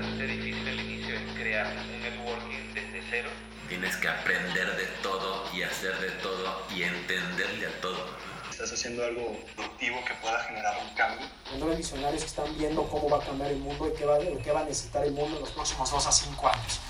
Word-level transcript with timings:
bastante 0.00 0.26
difícil 0.28 0.68
el 0.68 0.80
inicio 0.80 1.14
es 1.14 1.22
crear 1.36 1.66
un 1.66 2.00
networking 2.00 2.72
desde 2.72 3.02
cero. 3.10 3.28
Tienes 3.68 3.96
que 3.96 4.08
aprender 4.08 4.76
de 4.76 4.86
todo 5.02 5.44
y 5.52 5.62
hacer 5.62 5.98
de 5.98 6.10
todo 6.22 6.62
y 6.74 6.82
entenderle 6.82 7.66
a 7.66 7.80
todo. 7.80 8.06
Estás 8.48 8.72
haciendo 8.72 9.04
algo 9.04 9.36
productivo 9.56 9.96
que 10.06 10.14
pueda 10.22 10.38
generar 10.44 10.74
un 10.82 10.94
cambio. 10.94 11.26
Los 11.58 11.76
visionarios 11.76 12.22
están 12.22 12.56
viendo 12.56 12.88
cómo 12.88 13.08
va 13.08 13.18
a 13.22 13.26
cambiar 13.26 13.50
el 13.50 13.58
mundo 13.58 13.90
y 13.92 13.98
qué 13.98 14.04
va, 14.04 14.18
qué 14.18 14.52
va 14.52 14.60
a 14.60 14.64
necesitar 14.64 15.04
el 15.04 15.12
mundo 15.12 15.36
en 15.36 15.42
los 15.42 15.50
próximos 15.50 15.90
2 15.90 16.06
a 16.06 16.12
5 16.12 16.48
años. 16.48 16.80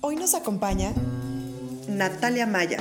Hoy 0.00 0.16
nos 0.16 0.34
acompaña 0.34 0.92
Natalia 1.86 2.46
Maya, 2.46 2.78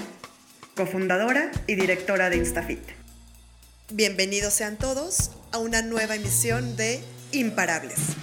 cofundadora 0.76 1.52
y 1.68 1.76
directora 1.76 2.30
de 2.30 2.38
Instafit. 2.38 2.84
Bienvenidos 3.92 4.54
sean 4.54 4.78
todos 4.78 5.32
a 5.52 5.58
una 5.58 5.82
nueva 5.82 6.16
emisión 6.16 6.76
de 6.76 7.02
Imparables. 7.34 8.16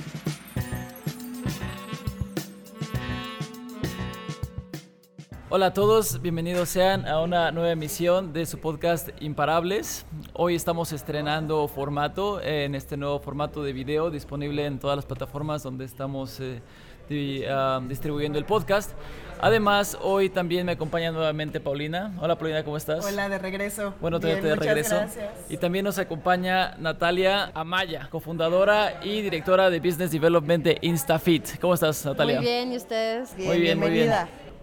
Hola 5.50 5.66
a 5.66 5.72
todos, 5.74 6.20
bienvenidos 6.22 6.70
sean 6.70 7.06
a 7.06 7.20
una 7.20 7.52
nueva 7.52 7.70
emisión 7.70 8.32
de 8.32 8.46
su 8.46 8.58
podcast 8.58 9.10
Imparables. 9.20 10.06
Hoy 10.32 10.54
estamos 10.54 10.92
estrenando 10.92 11.68
formato 11.68 12.40
en 12.40 12.74
este 12.74 12.96
nuevo 12.96 13.20
formato 13.20 13.62
de 13.62 13.72
video 13.72 14.10
disponible 14.10 14.64
en 14.64 14.78
todas 14.78 14.96
las 14.96 15.04
plataformas 15.04 15.62
donde 15.62 15.84
estamos 15.84 16.40
eh, 16.40 17.46
ah, 17.48 17.80
distribuyendo 17.86 18.38
el 18.38 18.46
podcast. 18.46 18.92
Además, 19.40 19.98
hoy 20.00 20.30
también 20.30 20.66
me 20.66 20.72
acompaña 20.72 21.10
nuevamente 21.10 21.60
Paulina. 21.60 22.12
Hola 22.20 22.36
Paulina, 22.36 22.64
¿cómo 22.64 22.76
estás? 22.76 23.04
Hola, 23.04 23.28
de 23.28 23.38
regreso. 23.38 23.94
Bueno, 24.00 24.20
tenerte 24.20 24.46
de 24.46 24.56
regreso. 24.56 24.96
Gracias. 24.96 25.30
Y 25.48 25.56
también 25.56 25.84
nos 25.84 25.98
acompaña 25.98 26.74
Natalia 26.78 27.50
Amaya, 27.54 28.08
cofundadora 28.10 29.00
y 29.02 29.22
directora 29.22 29.70
de 29.70 29.80
Business 29.80 30.10
Development 30.10 30.64
de 30.64 30.78
InstaFit. 30.80 31.58
¿Cómo 31.60 31.74
estás, 31.74 32.04
Natalia? 32.04 32.36
Muy 32.36 32.44
bien, 32.44 32.72
¿y 32.72 32.76
ustedes? 32.76 33.36
muy 33.38 33.60
bien, 33.60 33.78
muy 33.78 33.90
bien. 33.90 34.12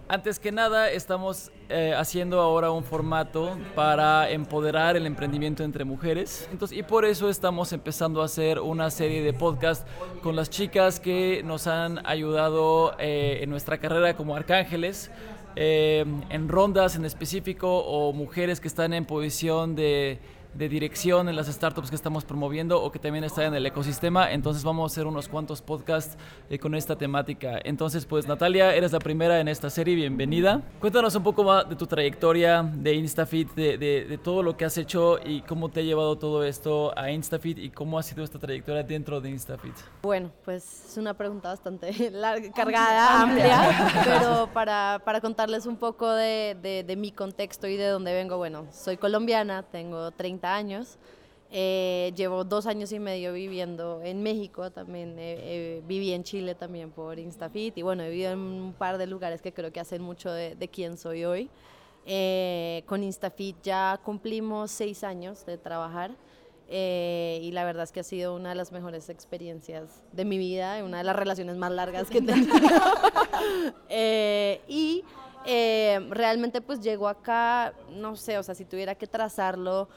Antes 0.08 0.38
que 0.38 0.52
nada, 0.52 0.90
estamos 0.90 1.50
eh, 1.68 1.94
haciendo 1.96 2.40
ahora 2.40 2.70
un 2.70 2.84
formato 2.84 3.56
para 3.74 4.30
empoderar 4.30 4.96
el 4.96 5.06
emprendimiento 5.06 5.64
entre 5.64 5.84
mujeres. 5.84 6.48
Entonces, 6.52 6.76
y 6.76 6.82
por 6.82 7.04
eso 7.04 7.30
estamos 7.30 7.72
empezando 7.72 8.20
a 8.20 8.26
hacer 8.26 8.58
una 8.58 8.90
serie 8.90 9.22
de 9.22 9.32
podcasts 9.32 9.86
con 10.22 10.36
las 10.36 10.50
chicas 10.50 11.00
que 11.00 11.42
nos 11.44 11.66
han 11.66 12.04
ayudado 12.06 12.94
eh, 12.98 13.38
en 13.42 13.48
nuestra 13.48 13.78
carrera 13.78 14.14
como 14.14 14.36
arcángeles, 14.36 15.10
eh, 15.56 16.04
en 16.28 16.48
rondas 16.48 16.96
en 16.96 17.04
específico 17.04 17.78
o 17.78 18.12
mujeres 18.12 18.60
que 18.60 18.68
están 18.68 18.92
en 18.92 19.06
posición 19.06 19.74
de 19.74 20.18
de 20.54 20.68
dirección 20.68 21.28
en 21.28 21.36
las 21.36 21.46
startups 21.46 21.88
que 21.88 21.96
estamos 21.96 22.24
promoviendo 22.24 22.82
o 22.82 22.92
que 22.92 22.98
también 22.98 23.24
están 23.24 23.46
en 23.46 23.54
el 23.54 23.66
ecosistema. 23.66 24.32
Entonces 24.32 24.64
vamos 24.64 24.90
a 24.90 24.92
hacer 24.92 25.06
unos 25.06 25.28
cuantos 25.28 25.62
podcasts 25.62 26.16
eh, 26.50 26.58
con 26.58 26.74
esta 26.74 26.96
temática. 26.96 27.58
Entonces, 27.64 28.04
pues 28.04 28.26
Natalia, 28.26 28.74
eres 28.74 28.92
la 28.92 28.98
primera 28.98 29.40
en 29.40 29.48
esta 29.48 29.70
serie, 29.70 29.94
bienvenida. 29.94 30.60
Cuéntanos 30.80 31.14
un 31.14 31.22
poco 31.22 31.44
más 31.44 31.68
de 31.68 31.76
tu 31.76 31.86
trayectoria 31.86 32.62
de 32.62 32.94
InstaFit, 32.94 33.54
de, 33.54 33.78
de, 33.78 34.04
de 34.04 34.18
todo 34.18 34.42
lo 34.42 34.56
que 34.56 34.64
has 34.64 34.76
hecho 34.76 35.18
y 35.24 35.40
cómo 35.42 35.68
te 35.68 35.80
ha 35.80 35.82
llevado 35.82 36.16
todo 36.16 36.44
esto 36.44 36.96
a 36.98 37.10
InstaFit 37.10 37.58
y 37.58 37.70
cómo 37.70 37.98
ha 37.98 38.02
sido 38.02 38.24
esta 38.24 38.38
trayectoria 38.38 38.82
dentro 38.82 39.20
de 39.20 39.30
InstaFit. 39.30 39.74
Bueno, 40.02 40.30
pues 40.44 40.86
es 40.90 40.96
una 40.96 41.14
pregunta 41.14 41.48
bastante 41.48 42.10
larga, 42.10 42.52
cargada, 42.52 43.22
amplia, 43.22 43.92
pero 44.04 44.48
para, 44.52 45.00
para 45.04 45.20
contarles 45.20 45.66
un 45.66 45.76
poco 45.76 46.12
de, 46.12 46.56
de, 46.60 46.84
de 46.84 46.96
mi 46.96 47.10
contexto 47.10 47.66
y 47.66 47.76
de 47.76 47.86
dónde 47.86 48.12
vengo, 48.12 48.36
bueno, 48.36 48.66
soy 48.70 48.96
colombiana, 48.96 49.62
tengo 49.62 50.10
30 50.10 50.41
años. 50.44 50.98
Eh, 51.54 52.12
llevo 52.16 52.44
dos 52.44 52.66
años 52.66 52.92
y 52.92 52.98
medio 52.98 53.34
viviendo 53.34 54.00
en 54.02 54.22
México, 54.22 54.70
también 54.70 55.18
eh, 55.18 55.36
eh, 55.38 55.82
viví 55.86 56.12
en 56.12 56.24
Chile 56.24 56.54
también 56.54 56.90
por 56.90 57.18
Instafit 57.18 57.76
y 57.76 57.82
bueno, 57.82 58.02
he 58.04 58.08
vivido 58.08 58.32
en 58.32 58.38
un 58.38 58.72
par 58.72 58.96
de 58.96 59.06
lugares 59.06 59.42
que 59.42 59.52
creo 59.52 59.70
que 59.70 59.78
hacen 59.78 60.00
mucho 60.00 60.32
de, 60.32 60.54
de 60.54 60.68
quién 60.68 60.96
soy 60.96 61.26
hoy. 61.26 61.50
Eh, 62.04 62.82
con 62.86 63.04
Instafit 63.04 63.56
ya 63.62 64.00
cumplimos 64.04 64.72
seis 64.72 65.04
años 65.04 65.46
de 65.46 65.56
trabajar 65.56 66.10
eh, 66.68 67.38
y 67.42 67.52
la 67.52 67.64
verdad 67.64 67.84
es 67.84 67.92
que 67.92 68.00
ha 68.00 68.04
sido 68.04 68.34
una 68.34 68.48
de 68.48 68.54
las 68.56 68.72
mejores 68.72 69.08
experiencias 69.08 70.02
de 70.10 70.24
mi 70.24 70.36
vida, 70.36 70.82
una 70.82 70.98
de 70.98 71.04
las 71.04 71.14
relaciones 71.14 71.56
más 71.56 71.70
largas 71.70 72.08
que 72.10 72.18
he 72.18 72.22
tenido. 72.22 72.54
Eh, 73.88 74.60
y 74.68 75.02
realmente 76.08 76.60
pues 76.60 76.80
llego 76.80 77.08
acá, 77.08 77.72
no 77.90 78.14
sé, 78.14 78.38
o 78.38 78.42
sea, 78.42 78.54
si 78.54 78.64
tuviera 78.64 78.94
que 78.94 79.08
trazarlo, 79.08 79.88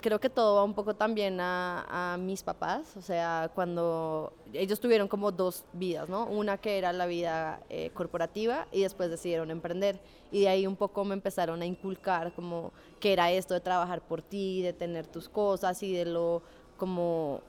creo 0.00 0.20
que 0.20 0.30
todo 0.30 0.56
va 0.56 0.64
un 0.64 0.74
poco 0.74 0.94
también 0.94 1.40
a, 1.40 2.14
a 2.14 2.18
mis 2.18 2.42
papás, 2.42 2.96
o 2.96 3.02
sea, 3.02 3.50
cuando 3.54 4.32
ellos 4.52 4.80
tuvieron 4.80 5.08
como 5.08 5.32
dos 5.32 5.64
vidas, 5.72 6.08
¿no? 6.08 6.26
Una 6.26 6.58
que 6.58 6.78
era 6.78 6.92
la 6.92 7.06
vida 7.06 7.60
eh, 7.68 7.90
corporativa 7.94 8.66
y 8.70 8.82
después 8.82 9.10
decidieron 9.10 9.50
emprender 9.50 9.98
y 10.30 10.42
de 10.42 10.48
ahí 10.48 10.66
un 10.66 10.76
poco 10.76 11.04
me 11.04 11.14
empezaron 11.14 11.62
a 11.62 11.66
inculcar 11.66 12.32
como 12.34 12.72
que 13.00 13.12
era 13.12 13.30
esto 13.32 13.54
de 13.54 13.60
trabajar 13.60 14.02
por 14.02 14.22
ti, 14.22 14.62
de 14.62 14.72
tener 14.72 15.06
tus 15.06 15.28
cosas 15.28 15.82
y 15.82 15.92
de 15.92 16.04
lo 16.04 16.42
como 16.76 17.40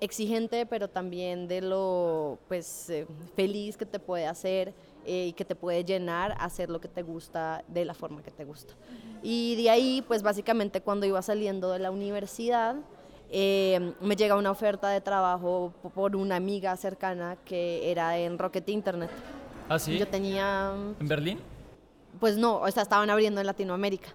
exigente, 0.00 0.66
pero 0.66 0.88
también 0.88 1.48
de 1.48 1.60
lo 1.60 2.38
pues 2.48 2.90
eh, 2.90 3.06
feliz 3.34 3.76
que 3.76 3.86
te 3.86 3.98
puede 3.98 4.26
hacer 4.26 4.74
eh, 5.06 5.28
y 5.28 5.32
que 5.32 5.44
te 5.44 5.54
puede 5.54 5.84
llenar 5.84 6.32
a 6.32 6.44
hacer 6.44 6.68
lo 6.70 6.80
que 6.80 6.88
te 6.88 7.02
gusta 7.02 7.64
de 7.68 7.84
la 7.84 7.94
forma 7.94 8.22
que 8.22 8.30
te 8.30 8.44
gusta. 8.44 8.74
Y 9.22 9.56
de 9.62 9.70
ahí, 9.70 10.02
pues 10.06 10.22
básicamente 10.22 10.80
cuando 10.80 11.06
iba 11.06 11.20
saliendo 11.22 11.70
de 11.72 11.78
la 11.78 11.90
universidad, 11.90 12.76
eh, 13.30 13.92
me 14.00 14.14
llega 14.16 14.36
una 14.36 14.50
oferta 14.50 14.88
de 14.88 15.00
trabajo 15.00 15.72
po- 15.82 15.90
por 15.90 16.14
una 16.16 16.36
amiga 16.36 16.76
cercana 16.76 17.36
que 17.44 17.90
era 17.90 18.18
en 18.18 18.38
Rocket 18.38 18.68
Internet. 18.68 19.10
¿Ah, 19.68 19.78
sí? 19.78 19.98
Yo 19.98 20.06
tenía, 20.06 20.72
¿En 21.00 21.08
Berlín? 21.08 21.40
pues 22.20 22.36
no, 22.36 22.58
o 22.60 22.70
sea, 22.70 22.82
estaban 22.82 23.10
abriendo 23.10 23.40
en 23.40 23.46
Latinoamérica. 23.46 24.08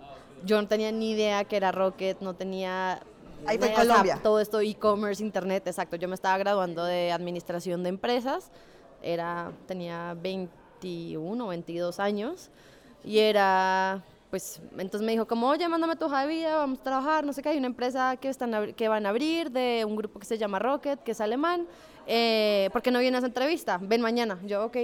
Yo 0.46 0.62
no 0.62 0.68
tenía 0.68 0.92
ni 0.92 1.12
idea 1.12 1.44
que 1.44 1.58
era 1.58 1.72
Rocket, 1.72 2.20
no 2.22 2.34
tenía... 2.36 3.02
Ahí 3.46 3.58
fue 3.58 3.74
Colombia. 3.74 4.20
todo 4.22 4.40
esto 4.40 4.62
e-commerce, 4.62 5.24
internet, 5.24 5.66
exacto. 5.68 5.96
Yo 5.96 6.08
me 6.08 6.14
estaba 6.16 6.38
graduando 6.38 6.84
de 6.86 7.12
administración 7.12 7.82
de 7.84 7.90
empresas, 7.90 8.52
era, 9.02 9.52
tenía 9.68 10.16
21, 10.82 11.48
22 11.48 12.00
años 12.00 12.50
y 13.04 13.20
era, 13.20 14.04
pues, 14.30 14.60
entonces 14.78 15.02
me 15.02 15.12
dijo 15.12 15.28
como, 15.28 15.48
oye, 15.48 15.68
mándame 15.68 15.96
tu 15.96 16.06
hoja 16.06 16.22
de 16.22 16.28
vida, 16.28 16.58
vamos 16.58 16.80
a 16.80 16.84
trabajar, 16.84 17.26
no 17.26 17.34
sé 17.34 17.42
qué, 17.42 17.50
hay 17.50 17.58
una 17.58 17.68
empresa 17.68 18.18
que, 18.18 18.30
están, 18.30 18.74
que 18.74 18.88
van 18.88 19.06
a 19.06 19.10
abrir 19.10 19.52
de 19.52 19.84
un 19.86 19.96
grupo 19.96 20.20
que 20.20 20.26
se 20.26 20.38
llama 20.38 20.60
Rocket, 20.60 21.02
que 21.04 21.12
es 21.12 21.22
alemán, 21.22 21.68
eh, 22.08 22.70
¿por 22.72 22.82
qué 22.82 22.92
no 22.92 23.00
vienes 23.00 23.18
a 23.18 23.20
esa 23.20 23.28
entrevista? 23.28 23.80
Ven 23.82 24.02
mañana. 24.02 24.40
Yo, 24.46 24.66
ok. 24.66 24.78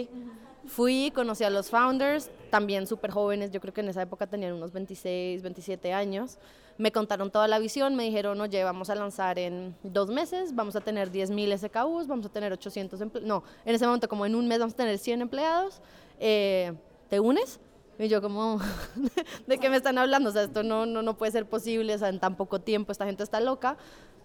Fui, 0.67 1.11
conocí 1.15 1.45
a 1.45 1.49
los 1.49 1.69
founders, 1.69 2.29
también 2.49 2.87
súper 2.87 3.11
jóvenes, 3.11 3.51
yo 3.51 3.61
creo 3.61 3.73
que 3.73 3.79
en 3.79 3.87
esa 3.87 4.01
época 4.01 4.27
tenían 4.27 4.53
unos 4.53 4.73
26, 4.73 5.41
27 5.41 5.93
años. 5.93 6.37
Me 6.77 6.91
contaron 6.91 7.31
toda 7.31 7.47
la 7.47 7.57
visión, 7.57 7.95
me 7.95 8.03
dijeron, 8.03 8.39
oye, 8.41 8.63
vamos 8.63 8.89
a 8.89 8.95
lanzar 8.95 9.39
en 9.39 9.75
dos 9.81 10.09
meses, 10.09 10.53
vamos 10.53 10.75
a 10.75 10.81
tener 10.81 11.09
10.000 11.09 11.57
SKUs, 11.57 12.07
vamos 12.07 12.25
a 12.25 12.29
tener 12.29 12.51
800 12.51 12.99
empleados, 12.99 13.27
no, 13.27 13.43
en 13.65 13.75
ese 13.75 13.85
momento 13.85 14.09
como 14.09 14.25
en 14.25 14.35
un 14.35 14.47
mes 14.47 14.59
vamos 14.59 14.73
a 14.73 14.77
tener 14.77 14.97
100 14.97 15.21
empleados, 15.21 15.81
eh, 16.19 16.73
¿te 17.09 17.19
unes? 17.19 17.59
Y 17.97 18.09
yo 18.09 18.21
como, 18.21 18.59
¿de 19.47 19.57
qué 19.57 19.69
me 19.69 19.77
están 19.77 19.97
hablando? 19.97 20.29
O 20.29 20.33
sea, 20.33 20.43
esto 20.43 20.63
no, 20.63 20.85
no, 20.85 21.01
no 21.01 21.17
puede 21.17 21.31
ser 21.31 21.45
posible, 21.47 21.95
o 21.95 21.97
sea, 21.97 22.09
en 22.09 22.19
tan 22.19 22.35
poco 22.35 22.59
tiempo 22.59 22.91
esta 22.91 23.05
gente 23.05 23.23
está 23.23 23.39
loca, 23.39 23.77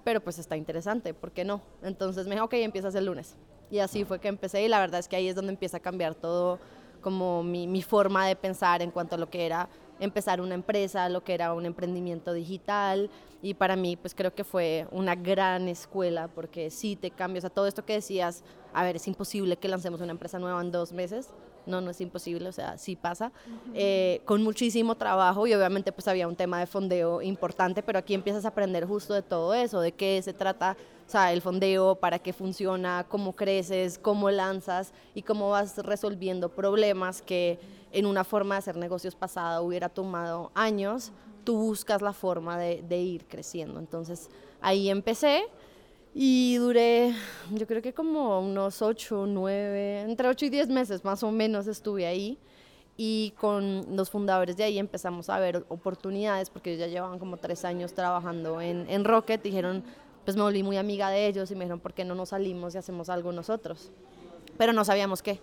pero 0.03 0.21
pues 0.21 0.39
está 0.39 0.57
interesante, 0.57 1.15
¿por 1.15 1.31
qué 1.31 1.45
no? 1.45 1.63
Entonces 1.83 2.27
me 2.27 2.35
dijo, 2.35 2.47
ok, 2.47 2.55
empiezas 2.55 2.95
el 2.97 3.07
lunes. 3.07 3.37
Y 3.73 3.79
así 3.79 4.05
fue 4.05 4.21
que 4.21 4.29
empecé 4.29 4.63
y 4.63 4.69
la 4.69 4.79
verdad 4.81 5.01
es 5.01 5.09
que 5.09 5.17
ahí 5.17 5.29
es 5.29 5.35
donde 5.35 5.51
empieza 5.51 5.79
a 5.79 5.81
cambiar 5.81 6.15
todo 6.15 6.59
como 7.01 7.43
mi, 7.43 7.67
mi 7.67 7.81
forma 7.81 8.27
de 8.27 8.37
pensar 8.37 8.83
en 8.83 8.91
cuanto 8.91 9.15
a 9.15 9.19
lo 9.19 9.31
que 9.31 9.47
era 9.47 9.67
empezar 9.99 10.43
una 10.43 10.55
empresa, 10.55 11.09
lo 11.09 11.25
que 11.25 11.33
era 11.33 11.55
un 11.55 11.65
emprendimiento 11.65 12.35
digital 12.35 13.09
y 13.41 13.55
para 13.55 13.75
mí 13.75 13.97
pues 13.97 14.15
creo 14.15 14.35
que 14.35 14.45
fue 14.45 14.87
una 14.91 15.15
gran 15.15 15.69
escuela 15.69 16.29
porque 16.29 16.71
sí 16.71 16.97
te 16.97 17.11
cambias 17.11 17.47
a 17.47 17.51
todo 17.51 17.67
esto 17.67 17.85
que 17.85 17.95
decías, 17.95 18.45
a 18.75 18.85
ver, 18.85 18.97
es 18.97 19.09
imposible 19.09 19.57
que 19.57 19.69
lancemos 19.69 20.03
una 20.03 20.13
empresa 20.13 20.39
nueva 20.39 20.61
en 20.61 20.71
dos 20.71 20.93
meses, 20.93 21.31
no, 21.65 21.81
no 21.81 21.93
es 21.93 22.01
imposible, 22.01 22.49
o 22.49 22.53
sea, 22.53 22.77
sí 22.77 22.95
pasa, 22.95 23.33
eh, 23.73 24.21
con 24.27 24.43
muchísimo 24.43 24.97
trabajo 24.97 25.47
y 25.47 25.55
obviamente 25.55 25.93
pues 25.93 26.09
había 26.09 26.29
un 26.29 26.37
tema 26.37 26.61
de 26.61 26.67
fondeo 26.67 27.23
importante, 27.23 27.83
pero 27.83 27.99
aquí 27.99 28.13
empiezas 28.13 28.45
a 28.45 28.49
aprender 28.49 28.85
justo 28.87 29.15
de 29.15 29.23
todo 29.23 29.55
eso, 29.55 29.81
de 29.81 29.93
qué 29.93 30.21
se 30.23 30.35
trata, 30.35 30.77
o 30.92 30.92
sea, 31.13 31.33
el 31.33 31.43
fondeo, 31.43 31.95
para 31.97 32.19
qué 32.19 32.33
funciona, 32.33 33.07
cómo 33.09 33.35
creces, 33.35 33.99
cómo 33.99 34.31
lanzas 34.31 34.93
y 35.15 35.23
cómo 35.23 35.51
vas 35.51 35.79
resolviendo 35.79 36.49
problemas 36.49 37.23
que 37.23 37.59
en 37.93 38.07
una 38.07 38.25
forma 38.25 38.55
de 38.55 38.61
hacer 38.61 38.77
negocios 38.77 39.15
pasada 39.15 39.61
hubiera 39.61 39.89
tomado 39.89 40.51
años, 40.55 41.13
tú 41.45 41.57
buscas 41.57 42.03
la 42.03 42.13
forma 42.13 42.59
de, 42.59 42.83
de 42.83 42.99
ir 42.99 43.27
creciendo. 43.27 43.79
Entonces 43.79 44.31
ahí 44.61 44.89
empecé 44.89 45.45
y 46.15 46.57
duré, 46.57 47.15
yo 47.53 47.67
creo 47.67 47.81
que 47.81 47.95
como 47.95 48.41
unos 48.41 48.83
8, 48.83 49.27
9, 49.27 50.01
entre 50.03 50.29
8 50.29 50.45
y 50.47 50.51
10 50.51 50.69
meses 50.69 51.05
más 51.05 51.23
o 51.23 51.31
menos 51.31 51.67
estuve 51.67 52.07
ahí. 52.07 52.39
Y 52.95 53.33
con 53.41 53.97
los 53.97 54.11
fundadores 54.11 54.59
de 54.59 54.65
ahí 54.65 54.79
empezamos 54.79 55.31
a 55.31 55.39
ver 55.39 55.65
oportunidades, 55.69 56.51
porque 56.51 56.75
ellos 56.75 56.81
ya 56.81 56.93
llevaban 56.93 57.19
como 57.19 57.39
tres 57.39 57.65
años 57.65 57.95
trabajando 57.95 58.61
en, 58.61 58.89
en 58.91 59.05
Rocket. 59.05 59.43
Dijeron, 59.43 59.83
pues 60.25 60.37
me 60.37 60.43
volví 60.43 60.63
muy 60.63 60.77
amiga 60.77 61.11
de 61.11 61.27
ellos 61.27 61.51
y 61.51 61.55
me 61.55 61.65
dijeron, 61.65 61.81
¿por 61.81 61.95
qué 61.95 62.05
no 62.05 62.15
nos 62.15 62.31
salimos 62.31 62.75
y 62.75 62.79
hacemos 62.79 63.09
algo 63.09 63.33
nosotros? 63.33 63.91
Pero 64.57 64.73
no 64.73 64.85
sabíamos 64.85 65.23
qué. 65.23 65.41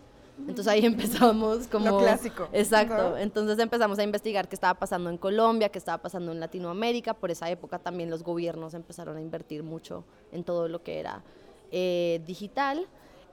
Entonces 0.47 0.67
ahí 0.67 0.85
empezamos 0.85 1.67
como... 1.67 1.85
Lo 1.85 1.97
clásico. 1.99 2.47
Exacto. 2.53 3.11
¿no? 3.11 3.17
Entonces 3.17 3.59
empezamos 3.59 3.99
a 3.99 4.03
investigar 4.03 4.47
qué 4.47 4.55
estaba 4.55 4.79
pasando 4.79 5.09
en 5.09 5.17
Colombia, 5.17 5.69
qué 5.69 5.79
estaba 5.79 5.97
pasando 6.01 6.31
en 6.31 6.39
Latinoamérica. 6.39 7.13
Por 7.13 7.31
esa 7.31 7.49
época 7.49 7.79
también 7.79 8.09
los 8.09 8.23
gobiernos 8.23 8.73
empezaron 8.73 9.17
a 9.17 9.21
invertir 9.21 9.63
mucho 9.63 10.03
en 10.31 10.43
todo 10.43 10.67
lo 10.67 10.81
que 10.83 10.99
era 10.99 11.23
eh, 11.71 12.21
digital 12.25 12.87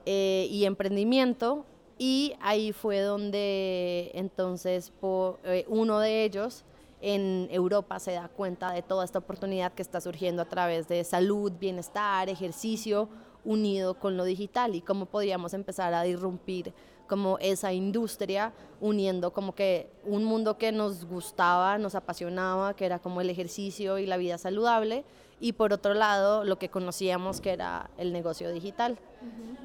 eh, 0.05 0.47
y 0.51 0.65
emprendimiento. 0.65 1.65
Y 1.97 2.33
ahí 2.41 2.73
fue 2.73 2.99
donde 2.99 4.11
entonces 4.13 4.91
eh, 5.43 5.65
uno 5.67 5.99
de 5.99 6.25
ellos 6.25 6.63
en 7.01 7.47
Europa 7.51 7.99
se 7.99 8.13
da 8.13 8.27
cuenta 8.27 8.71
de 8.71 8.81
toda 8.81 9.05
esta 9.05 9.19
oportunidad 9.19 9.73
que 9.73 9.81
está 9.81 10.01
surgiendo 10.01 10.41
a 10.41 10.45
través 10.45 10.87
de 10.87 11.03
salud, 11.03 11.51
bienestar, 11.59 12.29
ejercicio 12.29 13.09
unido 13.45 13.93
con 13.93 14.17
lo 14.17 14.23
digital. 14.23 14.75
Y 14.75 14.81
cómo 14.81 15.05
podíamos 15.05 15.53
empezar 15.53 15.93
a 15.93 16.07
irrumpir 16.07 16.73
como 17.07 17.37
esa 17.39 17.71
industria 17.71 18.53
uniendo 18.81 19.31
como 19.31 19.55
que 19.55 19.89
un 20.03 20.23
mundo 20.23 20.57
que 20.57 20.71
nos 20.71 21.05
gustaba, 21.05 21.77
nos 21.77 21.95
apasionaba, 21.95 22.75
que 22.75 22.85
era 22.85 22.99
como 22.99 23.21
el 23.21 23.29
ejercicio 23.29 23.97
y 23.97 24.05
la 24.05 24.17
vida 24.17 24.37
saludable 24.37 25.05
y 25.39 25.53
por 25.53 25.71
otro 25.73 25.93
lado 25.93 26.43
lo 26.43 26.57
que 26.57 26.69
conocíamos 26.69 27.41
que 27.41 27.51
era 27.51 27.89
el 27.97 28.11
negocio 28.13 28.51
digital. 28.51 28.97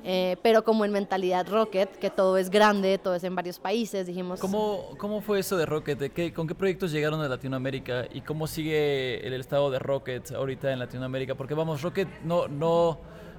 Eh, 0.04 0.36
pero 0.42 0.64
como 0.64 0.84
en 0.84 0.92
mentalidad 0.92 1.46
Rocket, 1.48 1.88
que 1.98 2.10
todo 2.10 2.36
es 2.38 2.50
grande, 2.50 2.98
todo 2.98 3.14
es 3.14 3.22
en 3.24 3.34
varios 3.36 3.58
países, 3.58 4.06
dijimos... 4.06 4.40
¿Cómo, 4.40 4.88
¿Cómo 4.98 5.20
fue 5.20 5.38
eso 5.38 5.56
de 5.56 5.66
Rocket? 5.66 5.98
¿De 5.98 6.10
qué- 6.10 6.32
¿Con 6.32 6.48
qué 6.48 6.54
proyectos 6.54 6.90
llegaron 6.90 7.20
a 7.20 7.28
Latinoamérica? 7.28 8.06
¿Y 8.12 8.22
cómo 8.22 8.46
sigue 8.46 9.24
el 9.26 9.34
estado 9.34 9.70
de 9.70 9.78
Rocket 9.78 10.32
ahorita 10.32 10.72
en 10.72 10.78
Latinoamérica? 10.78 11.34
Porque 11.36 11.54
vamos, 11.54 11.82
Rocket 11.82 12.08
no, 12.24 12.48
no, 12.48 12.98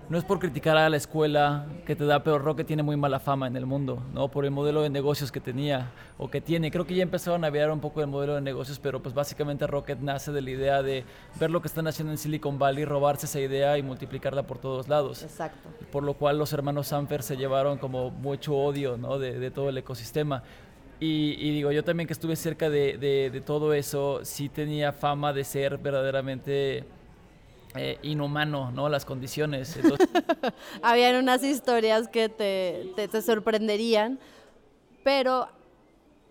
no 0.09 0.17
es 0.17 0.23
por 0.23 0.37
criticar 0.39 0.77
a 0.77 0.89
la 0.89 0.97
escuela 0.97 1.65
que 1.85 1.95
te 1.95 2.05
da, 2.05 2.23
pero 2.23 2.37
Rocket 2.37 2.67
tiene 2.67 2.83
muy 2.83 2.95
mala 2.97 3.19
fama 3.19 3.47
en 3.47 3.55
el 3.55 3.65
mundo, 3.65 4.03
¿no? 4.13 4.27
Por 4.27 4.45
el 4.45 4.51
modelo 4.51 4.81
de 4.81 4.89
negocios 4.89 5.31
que 5.31 5.39
tenía 5.39 5.91
o 6.17 6.29
que 6.29 6.41
tiene. 6.41 6.69
Creo 6.71 6.85
que 6.85 6.93
ya 6.93 7.03
empezaron 7.03 7.43
a 7.45 7.49
ver 7.49 7.71
un 7.71 7.79
poco 7.79 8.01
el 8.01 8.07
modelo 8.07 8.35
de 8.35 8.41
negocios, 8.41 8.79
pero 8.79 9.01
pues 9.01 9.15
básicamente 9.15 9.65
Rocket 9.65 9.99
nace 9.99 10.31
de 10.31 10.41
la 10.41 10.49
idea 10.51 10.83
de 10.83 11.03
ver 11.39 11.49
lo 11.49 11.61
que 11.61 11.67
están 11.67 11.87
haciendo 11.87 12.11
en 12.11 12.17
Silicon 12.17 12.59
Valley, 12.59 12.85
robarse 12.85 13.25
esa 13.25 13.39
idea 13.39 13.77
y 13.77 13.81
multiplicarla 13.83 14.43
por 14.43 14.59
todos 14.59 14.87
lados 14.87 15.23
Exacto. 15.23 15.69
por 15.91 16.03
lo 16.03 16.13
cual 16.15 16.37
los 16.37 16.53
hermanos 16.53 16.87
Sanfer 16.87 17.23
se 17.23 17.37
llevaron 17.37 17.77
como 17.77 18.11
mucho 18.11 18.55
odio 18.55 18.97
¿no? 18.97 19.17
de, 19.19 19.39
de 19.39 19.51
todo 19.51 19.69
el 19.69 19.77
ecosistema. 19.77 20.43
Y, 20.99 21.35
y 21.39 21.51
digo, 21.51 21.71
yo 21.71 21.83
también 21.83 22.07
que 22.07 22.13
estuve 22.13 22.35
cerca 22.35 22.69
de, 22.69 22.97
de- 22.97 23.29
de 23.31 23.41
todo 23.41 23.73
eso, 23.73 24.19
sí 24.23 24.47
tenía 24.47 24.93
fama 24.93 25.33
de 25.33 25.43
ser 25.43 25.77
verdaderamente 25.77 26.85
eh, 27.75 27.97
inhumano, 28.01 28.71
¿no? 28.71 28.89
Las 28.89 29.05
condiciones. 29.05 29.75
Entonces, 29.77 30.07
Habían 30.81 31.15
unas 31.15 31.43
historias 31.43 32.07
que 32.07 32.29
te, 32.29 32.91
te, 32.95 33.07
te 33.07 33.21
sorprenderían, 33.21 34.19
pero 35.03 35.47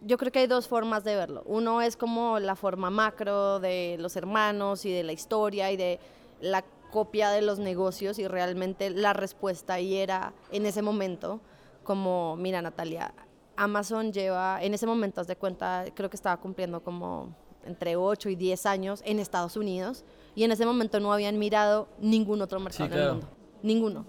yo 0.01 0.19
creo 0.19 0.33
que 0.33 0.41
hay 0.41 0.47
dos 0.47 0.69
formas 0.69 1.05
de 1.05 1.17
verlo. 1.17 1.43
Uno 1.47 1.83
es 1.83 1.97
como 1.97 2.39
la 2.39 2.57
forma 2.57 2.91
macro 2.91 3.61
de 3.61 3.97
los 3.99 4.17
hermanos 4.17 4.85
y 4.85 4.93
de 4.93 5.03
la 5.03 5.13
historia 5.13 5.71
y 5.71 5.77
de 5.77 6.01
la 6.41 6.65
copia 6.91 7.31
de 7.31 7.43
los 7.43 7.59
negocios 7.59 8.19
y 8.19 8.29
realmente 8.29 8.91
la 8.91 9.13
respuesta 9.13 9.75
ahí 9.75 9.97
era 9.97 10.35
en 10.51 10.67
ese 10.67 10.83
momento 10.83 11.41
como, 11.85 12.37
mira 12.37 12.61
Natalia, 12.63 13.15
Amazon 13.57 14.13
lleva, 14.13 14.63
en 14.63 14.75
ese 14.75 14.87
momento, 14.87 15.21
haz 15.21 15.27
de 15.27 15.37
cuenta, 15.37 15.85
creo 15.95 16.11
que 16.11 16.17
estaba 16.17 16.37
cumpliendo 16.39 16.83
como 16.83 17.35
entre 17.65 17.97
8 17.97 18.29
y 18.29 18.37
10 18.37 18.67
años 18.67 19.03
en 19.05 19.19
Estados 19.19 19.57
Unidos 19.57 20.05
y 20.35 20.45
en 20.45 20.53
ese 20.53 20.65
momento 20.67 21.01
no 21.01 21.13
habían 21.13 21.39
mirado 21.39 21.89
ningún 22.01 22.41
otro 22.43 22.61
mercado 22.61 22.85
el 22.85 22.91
claro. 22.91 23.13
mundo. 23.15 23.29
Ninguno. 23.63 24.07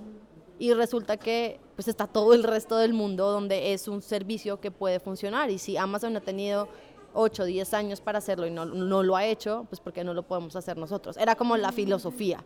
Y 0.60 0.74
resulta 0.74 1.18
que 1.18 1.60
pues 1.76 1.88
está 1.88 2.08
todo 2.08 2.34
el 2.34 2.44
resto 2.44 2.78
del 2.78 2.94
mundo 2.94 3.32
donde 3.32 3.74
es 3.74 3.88
un 3.88 4.02
servicio 4.02 4.60
que 4.60 4.72
puede 4.72 5.00
funcionar. 5.00 5.50
Y 5.50 5.58
si 5.58 5.76
Amazon 5.76 6.16
ha 6.16 6.22
tenido 6.22 6.68
8 7.14 7.44
o 7.44 7.46
10 7.46 7.74
años 7.74 8.02
para 8.02 8.20
hacerlo 8.20 8.48
y 8.48 8.52
no, 8.52 8.66
no 8.66 9.04
lo 9.04 9.16
ha 9.16 9.26
hecho, 9.26 9.66
pues 9.70 9.80
¿por 9.80 9.94
qué 9.94 10.04
no 10.04 10.14
lo 10.14 10.24
podemos 10.24 10.56
hacer 10.56 10.78
nosotros? 10.78 11.18
Era 11.18 11.36
como 11.36 11.58
la 11.58 11.72
filosofía. 11.72 12.44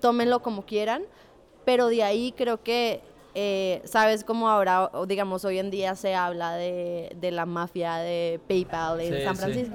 Tómenlo 0.00 0.40
como 0.40 0.64
quieran, 0.64 1.04
pero 1.64 1.88
de 1.88 2.02
ahí 2.02 2.32
creo 2.36 2.62
que, 2.62 3.00
eh, 3.34 3.82
¿sabes 3.84 4.24
cómo 4.24 4.48
ahora, 4.48 4.90
digamos, 5.06 5.44
hoy 5.44 5.58
en 5.58 5.70
día 5.70 5.94
se 5.96 6.14
habla 6.14 6.54
de, 6.54 7.16
de 7.20 7.30
la 7.30 7.46
mafia 7.46 7.96
de 7.96 8.40
PayPal 8.46 9.00
en 9.00 9.14
Sí, 9.14 9.22
San 9.24 9.52
sí. 9.52 9.70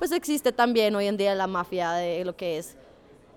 Pues 0.00 0.12
existe 0.12 0.50
también 0.50 0.94
hoy 0.94 1.08
en 1.08 1.18
día 1.18 1.34
la 1.34 1.46
mafia 1.46 1.92
de 1.92 2.24
lo 2.24 2.34
que 2.34 2.56
es 2.56 2.74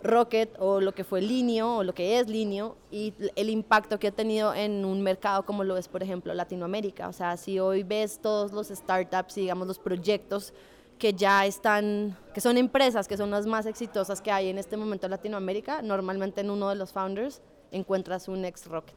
Rocket 0.02 0.56
o 0.60 0.80
lo 0.80 0.96
que 0.96 1.04
fue 1.04 1.22
Linio 1.22 1.76
o 1.76 1.84
lo 1.84 1.94
que 1.94 2.18
es 2.18 2.30
Linio 2.30 2.78
y 2.90 3.14
el 3.36 3.50
impacto 3.50 4.00
que 4.00 4.08
ha 4.08 4.12
tenido 4.12 4.54
en 4.54 4.86
un 4.86 5.02
mercado 5.02 5.46
como 5.46 5.66
lo 5.66 5.76
es, 5.76 5.90
por 5.90 6.02
ejemplo, 6.02 6.34
Latinoamérica. 6.34 7.10
O 7.10 7.12
sea, 7.12 7.36
si 7.36 7.60
hoy 7.60 7.84
ves 7.84 8.18
todos 8.22 8.54
los 8.54 8.70
startups 8.70 9.38
y 9.38 9.42
digamos 9.42 9.68
los 9.68 9.78
proyectos 9.78 10.54
que 10.98 11.12
ya 11.12 11.46
están, 11.46 12.18
que 12.34 12.40
son 12.40 12.56
empresas, 12.56 13.10
que 13.10 13.18
son 13.18 13.30
las 13.30 13.46
más 13.46 13.66
exitosas 13.66 14.22
que 14.22 14.32
hay 14.32 14.48
en 14.48 14.58
este 14.58 14.78
momento 14.78 15.08
en 15.08 15.12
Latinoamérica, 15.12 15.82
normalmente 15.82 16.40
en 16.40 16.50
uno 16.50 16.70
de 16.70 16.76
los 16.76 16.94
founders 16.94 17.42
encuentras 17.74 18.30
un 18.30 18.46
ex 18.46 18.68
Rocket. 18.68 18.96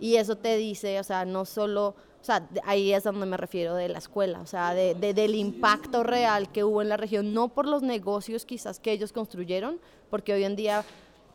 Y 0.00 0.16
eso 0.16 0.36
te 0.36 0.56
dice, 0.56 0.98
o 0.98 1.04
sea, 1.04 1.26
no 1.26 1.44
solo, 1.44 1.94
o 2.22 2.24
sea, 2.24 2.48
ahí 2.64 2.92
es 2.94 3.02
donde 3.02 3.26
me 3.26 3.36
refiero 3.36 3.74
de 3.74 3.88
la 3.88 3.98
escuela, 3.98 4.40
o 4.40 4.46
sea, 4.46 4.72
de, 4.74 4.94
de- 4.94 5.12
del 5.12 5.34
impacto 5.34 6.02
real 6.04 6.50
que 6.52 6.62
hubo 6.64 6.80
en 6.80 6.88
la 6.88 6.96
región, 6.96 7.34
no 7.34 7.48
por 7.48 7.66
los 7.66 7.82
negocios 7.82 8.46
quizás 8.46 8.78
que 8.78 8.92
ellos 8.92 9.12
construyeron, 9.12 9.80
porque 10.08 10.32
hoy 10.32 10.44
en 10.44 10.54
día 10.56 10.84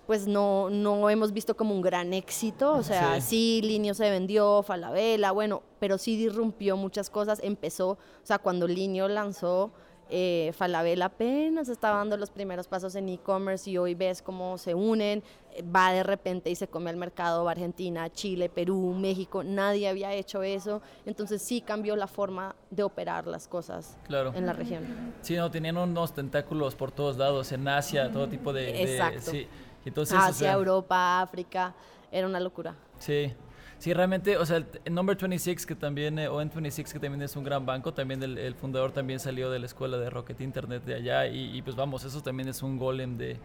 pues 0.07 0.25
no, 0.25 0.69
no 0.69 1.10
hemos 1.10 1.34
visto 1.34 1.57
como 1.57 1.75
un 1.75 1.81
gran 1.81 2.13
éxito, 2.13 2.72
o 2.72 2.81
sea, 2.84 3.19
sí, 3.19 3.60
Linio 3.62 3.94
se 3.94 4.10
vendió, 4.10 4.63
Falabella, 4.63 5.31
bueno, 5.31 5.62
pero 5.80 5.98
sí 5.98 6.16
disrumpió 6.16 6.78
muchas 6.78 7.10
cosas, 7.10 7.42
empezó, 7.44 7.90
o 7.90 7.98
sea, 8.24 8.40
cuando 8.40 8.66
Linio 8.69 9.10
lanzó 9.10 9.72
eh, 10.09 10.51
Falabella 10.56 11.06
apenas 11.06 11.69
estaba 11.69 11.98
dando 11.98 12.18
los 12.18 12.30
primeros 12.30 12.68
pasos 12.68 12.95
en 12.95 13.09
e-commerce 13.09 13.69
y 13.69 13.77
hoy 13.77 13.94
ves 13.95 14.21
cómo 14.21 14.57
se 14.57 14.74
unen, 14.74 15.24
eh, 15.54 15.63
va 15.63 15.92
de 15.92 16.04
repente 16.04 16.50
y 16.50 16.56
se 16.56 16.68
come 16.68 16.89
al 16.89 16.95
mercado 16.98 17.44
va 17.44 17.51
Argentina, 17.51 18.09
Chile, 18.09 18.50
Perú, 18.50 18.94
México, 18.98 19.44
nadie 19.44 19.88
había 19.89 20.13
hecho 20.13 20.44
eso, 20.44 20.81
entonces 21.06 21.42
sí 21.42 21.62
cambió 21.62 21.95
la 21.95 22.07
forma 22.07 22.56
de 22.69 22.83
operar 22.83 23.27
las 23.27 23.48
cosas 23.48 23.98
Claro. 24.07 24.31
en 24.36 24.45
la 24.45 24.54
región. 24.54 25.13
sí, 25.21 25.36
no, 25.36 25.51
tenían 25.51 25.77
unos 25.77 26.13
tentáculos 26.13 26.75
por 26.75 26.92
todos 26.92 27.18
lados, 27.18 27.51
en 27.51 27.68
Asia, 27.68 28.12
todo 28.12 28.27
tipo 28.30 28.54
de... 28.54 28.62
de- 28.74 28.94
Exacto. 28.94 29.31
sí. 29.31 29.48
O 29.95 30.01
Asia, 30.01 30.33
sea, 30.33 30.51
Europa, 30.54 31.21
África, 31.21 31.74
era 32.12 32.27
una 32.27 32.42
locura. 32.42 32.75
Sí, 33.00 33.31
sí, 33.80 33.94
realmente, 33.94 34.38
o 34.38 34.46
sea, 34.46 34.57
el, 34.57 34.94
Number 34.94 35.16
26, 35.18 35.66
que 35.66 35.76
también, 35.76 36.19
eh, 36.19 36.28
o 36.28 36.42
N26, 36.42 36.92
que 36.94 37.00
también 37.00 37.22
es 37.22 37.36
un 37.36 37.44
gran 37.44 37.66
banco, 37.66 37.94
también 37.94 38.22
el, 38.24 38.38
el 38.38 38.56
fundador 38.56 38.92
también 38.92 39.19
salió 39.19 39.50
de 39.52 39.60
la 39.60 39.66
escuela 39.66 39.98
de 39.98 40.10
Rocket 40.10 40.40
Internet 40.42 40.84
de 40.86 40.96
allá, 40.96 41.28
y, 41.28 41.56
y, 41.57 41.62
pues 41.62 41.76
vamos, 41.76 42.04
eso 42.04 42.22
también 42.22 42.50
es 42.50 42.62
un 42.64 42.78
golem 42.78 43.18
de, 43.18 43.38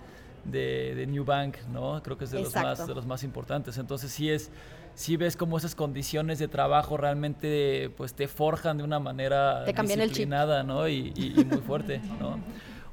de, 0.45 0.95
de 0.95 1.07
New 1.07 1.25
Bank, 1.25 1.57
¿no? 1.73 2.03
Creo 2.03 2.17
que 2.19 2.25
es 2.25 2.31
de 2.31 2.41
los, 2.41 2.55
más, 2.55 2.87
de 2.87 2.95
los 2.95 3.07
más 3.07 3.23
importantes. 3.23 3.79
Entonces 3.79 4.11
sí 4.11 4.31
es, 4.31 4.51
sí 4.95 5.17
ves 5.17 5.37
cómo 5.37 5.57
esas 5.59 5.75
condiciones 5.75 6.39
de 6.39 6.49
trabajo 6.49 6.97
realmente 6.97 7.91
pues 7.97 8.15
te 8.15 8.27
forjan 8.29 8.79
de 8.79 8.85
una 8.85 8.99
manera 8.99 9.65
Te 9.65 9.73
cambian 9.73 10.01
el 10.01 10.09
chip. 10.09 10.17
disciplinada, 10.17 10.63
¿no? 10.65 10.89
Y, 10.89 11.13
y- 11.15 11.41
y 11.41 11.45
muy 11.45 11.61
fuerte, 11.61 12.01
¿no? 12.19 12.39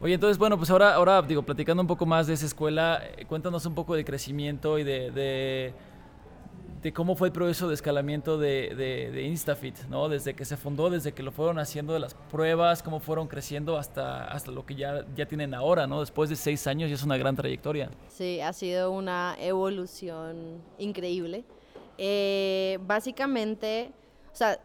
Oye, 0.02 0.14
entonces, 0.14 0.38
bueno, 0.38 0.58
pues 0.58 0.70
ahora, 0.70 0.94
ahora 0.94 1.22
digo, 1.22 1.42
platicando 1.42 1.82
un 1.82 1.88
poco 1.88 2.06
más 2.06 2.26
de 2.28 2.34
esa 2.34 2.46
escuela, 2.46 3.02
eh, 3.18 3.26
cuéntanos 3.26 3.66
un 3.66 3.76
poco 3.76 3.96
de 3.96 4.06
crecimiento 4.06 4.80
y 4.80 4.84
de, 4.86 5.12
de, 5.12 5.74
de 6.82 6.94
cómo 6.94 7.16
fue 7.16 7.28
el 7.28 7.34
proceso 7.34 7.68
de 7.68 7.74
escalamiento 7.74 8.38
de, 8.38 8.74
de, 9.12 9.24
Instafit, 9.24 9.78
¿no? 9.90 10.08
Desde 10.08 10.34
que 10.34 10.46
se 10.46 10.56
fundó, 10.56 10.90
desde 10.90 11.12
que 11.12 11.24
lo 11.24 11.32
fueron 11.32 11.60
haciendo 11.60 11.94
de 11.94 12.00
las 12.00 12.14
pruebas, 12.14 12.82
cómo 12.82 13.00
fueron 13.00 13.28
creciendo 13.28 13.78
hasta, 13.78 14.26
hasta 14.26 14.52
lo 14.52 14.66
que 14.66 14.76
ya, 14.76 15.06
ya 15.16 15.26
tienen 15.26 15.54
ahora, 15.54 15.88
¿no? 15.88 16.00
Después 16.00 16.30
de 16.30 16.36
seis 16.36 16.66
años 16.68 16.90
y 16.90 16.94
es 16.94 17.04
una 17.04 17.18
gran 17.18 17.36
trayectoria. 17.36 17.90
Sí, 18.08 18.40
ha 18.40 18.54
sido 18.54 18.92
una 18.92 19.36
evolución 19.40 20.62
increíble. 20.78 21.44
Eh, 21.98 22.80
básicamente, 22.88 23.92
o 24.32 24.36
sea, 24.36 24.58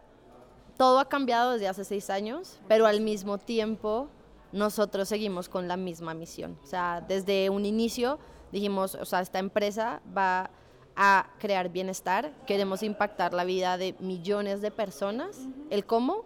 todo 0.77 1.01
ha 1.01 1.09
cambiado 1.09 1.53
desde 1.53 1.67
hace 1.67 1.85
seis 1.85 2.11
años, 2.11 2.61
pero 2.69 2.87
al 2.87 3.01
mismo 3.01 3.39
tiempo 3.39 4.09
nosotros 4.53 5.09
seguimos 5.09 5.49
con 5.49 5.67
la 5.67 5.77
misma 5.77 6.15
misión. 6.15 6.57
O 6.63 6.67
sea, 6.67 7.05
desde 7.07 7.51
un 7.51 7.67
inicio 7.67 8.21
dijimos, 8.53 8.95
o 8.95 9.05
sea, 9.05 9.21
esta 9.21 9.41
empresa 9.41 10.01
va 10.17 10.49
a 10.97 11.27
crear 11.39 11.69
bienestar, 11.71 12.33
queremos 12.47 12.83
impactar 12.83 13.35
la 13.35 13.45
vida 13.45 13.77
de 13.79 13.95
millones 13.99 14.61
de 14.63 14.71
personas. 14.71 15.39
El 15.71 15.85
cómo 15.85 16.25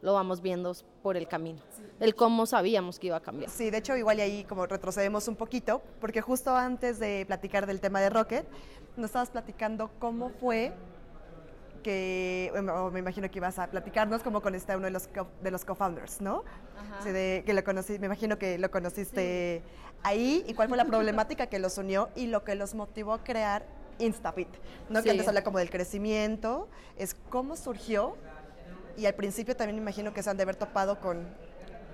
lo 0.00 0.14
vamos 0.14 0.40
viendo 0.40 0.74
por 1.02 1.16
el 1.16 1.26
camino. 1.28 1.60
El 2.00 2.14
cómo 2.14 2.46
sabíamos 2.46 2.98
que 2.98 3.08
iba 3.08 3.16
a 3.16 3.20
cambiar. 3.20 3.50
Sí, 3.50 3.70
de 3.70 3.78
hecho 3.78 3.96
igual 3.96 4.18
y 4.18 4.22
ahí 4.22 4.44
como 4.44 4.64
retrocedemos 4.66 5.26
un 5.28 5.36
poquito, 5.36 5.82
porque 6.00 6.20
justo 6.20 6.54
antes 6.56 6.98
de 6.98 7.24
platicar 7.26 7.66
del 7.66 7.80
tema 7.80 8.00
de 8.00 8.08
Rocket, 8.08 8.46
nos 8.96 9.06
estabas 9.06 9.30
platicando 9.30 9.90
cómo 9.98 10.30
fue 10.30 10.72
que, 11.82 12.52
o 12.56 12.90
me 12.90 12.98
imagino 12.98 13.30
que 13.30 13.38
ibas 13.38 13.58
a 13.58 13.66
platicarnos 13.68 14.22
como 14.22 14.40
con 14.40 14.54
este 14.54 14.74
uno 14.76 14.86
de 14.86 14.90
los, 14.90 15.06
co- 15.08 15.28
de 15.42 15.50
los 15.50 15.64
co-founders, 15.64 16.20
¿no? 16.20 16.44
De, 17.04 17.42
que 17.46 17.54
lo 17.54 17.62
conocí, 17.62 17.98
me 17.98 18.06
imagino 18.06 18.38
que 18.38 18.58
lo 18.58 18.70
conociste 18.70 19.62
ahí 20.02 20.44
y 20.46 20.54
cuál 20.54 20.68
fue 20.68 20.76
la 20.76 20.84
problemática 20.84 21.46
que 21.46 21.58
los 21.58 21.78
unió 21.78 22.08
y 22.16 22.26
lo 22.26 22.42
que 22.44 22.54
los 22.56 22.74
motivó 22.74 23.12
a 23.14 23.22
crear 23.24 23.64
Instafit, 23.98 24.48
¿no? 24.88 24.98
Sí. 25.00 25.04
Que 25.04 25.10
antes 25.10 25.28
habla 25.28 25.44
como 25.44 25.58
del 25.58 25.70
crecimiento, 25.70 26.68
es 26.96 27.14
cómo 27.30 27.56
surgió 27.56 28.16
y 28.96 29.06
al 29.06 29.14
principio 29.14 29.56
también 29.56 29.76
me 29.76 29.82
imagino 29.82 30.12
que 30.12 30.22
se 30.22 30.30
han 30.30 30.36
de 30.36 30.42
haber 30.42 30.56
topado 30.56 31.00
con 31.00 31.26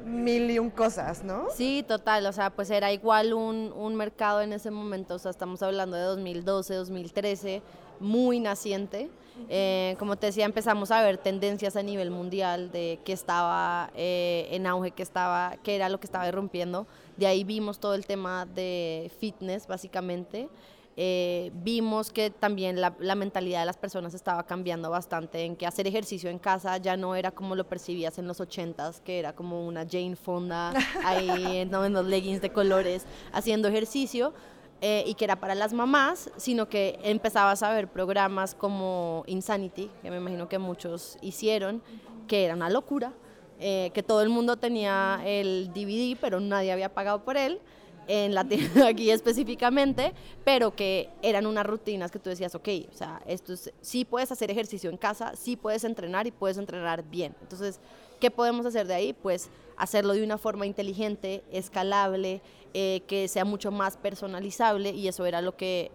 mil 0.05 0.51
y 0.51 0.59
un 0.59 0.71
cosas, 0.71 1.23
¿no? 1.23 1.47
Sí, 1.55 1.85
total, 1.87 2.27
o 2.27 2.33
sea, 2.33 2.51
pues 2.51 2.71
era 2.71 2.93
igual 2.93 3.33
un, 3.33 3.73
un 3.77 3.95
mercado 3.95 4.43
en 4.43 4.53
ese 4.53 4.71
momento, 4.71 5.15
o 5.15 5.19
sea, 5.19 5.31
estamos 5.31 5.63
hablando 5.63 5.97
de 5.97 6.03
2012, 6.03 6.75
2013, 6.75 7.63
muy 8.01 8.41
naciente. 8.41 9.11
Eh, 9.49 9.97
como 9.99 10.17
te 10.17 10.27
decía, 10.27 10.45
empezamos 10.45 10.93
a 10.93 11.03
ver 11.03 11.19
tendencias 11.19 11.75
a 11.75 11.83
nivel 11.83 12.11
mundial 12.11 12.71
de 12.71 13.01
qué 13.05 13.13
estaba 13.13 13.91
eh, 13.95 14.47
en 14.51 14.67
auge, 14.67 14.93
qué, 14.93 15.03
estaba, 15.03 15.57
qué 15.65 15.75
era 15.75 15.89
lo 15.89 15.99
que 15.99 16.07
estaba 16.07 16.29
irrumpiendo. 16.29 16.87
De 17.17 17.27
ahí 17.27 17.43
vimos 17.43 17.81
todo 17.81 17.95
el 17.95 18.07
tema 18.07 18.47
de 18.47 19.11
fitness, 19.19 19.67
básicamente. 19.67 20.49
Eh, 20.97 21.51
vimos 21.55 22.13
que 22.13 22.31
también 22.31 22.81
la, 22.81 22.95
la 23.01 23.17
mentalidad 23.17 23.61
de 23.61 23.67
las 23.67 23.77
personas 23.77 24.15
estaba 24.15 24.45
cambiando 24.47 24.91
bastante, 24.91 25.43
en 25.45 25.57
que 25.57 25.67
hacer 25.67 25.89
ejercicio 25.89 26.31
en 26.31 26.39
casa 26.39 26.77
ya 26.77 26.97
no 26.97 27.17
era 27.17 27.33
como 27.33 27.57
lo 27.57 27.67
percibías 27.67 28.19
en 28.19 28.29
los 28.29 28.41
80s, 28.41 29.01
que 29.01 29.19
era 29.19 29.35
como 29.35 29.67
una 29.67 29.85
Jane 29.91 30.15
Fonda 30.15 30.73
ahí 31.05 31.67
¿no? 31.69 31.85
en 31.85 31.93
los 31.95 32.07
leggings 32.07 32.41
de 32.41 32.51
colores 32.51 33.07
haciendo 33.33 33.69
ejercicio. 33.69 34.33
eh, 34.81 35.03
y 35.07 35.15
que 35.15 35.25
era 35.25 35.37
para 35.37 35.55
las 35.55 35.73
mamás, 35.73 36.31
sino 36.37 36.69
que 36.69 36.99
empezabas 37.03 37.63
a 37.63 37.73
ver 37.73 37.89
programas 37.89 38.55
como 38.55 39.23
Insanity, 39.27 39.91
que 40.03 40.11
me 40.11 40.19
imagino 40.19 40.47
que 40.49 40.59
muchos 40.59 41.17
hicieron, 41.23 41.81
que 42.29 42.45
era 42.45 42.55
una 42.55 42.69
locura, 42.69 43.13
eh, 43.61 43.91
que 43.95 44.03
todo 44.03 44.21
el 44.21 44.29
mundo 44.29 44.57
tenía 44.57 45.21
el 45.25 45.71
DVD, 45.73 46.19
pero 46.21 46.39
nadie 46.39 46.71
había 46.71 46.93
pagado 46.93 47.25
por 47.25 47.37
él, 47.39 47.61
en 48.09 48.35
la 48.35 48.47
aquí 48.87 49.11
específicamente, 49.11 50.13
pero 50.45 50.75
que 50.75 51.09
eran 51.23 51.47
unas 51.47 51.67
rutinas 51.67 52.11
que 52.11 52.19
tú 52.19 52.31
decías, 52.31 52.55
ok, 52.55 52.69
o 52.93 52.97
sea, 52.97 53.23
esto 53.27 53.53
es, 53.53 53.73
sí 53.81 54.05
puedes 54.05 54.31
hacer 54.33 54.51
ejercicio 54.51 54.91
en 54.91 54.97
casa, 54.97 55.35
sí 55.37 55.57
puedes 55.57 55.85
entrenar 55.85 56.27
y 56.27 56.31
puedes 56.31 56.59
entrenar 56.59 57.05
bien. 57.05 57.35
Entonces, 57.41 57.81
¿qué 58.21 58.31
podemos 58.31 58.67
hacer 58.67 58.87
de 58.87 58.95
ahí? 58.95 59.13
Pues 59.13 59.51
hacerlo 59.77 60.13
de 60.13 60.23
una 60.23 60.39
forma 60.39 60.67
inteligente, 60.67 61.43
escalable, 61.51 62.41
eh, 62.75 63.03
que 63.07 63.29
sea 63.29 63.45
mucho 63.45 63.71
más 63.71 63.97
personalizable 63.97 64.91
y 64.91 65.09
eso 65.09 65.27
era 65.27 65.41
lo 65.41 65.57
que 65.57 65.91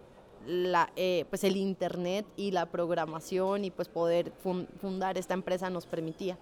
la, 0.46 0.90
eh, 0.96 1.26
pues 1.28 1.44
el 1.44 1.56
internet 1.56 2.24
y 2.36 2.50
la 2.50 2.66
programación 2.66 3.64
y 3.64 3.70
pues 3.70 3.88
poder 3.88 4.32
fun- 4.42 4.66
fundar 4.80 5.18
esta 5.18 5.34
empresa 5.34 5.68
nos 5.70 5.86
permitía. 5.86 6.38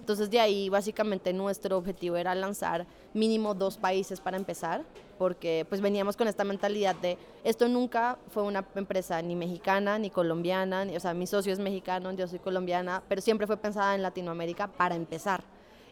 Entonces 0.00 0.30
de 0.30 0.40
ahí 0.40 0.68
básicamente 0.68 1.32
nuestro 1.32 1.76
objetivo 1.76 2.16
era 2.16 2.34
lanzar 2.34 2.86
mínimo 3.14 3.54
dos 3.54 3.76
países 3.76 4.20
para 4.20 4.36
empezar, 4.36 4.84
porque 5.18 5.66
pues 5.68 5.80
veníamos 5.80 6.16
con 6.16 6.28
esta 6.28 6.44
mentalidad 6.44 6.96
de 6.96 7.18
esto 7.44 7.68
nunca 7.68 8.18
fue 8.30 8.42
una 8.42 8.64
empresa 8.74 9.20
ni 9.22 9.36
mexicana 9.36 9.98
ni 9.98 10.08
colombiana, 10.10 10.84
ni- 10.84 10.96
o 10.96 11.00
sea 11.00 11.12
mi 11.14 11.26
socio 11.26 11.52
es 11.52 11.58
mexicano, 11.58 12.10
yo 12.12 12.26
soy 12.26 12.38
colombiana, 12.38 13.02
pero 13.08 13.20
siempre 13.20 13.46
fue 13.46 13.56
pensada 13.58 13.94
en 13.94 14.02
Latinoamérica 14.02 14.66
para 14.68 14.94
empezar. 14.96 15.44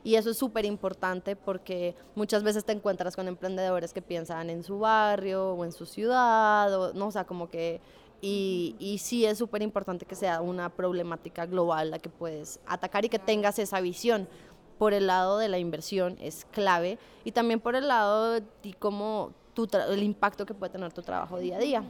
Y 0.02 0.14
eso 0.14 0.30
es 0.30 0.38
súper 0.38 0.64
importante 0.64 1.37
porque 1.37 1.95
muchas 2.14 2.42
veces 2.42 2.64
te 2.64 2.73
encuentras 2.73 3.16
con 3.16 3.28
emprendedores 3.28 3.92
que 3.92 4.02
piensan 4.02 4.49
en 4.50 4.62
su 4.62 4.78
barrio 4.78 5.52
o 5.52 5.64
en 5.64 5.73
su 5.73 5.87
ciudad, 5.87 6.73
o, 6.75 6.95
no, 6.95 7.09
o 7.09 7.11
sea, 7.11 7.25
como 7.25 7.49
que... 7.49 7.80
Y, 8.23 8.76
y 8.78 8.99
sí 8.99 9.25
es 9.25 9.38
súper 9.38 9.62
importante 9.62 10.04
que 10.04 10.14
sea 10.14 10.42
una 10.42 10.69
problemática 10.69 11.47
global 11.47 11.90
la 11.90 11.99
que 11.99 12.11
puedes 12.11 12.61
atacar 12.66 13.04
y 13.07 13.09
que 13.09 13.19
tengas 13.19 13.59
esa 13.59 13.80
visión. 13.80 14.28
Por 14.76 14.92
el 14.95 15.07
lado 15.07 15.38
de 15.38 15.49
la 15.49 15.59
inversión 15.59 16.16
es 16.21 16.47
clave 16.52 16.99
y 17.25 17.33
también 17.33 17.61
por 17.61 17.76
el 17.76 17.88
lado 17.88 18.33
de 18.33 18.40
ti 18.40 18.73
como 18.73 19.33
tu 19.54 19.69
el 19.90 20.02
impacto 20.02 20.47
que 20.47 20.54
puede 20.54 20.73
tener 20.73 20.92
tu 20.92 21.02
trabajo 21.02 21.38
día 21.38 21.57
a 21.57 21.61
día. 21.61 21.85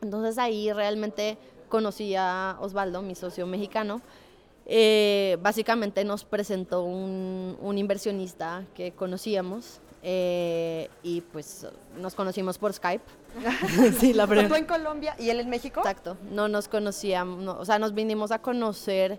Entonces 0.00 0.38
ahí 0.38 0.72
realmente 0.72 1.38
conocí 1.68 2.14
a 2.14 2.56
Osvaldo, 2.60 3.02
mi 3.02 3.14
socio 3.14 3.46
mexicano, 3.46 4.00
eh, 4.66 5.36
básicamente 5.42 6.04
nos 6.04 6.24
presentó 6.24 6.82
un, 6.84 7.56
un 7.60 7.78
inversionista 7.78 8.64
que 8.74 8.92
conocíamos 8.92 9.80
eh, 10.02 10.90
y 11.02 11.22
pues 11.22 11.66
nos 11.98 12.14
conocimos 12.14 12.58
por 12.58 12.72
Skype. 12.72 13.04
sí, 13.98 14.12
la 14.12 14.26
tú 14.26 14.54
en 14.54 14.66
Colombia 14.66 15.16
y 15.18 15.30
él 15.30 15.40
en 15.40 15.48
México. 15.48 15.80
Exacto, 15.80 16.16
no 16.30 16.46
nos 16.48 16.68
conocíamos, 16.68 17.42
no, 17.42 17.58
o 17.58 17.64
sea, 17.64 17.78
nos 17.78 17.94
vinimos 17.94 18.30
a 18.30 18.40
conocer 18.40 19.18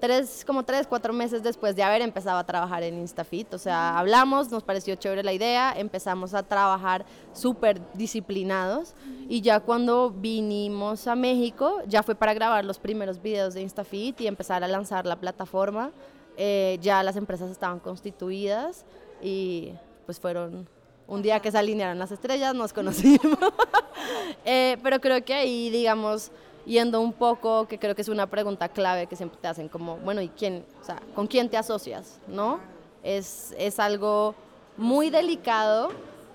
tres, 0.00 0.44
como 0.44 0.64
tres, 0.64 0.86
cuatro 0.86 1.12
meses 1.12 1.42
después 1.42 1.74
de 1.76 1.82
haber 1.82 2.02
empezado 2.02 2.38
a 2.38 2.44
trabajar 2.44 2.82
en 2.82 2.98
Instafit. 2.98 3.52
O 3.54 3.58
sea, 3.58 3.98
hablamos, 3.98 4.50
nos 4.50 4.62
pareció 4.62 4.94
chévere 4.94 5.22
la 5.22 5.32
idea, 5.32 5.74
empezamos 5.76 6.34
a 6.34 6.42
trabajar 6.42 7.04
súper 7.32 7.80
disciplinados 7.94 8.94
y 9.28 9.40
ya 9.40 9.60
cuando 9.60 10.10
vinimos 10.10 11.06
a 11.06 11.14
México, 11.14 11.80
ya 11.86 12.02
fue 12.02 12.14
para 12.14 12.34
grabar 12.34 12.64
los 12.64 12.78
primeros 12.78 13.20
videos 13.20 13.54
de 13.54 13.62
Instafit 13.62 14.20
y 14.20 14.26
empezar 14.26 14.62
a 14.62 14.68
lanzar 14.68 15.06
la 15.06 15.16
plataforma. 15.16 15.92
Eh, 16.36 16.78
ya 16.82 17.02
las 17.02 17.16
empresas 17.16 17.50
estaban 17.50 17.80
constituidas 17.80 18.84
y 19.22 19.72
pues 20.04 20.20
fueron 20.20 20.68
un 21.08 21.22
día 21.22 21.40
que 21.40 21.50
se 21.50 21.58
alinearon 21.58 21.98
las 21.98 22.12
estrellas, 22.12 22.54
nos 22.54 22.72
conocimos. 22.72 23.38
Eh, 24.44 24.76
pero 24.84 25.00
creo 25.00 25.24
que 25.24 25.34
ahí, 25.34 25.68
digamos, 25.70 26.30
yendo 26.66 27.00
un 27.00 27.12
poco, 27.12 27.66
que 27.66 27.78
creo 27.78 27.94
que 27.94 28.02
es 28.02 28.08
una 28.08 28.26
pregunta 28.26 28.68
clave 28.68 29.06
que 29.06 29.16
siempre 29.16 29.38
te 29.40 29.48
hacen, 29.48 29.68
como, 29.68 29.96
bueno, 29.98 30.20
¿y 30.20 30.28
quién, 30.28 30.64
o 30.82 30.84
sea, 30.84 31.00
con 31.14 31.26
quién 31.26 31.48
te 31.48 31.56
asocias? 31.56 32.18
¿No? 32.26 32.60
Es, 33.02 33.54
es 33.56 33.78
algo 33.78 34.34
muy 34.76 35.10
delicado, 35.10 35.90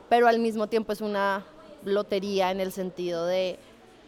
pero 0.10 0.28
al 0.28 0.40
mismo 0.40 0.68
tiempo 0.68 0.94
es 0.94 1.02
una 1.02 1.46
lotería 1.84 2.52
en 2.52 2.60
el 2.60 2.72
sentido 2.72 3.26
de 3.26 3.60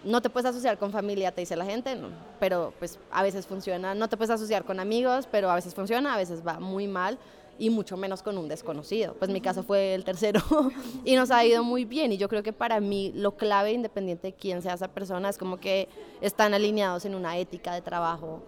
no 0.03 0.22
te 0.22 0.30
puedes 0.30 0.50
asociar 0.50 0.77
con 0.77 0.92
familia, 0.92 1.32
te 1.32 1.42
dice 1.42 1.56
la 1.56 1.65
gente, 1.65 1.98
pero 2.39 2.74
pues 2.80 3.00
a 3.12 3.24
veces 3.24 3.48
funciona, 3.48 3.96
no 3.96 4.10
te 4.10 4.18
puedes 4.18 4.32
asociar 4.32 4.65
con 4.65 4.80
amigos, 4.80 5.27
pero 5.32 5.50
a 5.50 5.56
veces 5.56 5.74
funciona, 5.74 6.13
a 6.13 6.18
veces 6.18 6.46
va 6.46 6.60
muy 6.60 6.88
mal 6.88 7.18
y 7.57 7.69
mucho 7.69 7.98
menos 7.98 8.24
con 8.24 8.38
un 8.38 8.48
desconocido. 8.48 9.15
Pues 9.15 9.31
mi 9.31 9.41
caso 9.41 9.63
fue 9.63 9.93
el 9.93 10.03
tercero 10.03 10.41
y 11.05 11.15
nos 11.15 11.31
ha 11.31 11.45
ido 11.45 11.63
muy 11.63 11.86
bien 11.86 12.12
y 12.12 12.17
yo 12.17 12.29
creo 12.29 12.43
que 12.43 12.53
para 12.53 12.79
mí 12.79 13.12
lo 13.15 13.36
clave, 13.36 13.72
independiente 13.72 14.27
de 14.27 14.33
quién 14.33 14.62
sea 14.62 14.74
esa 14.74 14.88
persona, 14.88 15.29
es 15.29 15.38
como 15.38 15.60
que 15.60 15.88
están 16.22 16.53
alineados 16.53 17.05
en 17.05 17.15
una 17.15 17.38
ética 17.38 17.74
de 17.74 17.81
trabajo 17.81 18.41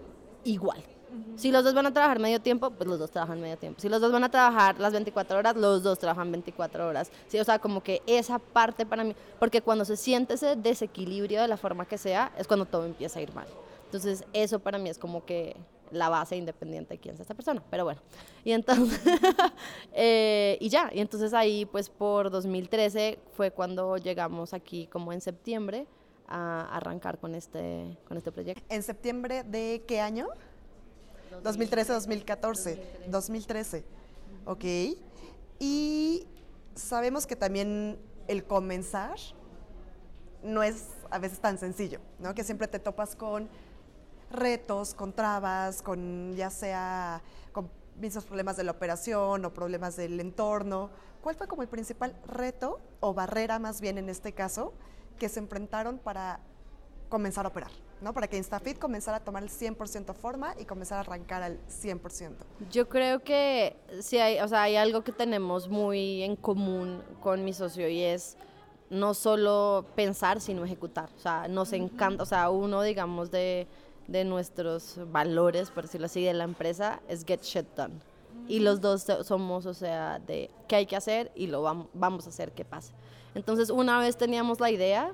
igual. 0.43 0.83
Si 1.35 1.51
los 1.51 1.63
dos 1.63 1.74
van 1.74 1.85
a 1.85 1.93
trabajar 1.93 2.19
medio 2.19 2.41
tiempo, 2.41 2.71
pues 2.71 2.88
los 2.89 3.00
dos 3.00 3.12
trabajan 3.12 3.41
medio 3.41 3.57
tiempo. 3.57 3.79
Si 3.79 3.89
los 3.89 4.01
dos 4.01 4.12
van 4.12 4.24
a 4.24 4.31
trabajar 4.31 4.79
las 4.79 4.91
24 4.91 5.38
horas, 5.38 5.55
los 5.55 5.83
dos 5.83 6.00
trabajan 6.00 6.31
24 6.31 6.88
horas. 6.88 7.12
Sí, 7.27 7.39
o 7.39 7.43
sea, 7.43 7.59
como 7.59 7.81
que 7.81 8.01
esa 8.05 8.39
parte 8.39 8.85
para 8.85 9.03
mí, 9.03 9.15
porque 9.39 9.62
cuando 9.62 9.85
se 9.85 9.95
siente 9.97 10.33
ese 10.33 10.55
desequilibrio 10.55 11.41
de 11.41 11.47
la 11.47 11.57
forma 11.57 11.85
que 11.85 11.97
sea, 11.97 12.31
es 12.38 12.47
cuando 12.47 12.65
todo 12.65 12.85
empieza 12.85 13.19
a 13.19 13.21
ir 13.21 13.33
mal. 13.33 13.47
Entonces, 13.85 14.25
eso 14.33 14.59
para 14.59 14.77
mí 14.77 14.89
es 14.89 14.97
como 14.97 15.25
que 15.25 15.55
la 15.96 16.10
base 16.10 16.36
independiente 16.36 16.96
de 16.96 17.00
quién 17.00 17.16
sea 17.16 17.24
esta 17.24 17.34
persona. 17.34 17.64
Pero 17.70 17.86
bueno, 17.86 18.02
y 18.44 18.52
entonces, 18.52 19.00
eh, 19.94 20.58
y 20.60 20.70
ya, 20.70 20.92
y 20.94 21.00
entonces 21.00 21.34
ahí, 21.34 21.66
pues 21.66 21.90
por 21.90 22.30
2013 22.30 23.20
fue 23.34 23.52
cuando 23.52 23.98
llegamos 23.98 24.54
aquí, 24.54 24.88
como 24.88 25.12
en 25.14 25.22
septiembre, 25.22 25.88
a 26.28 26.75
arrancar 26.75 27.20
con 27.20 27.36
este, 27.36 27.98
con 28.08 28.18
este 28.18 28.32
proyecto. 28.32 28.64
¿En 28.70 28.84
septiembre 28.84 29.44
de 29.44 29.84
qué 29.88 30.02
año? 30.02 30.28
2013, 31.44 31.94
2014. 31.94 32.80
2013. 33.08 33.86
Ok. 34.46 34.64
Y 35.60 36.25
sabemos 36.75 37.28
que 37.28 37.36
también 37.36 38.00
el 38.28 38.44
comenzar 38.44 39.18
no 40.44 40.64
es 40.64 40.88
a 41.10 41.20
veces 41.20 41.40
tan 41.40 41.58
sencillo, 41.58 42.00
¿no? 42.20 42.34
Que 42.34 42.44
siempre 42.44 42.68
te 42.68 42.80
topas 42.80 43.16
con 43.16 43.50
retos, 44.29 44.94
con 44.94 45.13
trabas, 45.13 45.82
con 45.82 46.36
ya 46.36 46.50
sea 46.50 47.22
con 47.51 47.70
mismos 48.00 48.25
problemas 48.25 48.58
de 48.58 48.63
la 48.63 48.72
operación 48.72 49.46
o 49.46 49.53
problemas 49.53 49.96
del 49.96 50.20
entorno. 50.20 50.89
¿Cuál 51.22 51.36
fue 51.36 51.48
como 51.48 51.62
el 51.62 51.67
principal 51.67 52.15
reto 52.27 52.79
o 53.00 53.13
barrera 53.13 53.60
más 53.60 53.82
bien 53.82 53.98
en 53.98 54.10
este 54.10 54.34
caso 54.34 54.74
que 55.17 55.29
se 55.29 55.39
enfrentaron 55.39 55.98
para 55.98 56.39
comenzar 57.10 57.46
a 57.46 57.50
operar, 57.50 57.72
¿no? 58.01 58.13
Para 58.13 58.27
que 58.27 58.38
Instafit 58.38 58.77
comenzara 58.77 59.17
a 59.17 59.20
tomar 59.24 59.44
el 59.44 59.50
100% 59.50 60.13
forma 60.13 60.55
y 60.60 60.65
comenzar 60.65 60.98
a 60.98 61.01
arrancar 61.01 61.44
al 61.44 61.60
100%. 61.67 62.34
Yo 62.70 62.89
creo 62.89 63.24
que 63.24 63.75
sí 64.01 64.17
hay, 64.17 64.39
o 64.39 64.48
sea, 64.48 64.63
hay 64.63 64.75
algo 64.75 65.03
que 65.03 65.12
tenemos 65.12 65.70
muy 65.70 66.24
en 66.24 66.36
común 66.36 67.01
con 67.22 67.46
mi 67.46 67.53
socio 67.53 67.88
y 67.88 68.01
es 68.01 68.38
no 68.89 69.13
solo 69.13 69.86
pensar, 69.96 70.41
sino 70.41 70.63
ejecutar. 70.63 71.10
O 71.15 71.20
sea, 71.20 71.48
nos 71.48 71.74
encanta, 71.74 72.24
o 72.24 72.25
sea, 72.25 72.50
uno, 72.50 72.82
digamos, 72.82 73.32
de, 73.32 73.67
de 74.07 74.24
nuestros 74.25 75.00
valores, 75.12 75.69
por 75.71 75.83
decirlo 75.83 76.05
así, 76.05 76.24
de 76.24 76.33
la 76.33 76.43
empresa 76.43 77.01
es 77.07 77.25
get 77.25 77.41
shit 77.41 77.65
done. 77.75 77.93
Y 78.47 78.59
los 78.59 78.81
dos 78.81 79.03
so- 79.03 79.24
somos, 79.24 79.65
o 79.65 79.74
sea, 79.74 80.19
de 80.19 80.50
qué 80.67 80.75
hay 80.75 80.85
que 80.85 80.95
hacer 80.95 81.31
y 81.35 81.47
lo 81.47 81.63
vam- 81.63 81.88
vamos 81.93 82.25
a 82.27 82.29
hacer 82.29 82.51
que 82.51 82.63
pase. 82.65 82.93
Entonces, 83.33 83.69
una 83.69 84.00
vez 84.00 84.17
teníamos 84.17 84.59
la 84.59 84.69
idea, 84.69 85.12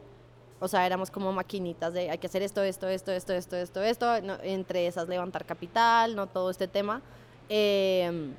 o 0.59 0.67
sea, 0.67 0.85
éramos 0.85 1.09
como 1.09 1.31
maquinitas 1.31 1.93
de 1.93 2.09
hay 2.09 2.17
que 2.17 2.27
hacer 2.27 2.41
esto, 2.43 2.61
esto, 2.63 2.87
esto, 2.87 3.11
esto, 3.11 3.33
esto, 3.33 3.55
esto, 3.57 3.81
esto, 3.81 4.21
no, 4.21 4.37
entre 4.43 4.85
esas 4.87 5.07
levantar 5.07 5.45
capital, 5.45 6.15
no 6.15 6.27
todo 6.27 6.49
este 6.49 6.67
tema. 6.67 7.01
Eh, 7.49 8.31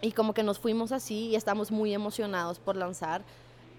y 0.00 0.12
como 0.12 0.32
que 0.32 0.42
nos 0.42 0.58
fuimos 0.58 0.92
así 0.92 1.28
y 1.28 1.36
estamos 1.36 1.70
muy 1.70 1.92
emocionados 1.92 2.58
por 2.58 2.76
lanzar. 2.76 3.22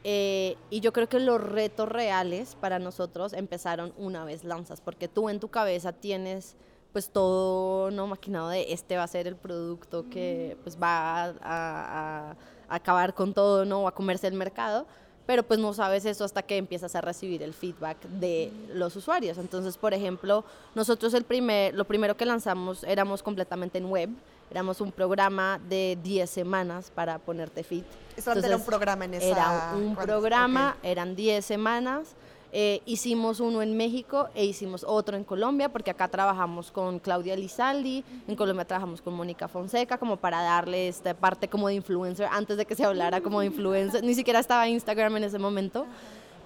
Eh, 0.04 0.58
y 0.70 0.80
yo 0.80 0.94
creo 0.94 1.08
que 1.08 1.20
los 1.20 1.42
retos 1.42 1.88
reales 1.88 2.56
para 2.60 2.80
nosotros 2.80 3.34
empezaron 3.34 3.94
una 3.98 4.26
vez 4.26 4.44
lanzas, 4.44 4.82
porque 4.82 5.08
tú 5.08 5.30
en 5.30 5.40
tu 5.40 5.50
cabeza 5.50 5.94
tienes 5.94 6.56
pues 6.92 7.10
todo 7.10 7.90
no 7.92 8.08
maquinado 8.08 8.50
de 8.50 8.74
este 8.74 8.98
va 8.98 9.04
a 9.04 9.08
ser 9.08 9.28
el 9.28 9.36
producto 9.36 10.06
que 10.10 10.58
pues 10.64 10.78
va 10.82 11.34
a, 11.42 12.36
acabar 12.68 13.14
con 13.14 13.34
todo, 13.34 13.66
no, 13.66 13.88
a 13.88 13.94
comerse 13.94 14.28
el 14.28 14.34
mercado, 14.34 14.86
pero 15.26 15.44
pues 15.44 15.60
no 15.60 15.74
sabes 15.74 16.06
eso 16.06 16.24
hasta 16.24 16.42
que 16.42 16.58
empiezas 16.58 16.96
a 16.96 17.02
recibir 17.02 17.44
el 17.44 17.54
feedback 17.54 18.02
de 18.04 18.52
los 18.74 18.96
usuarios. 18.96 19.38
Entonces, 19.38 19.78
por 19.78 19.94
ejemplo, 19.94 20.46
nosotros 20.74 21.14
el 21.14 21.26
primer, 21.26 21.74
lo 21.74 21.86
primero 21.86 22.16
que 22.16 22.26
lanzamos 22.26 22.84
éramos 22.86 23.24
completamente 23.24 23.78
en 23.78 23.86
web, 23.86 24.10
éramos 24.52 24.82
un 24.82 24.92
programa 24.92 25.60
de 25.70 25.98
10 26.04 26.30
semanas 26.30 26.92
para 26.94 27.18
ponerte 27.20 27.64
fit. 27.64 27.86
Eso 28.16 28.32
antes 28.32 28.46
era 28.46 28.58
un 28.58 28.66
programa 28.66 29.06
en 29.06 29.14
esa... 29.16 29.26
Era 29.26 29.74
un 29.76 29.96
programa, 29.96 30.76
Ok. 30.78 30.86
eran 30.86 31.16
10 31.16 31.44
semanas. 31.46 32.16
eh, 32.54 32.82
hicimos 32.86 33.40
uno 33.40 33.62
en 33.62 33.78
México 33.78 34.28
e 34.36 34.44
hicimos 34.44 34.84
otro 34.86 35.16
en 35.16 35.24
Colombia, 35.24 35.70
porque 35.70 35.90
acá 35.90 36.10
trabajamos 36.10 36.70
con 36.70 37.00
Claudia 37.00 37.34
Lizaldi, 37.38 38.04
en 38.28 38.36
Colombia 38.36 38.66
trabajamos 38.66 39.02
con 39.02 39.14
Mónica 39.14 39.48
Fonseca, 39.48 39.98
como 39.98 40.18
para 40.18 40.42
darle 40.44 40.90
esta 40.90 41.14
parte 41.14 41.48
como 41.48 41.70
de 41.70 41.76
influencer, 41.76 42.28
antes 42.30 42.58
de 42.58 42.66
que 42.66 42.76
se 42.76 42.84
hablara 42.84 43.22
como 43.22 43.40
de 43.40 43.46
influencer, 43.46 44.04
ni 44.04 44.14
siquiera 44.16 44.40
estaba 44.42 44.68
Instagram 44.68 45.16
en 45.16 45.24
ese 45.24 45.40
momento, 45.40 45.86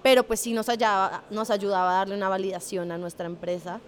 pero 0.04 0.22
pues 0.22 0.38
sí 0.38 0.52
nos, 0.52 0.68
hallaba- 0.68 1.22
nos 1.30 1.50
ayudaba 1.50 1.90
a 1.90 1.94
darle 1.96 2.14
una 2.14 2.28
validación 2.28 2.92
a 2.92 2.98
nuestra 2.98 3.26
empresa. 3.26 3.80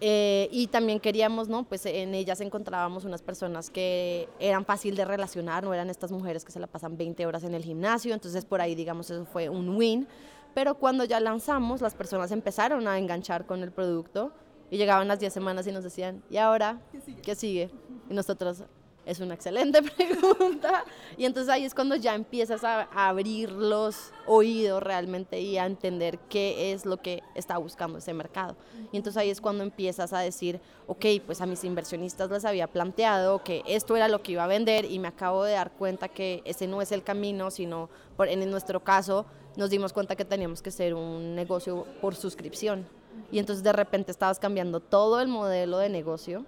Eh, 0.00 0.48
y 0.52 0.66
también 0.66 1.00
queríamos, 1.00 1.48
¿no? 1.48 1.64
Pues 1.64 1.86
en 1.86 2.14
ellas 2.14 2.40
encontrábamos 2.40 3.04
unas 3.04 3.22
personas 3.22 3.70
que 3.70 4.28
eran 4.38 4.64
fácil 4.64 4.94
de 4.94 5.04
relacionar, 5.04 5.64
no 5.64 5.72
eran 5.72 5.88
estas 5.88 6.12
mujeres 6.12 6.44
que 6.44 6.52
se 6.52 6.60
la 6.60 6.66
pasan 6.66 6.96
20 6.96 7.24
horas 7.24 7.44
en 7.44 7.54
el 7.54 7.64
gimnasio, 7.64 8.12
entonces 8.12 8.44
por 8.44 8.60
ahí, 8.60 8.74
digamos, 8.74 9.10
eso 9.10 9.24
fue 9.24 9.48
un 9.48 9.76
win. 9.76 10.06
Pero 10.54 10.74
cuando 10.76 11.04
ya 11.04 11.20
lanzamos, 11.20 11.80
las 11.80 11.94
personas 11.94 12.30
empezaron 12.30 12.88
a 12.88 12.98
enganchar 12.98 13.46
con 13.46 13.62
el 13.62 13.72
producto 13.72 14.32
y 14.70 14.76
llegaban 14.76 15.08
las 15.08 15.20
10 15.20 15.32
semanas 15.32 15.66
y 15.66 15.72
nos 15.72 15.84
decían, 15.84 16.22
¿y 16.30 16.38
ahora 16.38 16.80
qué 17.22 17.34
sigue? 17.34 17.70
Y 18.08 18.14
nosotros, 18.14 18.64
es 19.06 19.20
una 19.20 19.34
excelente 19.34 19.80
pregunta. 19.96 20.84
Y 21.16 21.24
entonces 21.24 21.50
ahí 21.50 21.64
es 21.64 21.74
cuando 21.74 21.94
ya 21.94 22.14
empiezas 22.14 22.64
a, 22.64 22.82
abrir 22.92 23.50
los 23.52 24.10
oídos 24.26 24.82
realmente 24.82 25.40
y 25.40 25.56
a 25.56 25.64
entender 25.64 26.18
qué 26.28 26.72
es 26.72 26.84
lo 26.84 26.98
que 26.98 27.22
está 27.34 27.56
buscando 27.56 27.98
ese 27.98 28.12
mercado. 28.12 28.56
Y 28.92 28.96
entonces 28.96 29.16
ahí 29.16 29.30
es 29.30 29.40
cuando 29.40 29.62
empiezas 29.62 30.12
a 30.12 30.18
decir, 30.18 30.60
ok, 30.88 31.06
pues 31.24 31.40
a 31.40 31.46
mis 31.46 31.62
inversionistas 31.64 32.30
les 32.30 32.44
había 32.44 32.66
planteado 32.66 33.42
que 33.42 33.62
esto 33.66 33.96
era 33.96 34.08
lo 34.08 34.22
que 34.22 34.32
iba 34.32 34.44
a 34.44 34.48
vender 34.48 34.84
y 34.84 34.98
me 34.98 35.08
acabo 35.08 35.44
de 35.44 35.52
dar 35.52 35.70
cuenta 35.70 36.08
que 36.08 36.42
ese 36.44 36.66
no 36.66 36.82
es 36.82 36.90
el 36.90 37.04
camino, 37.04 37.50
sino 37.50 37.88
por, 38.16 38.28
en 38.28 38.50
nuestro 38.50 38.80
caso 38.80 39.24
nos 39.56 39.70
dimos 39.70 39.92
cuenta 39.92 40.16
que 40.16 40.24
teníamos 40.24 40.60
que 40.60 40.70
ser 40.70 40.94
un 40.94 41.34
negocio 41.34 41.86
por 42.00 42.14
suscripción. 42.16 42.86
Y 43.30 43.38
entonces 43.38 43.62
de 43.62 43.72
repente 43.72 44.10
estabas 44.10 44.38
cambiando 44.38 44.80
todo 44.80 45.20
el 45.20 45.28
modelo 45.28 45.78
de 45.78 45.88
negocio 45.88 46.44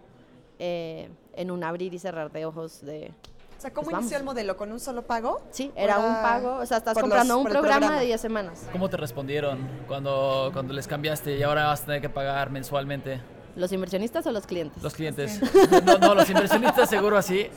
eh, 0.59 1.09
en 1.38 1.50
un 1.50 1.62
abrir 1.64 1.95
y 1.95 1.99
cerrar 1.99 2.30
de 2.33 2.45
ojos 2.45 2.80
de... 2.85 3.12
O 3.57 3.61
sea, 3.61 3.73
¿cómo 3.73 3.87
Pues 3.90 4.00
inició 4.00 4.18
el 4.18 4.25
modelo? 4.25 4.57
¿Con 4.57 4.71
un 4.71 4.78
solo 4.80 5.02
pago? 5.02 5.40
Sí, 5.50 5.73
¿O 5.75 5.78
era 5.80 5.99
un 5.99 6.14
pago, 6.23 6.57
o 6.57 6.66
sea, 6.66 6.76
estás 6.78 6.95
los- 6.95 7.02
comprando 7.02 7.38
un 7.38 7.45
programa, 7.47 7.99
de 7.99 8.07
10 8.07 8.21
semanas. 8.21 8.66
¿Cómo 8.73 8.88
te 8.88 8.97
respondieron 8.97 9.59
cuando, 9.88 10.50
cuando 10.52 10.73
les 10.75 10.87
cambiaste 10.87 11.37
y 11.37 11.42
ahora 11.42 11.66
vas 11.66 11.83
a 11.83 11.87
tener 11.87 12.00
que 12.00 12.09
pagar 12.09 12.50
mensualmente? 12.50 13.21
¿Los 13.57 13.73
inversionistas 13.73 14.26
o 14.26 14.33
los 14.33 14.47
clientes? 14.47 14.80
Los 14.83 14.95
clientes. 14.95 15.40
No, 15.85 15.99
no, 15.99 16.14
los 16.14 16.28
inversionistas 16.30 16.88
seguro 16.90 17.16
así. 17.16 17.49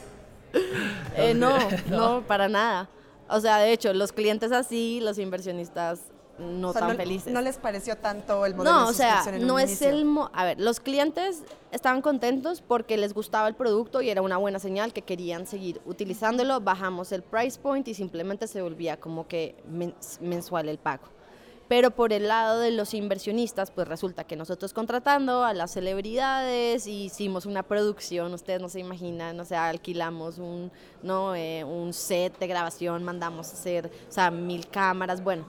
Eh, 1.16 1.34
no, 1.34 1.58
No. 1.90 1.98
no, 1.98 2.22
para 2.28 2.48
nada. 2.50 2.90
O 3.30 3.40
sea, 3.40 3.58
de 3.60 3.72
hecho, 3.72 3.94
los 3.94 4.12
clientes 4.12 4.52
así, 4.52 5.00
los 5.02 5.18
inversionistas 5.18 6.02
no 6.42 6.70
O 6.70 6.74
sea, 6.74 6.82
tan 6.82 6.90
no, 6.92 6.96
felices. 6.98 7.32
¿No 7.34 7.42
les 7.42 7.58
pareció 7.58 7.96
tanto 7.98 8.46
el 8.46 8.56
modelo 8.56 8.72
No, 8.76 8.84
de 8.86 8.92
o 8.92 8.94
sea, 8.94 9.16
suscripción 9.18 9.42
en 9.42 9.48
no 9.48 9.54
un 9.54 9.60
es 9.62 9.70
inicio? 9.70 9.90
el... 9.90 10.06
mo- 10.06 10.30
A 10.34 10.44
ver, 10.46 10.60
los 10.60 10.80
clientes 10.80 11.44
estaban 11.72 12.02
contentos 12.02 12.62
porque 12.62 12.98
les 12.98 13.14
gustaba 13.14 13.48
el 13.48 13.56
producto 13.56 14.02
y 14.02 14.10
era 14.10 14.22
una 14.22 14.38
buena 14.38 14.60
señal 14.60 14.92
que 14.94 15.04
querían 15.04 15.48
seguir 15.48 15.80
utilizándolo. 15.86 16.60
Bajamos 16.60 17.12
el 17.12 17.22
price 17.24 17.60
point 17.60 17.88
y 17.88 17.94
simplemente 17.94 18.48
se 18.48 18.62
volvía 18.62 18.98
como 19.00 19.28
que 19.28 19.56
mens- 19.72 20.20
mensual 20.20 20.68
el 20.70 20.78
pago. 20.78 21.04
Pero 21.68 21.92
por 21.92 22.12
el 22.12 22.28
lado 22.28 22.60
de 22.60 22.70
los 22.72 22.94
inversionistas, 22.94 23.72
pues 23.72 23.88
resulta 23.88 24.26
que 24.26 24.36
nosotros 24.36 24.74
contratando 24.74 25.46
a 25.46 25.54
las 25.54 25.72
celebridades 25.72 26.86
hicimos 26.86 27.46
una 27.46 27.64
producción, 27.64 28.34
ustedes 28.34 28.62
no 28.62 28.68
se 28.68 28.82
imaginan, 28.82 29.40
o 29.40 29.46
sea, 29.46 29.70
alquilamos 29.70 30.38
un, 30.38 30.70
¿no? 31.02 31.34
Eh, 31.34 31.64
un 31.64 31.94
set 31.94 32.38
de 32.40 32.48
grabación, 32.48 33.06
mandamos 33.06 33.54
hacer, 33.54 33.90
o 34.10 34.12
sea, 34.12 34.32
mil 34.32 34.68
cámaras, 34.68 35.24
bueno. 35.24 35.46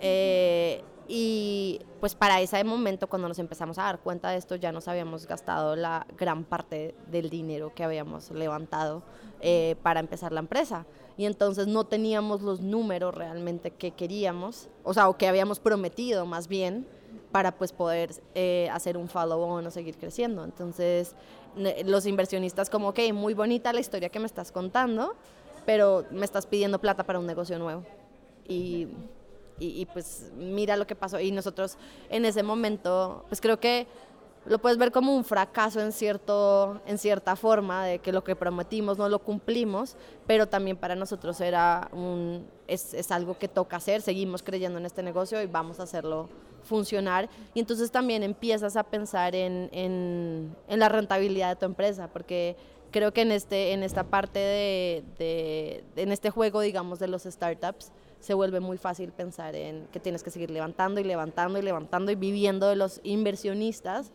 Eh, 0.00 0.82
y 1.08 1.80
pues 2.00 2.14
para 2.14 2.40
ese 2.40 2.62
momento, 2.64 3.06
cuando 3.08 3.28
nos 3.28 3.38
empezamos 3.38 3.78
a 3.78 3.84
dar 3.84 4.00
cuenta 4.00 4.30
de 4.30 4.38
esto, 4.38 4.56
ya 4.56 4.72
nos 4.72 4.88
habíamos 4.88 5.26
gastado 5.26 5.76
la 5.76 6.06
gran 6.16 6.44
parte 6.44 6.94
del 7.10 7.30
dinero 7.30 7.72
que 7.74 7.84
habíamos 7.84 8.30
levantado 8.30 9.02
eh, 9.40 9.76
para 9.82 10.00
empezar 10.00 10.32
la 10.32 10.40
empresa. 10.40 10.84
Y 11.16 11.26
entonces 11.26 11.66
no 11.66 11.84
teníamos 11.84 12.42
los 12.42 12.60
números 12.60 13.14
realmente 13.14 13.70
que 13.70 13.92
queríamos, 13.92 14.68
o 14.82 14.92
sea, 14.92 15.08
o 15.08 15.16
que 15.16 15.28
habíamos 15.28 15.60
prometido 15.60 16.26
más 16.26 16.48
bien, 16.48 16.86
para 17.30 17.52
pues 17.52 17.72
poder 17.72 18.10
eh, 18.34 18.68
hacer 18.72 18.96
un 18.96 19.08
follow-on 19.08 19.66
o 19.66 19.70
seguir 19.70 19.96
creciendo. 19.96 20.44
Entonces 20.44 21.14
los 21.84 22.06
inversionistas 22.06 22.68
como, 22.68 22.88
ok, 22.88 22.98
muy 23.14 23.34
bonita 23.34 23.72
la 23.72 23.80
historia 23.80 24.08
que 24.08 24.18
me 24.18 24.26
estás 24.26 24.52
contando, 24.52 25.14
pero 25.64 26.04
me 26.10 26.24
estás 26.24 26.46
pidiendo 26.46 26.78
plata 26.80 27.04
para 27.04 27.18
un 27.18 27.26
negocio 27.26 27.58
nuevo. 27.58 27.82
Y 28.48 28.88
y, 29.58 29.86
pues 29.86 30.30
mira 30.36 30.76
lo 30.76 30.86
que 30.86 30.94
pasó. 30.94 31.20
Y 31.20 31.30
nosotros 31.30 31.76
en 32.10 32.24
ese 32.24 32.42
momento, 32.42 33.24
pues 33.28 33.40
creo 33.40 33.58
que 33.58 33.86
lo 34.46 34.58
puedes 34.58 34.78
ver 34.78 34.92
como 34.92 35.16
un 35.16 35.24
fracaso 35.24 35.80
en, 35.80 35.92
cierto, 35.92 36.80
en 36.86 36.98
cierta 36.98 37.34
forma, 37.36 37.84
de 37.84 37.98
que 37.98 38.12
lo 38.12 38.22
que 38.22 38.36
prometimos 38.36 38.96
no 38.96 39.08
lo 39.08 39.18
cumplimos, 39.18 39.96
pero 40.26 40.46
también 40.46 40.76
para 40.76 40.94
nosotros 40.94 41.40
era 41.40 41.88
un, 41.92 42.46
es, 42.68 42.94
es 42.94 43.10
algo 43.10 43.38
que 43.38 43.48
toca 43.48 43.76
hacer, 43.76 44.02
seguimos 44.02 44.42
creyendo 44.42 44.78
en 44.78 44.86
este 44.86 45.02
negocio 45.02 45.42
y 45.42 45.46
vamos 45.46 45.80
a 45.80 45.82
hacerlo 45.82 46.28
funcionar. 46.62 47.28
Y 47.54 47.60
entonces 47.60 47.90
también 47.90 48.22
empiezas 48.22 48.76
a 48.76 48.84
pensar 48.84 49.34
en, 49.34 49.68
en, 49.72 50.54
en 50.68 50.78
la 50.78 50.88
rentabilidad 50.88 51.50
de 51.50 51.56
tu 51.56 51.66
empresa, 51.66 52.08
porque 52.12 52.56
creo 52.90 53.12
que 53.12 53.22
en, 53.22 53.32
este, 53.32 53.72
en 53.72 53.82
esta 53.82 54.04
parte 54.04 54.38
de, 54.38 55.04
de, 55.18 55.84
en 55.96 56.12
este 56.12 56.30
juego, 56.30 56.60
digamos, 56.60 56.98
de 56.98 57.08
los 57.08 57.22
startups, 57.24 57.90
se 58.26 58.34
vuelve 58.34 58.58
muy 58.58 58.76
fácil 58.76 59.12
pensar 59.12 59.54
en 59.54 59.86
que 59.92 60.00
tienes 60.00 60.24
que 60.24 60.30
seguir 60.30 60.50
levantando 60.50 61.00
y 61.00 61.04
levantando 61.04 61.60
y 61.60 61.62
levantando 61.62 62.10
y 62.10 62.16
viviendo 62.16 62.66
de 62.68 62.74
los 62.74 63.00
inversionistas 63.04 64.10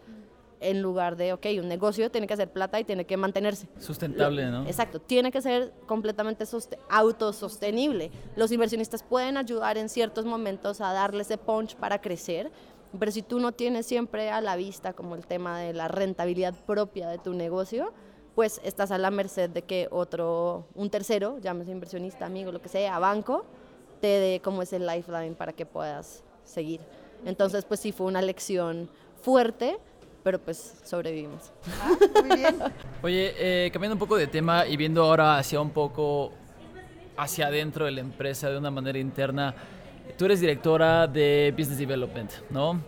en 0.60 0.82
lugar 0.82 1.16
de, 1.16 1.32
ok, 1.32 1.46
un 1.60 1.70
negocio 1.70 2.12
tiene 2.12 2.28
que 2.28 2.34
hacer 2.34 2.52
plata 2.52 2.78
y 2.78 2.84
tiene 2.84 3.06
que 3.06 3.16
mantenerse. 3.16 3.70
Sustentable, 3.80 4.52
¿no? 4.52 4.66
Exacto, 4.68 5.00
tiene 5.00 5.32
que 5.32 5.42
ser 5.42 5.72
completamente 5.88 6.44
soste- 6.44 6.78
autosostenible. 6.90 8.12
Los 8.36 8.52
inversionistas 8.52 9.02
pueden 9.02 9.38
ayudar 9.38 9.78
en 9.78 9.88
ciertos 9.88 10.26
momentos 10.26 10.82
a 10.82 10.92
darle 10.92 11.22
ese 11.22 11.38
punch 11.38 11.78
para 11.78 12.02
crecer, 12.02 12.52
pero 13.00 13.12
si 13.14 13.22
tú 13.22 13.40
no 13.40 13.54
tienes 13.54 13.86
siempre 13.86 14.30
a 14.30 14.42
la 14.42 14.58
vista 14.58 14.92
como 14.92 15.16
el 15.16 15.26
tema 15.26 15.58
de 15.58 15.72
la 15.72 15.88
rentabilidad 15.88 16.54
propia 16.66 17.08
de 17.08 17.18
tu 17.18 17.34
negocio, 17.34 17.94
pues 18.36 18.60
estás 18.64 18.92
a 18.92 18.98
la 18.98 19.10
merced 19.10 19.50
de 19.50 19.62
que 19.62 19.88
otro, 19.90 20.68
un 20.76 20.90
tercero, 20.90 21.40
llámese 21.40 21.72
inversionista, 21.72 22.26
amigo, 22.26 22.52
lo 22.52 22.62
que 22.62 22.70
sea, 22.70 23.00
banco, 23.00 23.46
te 24.02 24.08
dé 24.08 24.42
como 24.44 24.62
ese 24.62 24.80
lifeline 24.80 25.36
para 25.36 25.54
que 25.54 25.66
puedas 25.66 26.24
seguir. 26.44 26.82
Entonces, 27.26 27.64
pues 27.64 27.80
sí 27.80 27.92
fue 27.92 28.08
una 28.08 28.22
lección 28.22 28.90
fuerte, 29.22 29.78
pero 30.24 30.40
pues 30.40 30.80
sobrevivimos. 30.84 31.52
Ah, 31.80 31.92
muy 32.26 32.36
bien. 32.36 32.60
Oye, 33.04 33.34
eh, 33.38 33.72
cambiando 33.72 33.96
un 33.96 34.00
poco 34.00 34.18
de 34.18 34.28
tema 34.28 34.66
y 34.66 34.76
viendo 34.76 35.04
ahora 35.04 35.38
hacia 35.38 35.62
un 35.62 35.70
poco 35.70 36.32
hacia 37.16 37.48
adentro 37.48 37.86
de 37.86 37.92
la 37.92 38.02
empresa 38.02 38.50
de 38.50 38.58
una 38.58 38.72
manera 38.72 38.98
interna, 38.98 39.54
tú 40.18 40.26
eres 40.26 40.40
directora 40.40 41.06
de 41.06 41.54
Business 41.56 41.78
Development, 41.78 42.32
¿no? 42.50 42.82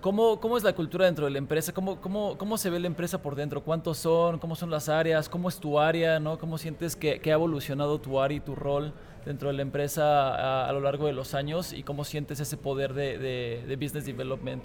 ¿Cómo, 0.00 0.38
cómo 0.40 0.56
es 0.56 0.62
la 0.62 0.72
cultura 0.72 1.06
dentro 1.06 1.24
de 1.24 1.32
la 1.32 1.38
empresa? 1.38 1.72
¿Cómo, 1.72 2.00
cómo, 2.00 2.38
¿Cómo 2.38 2.56
se 2.58 2.70
ve 2.70 2.78
la 2.78 2.86
empresa 2.86 3.20
por 3.20 3.34
dentro? 3.34 3.62
¿Cuántos 3.62 3.98
son? 3.98 4.38
¿Cómo 4.38 4.54
son 4.54 4.70
las 4.70 4.88
áreas? 4.88 5.28
¿Cómo 5.28 5.48
es 5.48 5.58
tu 5.58 5.80
área? 5.80 6.20
¿no? 6.20 6.38
¿Cómo 6.38 6.58
sientes 6.58 6.94
que, 6.94 7.18
que 7.20 7.32
ha 7.32 7.34
evolucionado 7.34 7.98
tu 8.00 8.20
área 8.20 8.36
y 8.36 8.40
tu 8.40 8.54
rol 8.54 8.92
dentro 9.26 9.48
de 9.48 9.54
la 9.54 9.62
empresa 9.62 10.34
a, 10.34 10.68
a 10.68 10.72
lo 10.72 10.80
largo 10.80 11.06
de 11.06 11.12
los 11.12 11.34
años? 11.34 11.74
¿Y 11.74 11.82
cómo 11.82 12.04
sientes 12.04 12.40
ese 12.40 12.56
poder 12.56 12.94
de, 12.94 13.18
de, 13.18 13.64
de 13.66 13.76
Business 13.76 14.06
Development? 14.06 14.64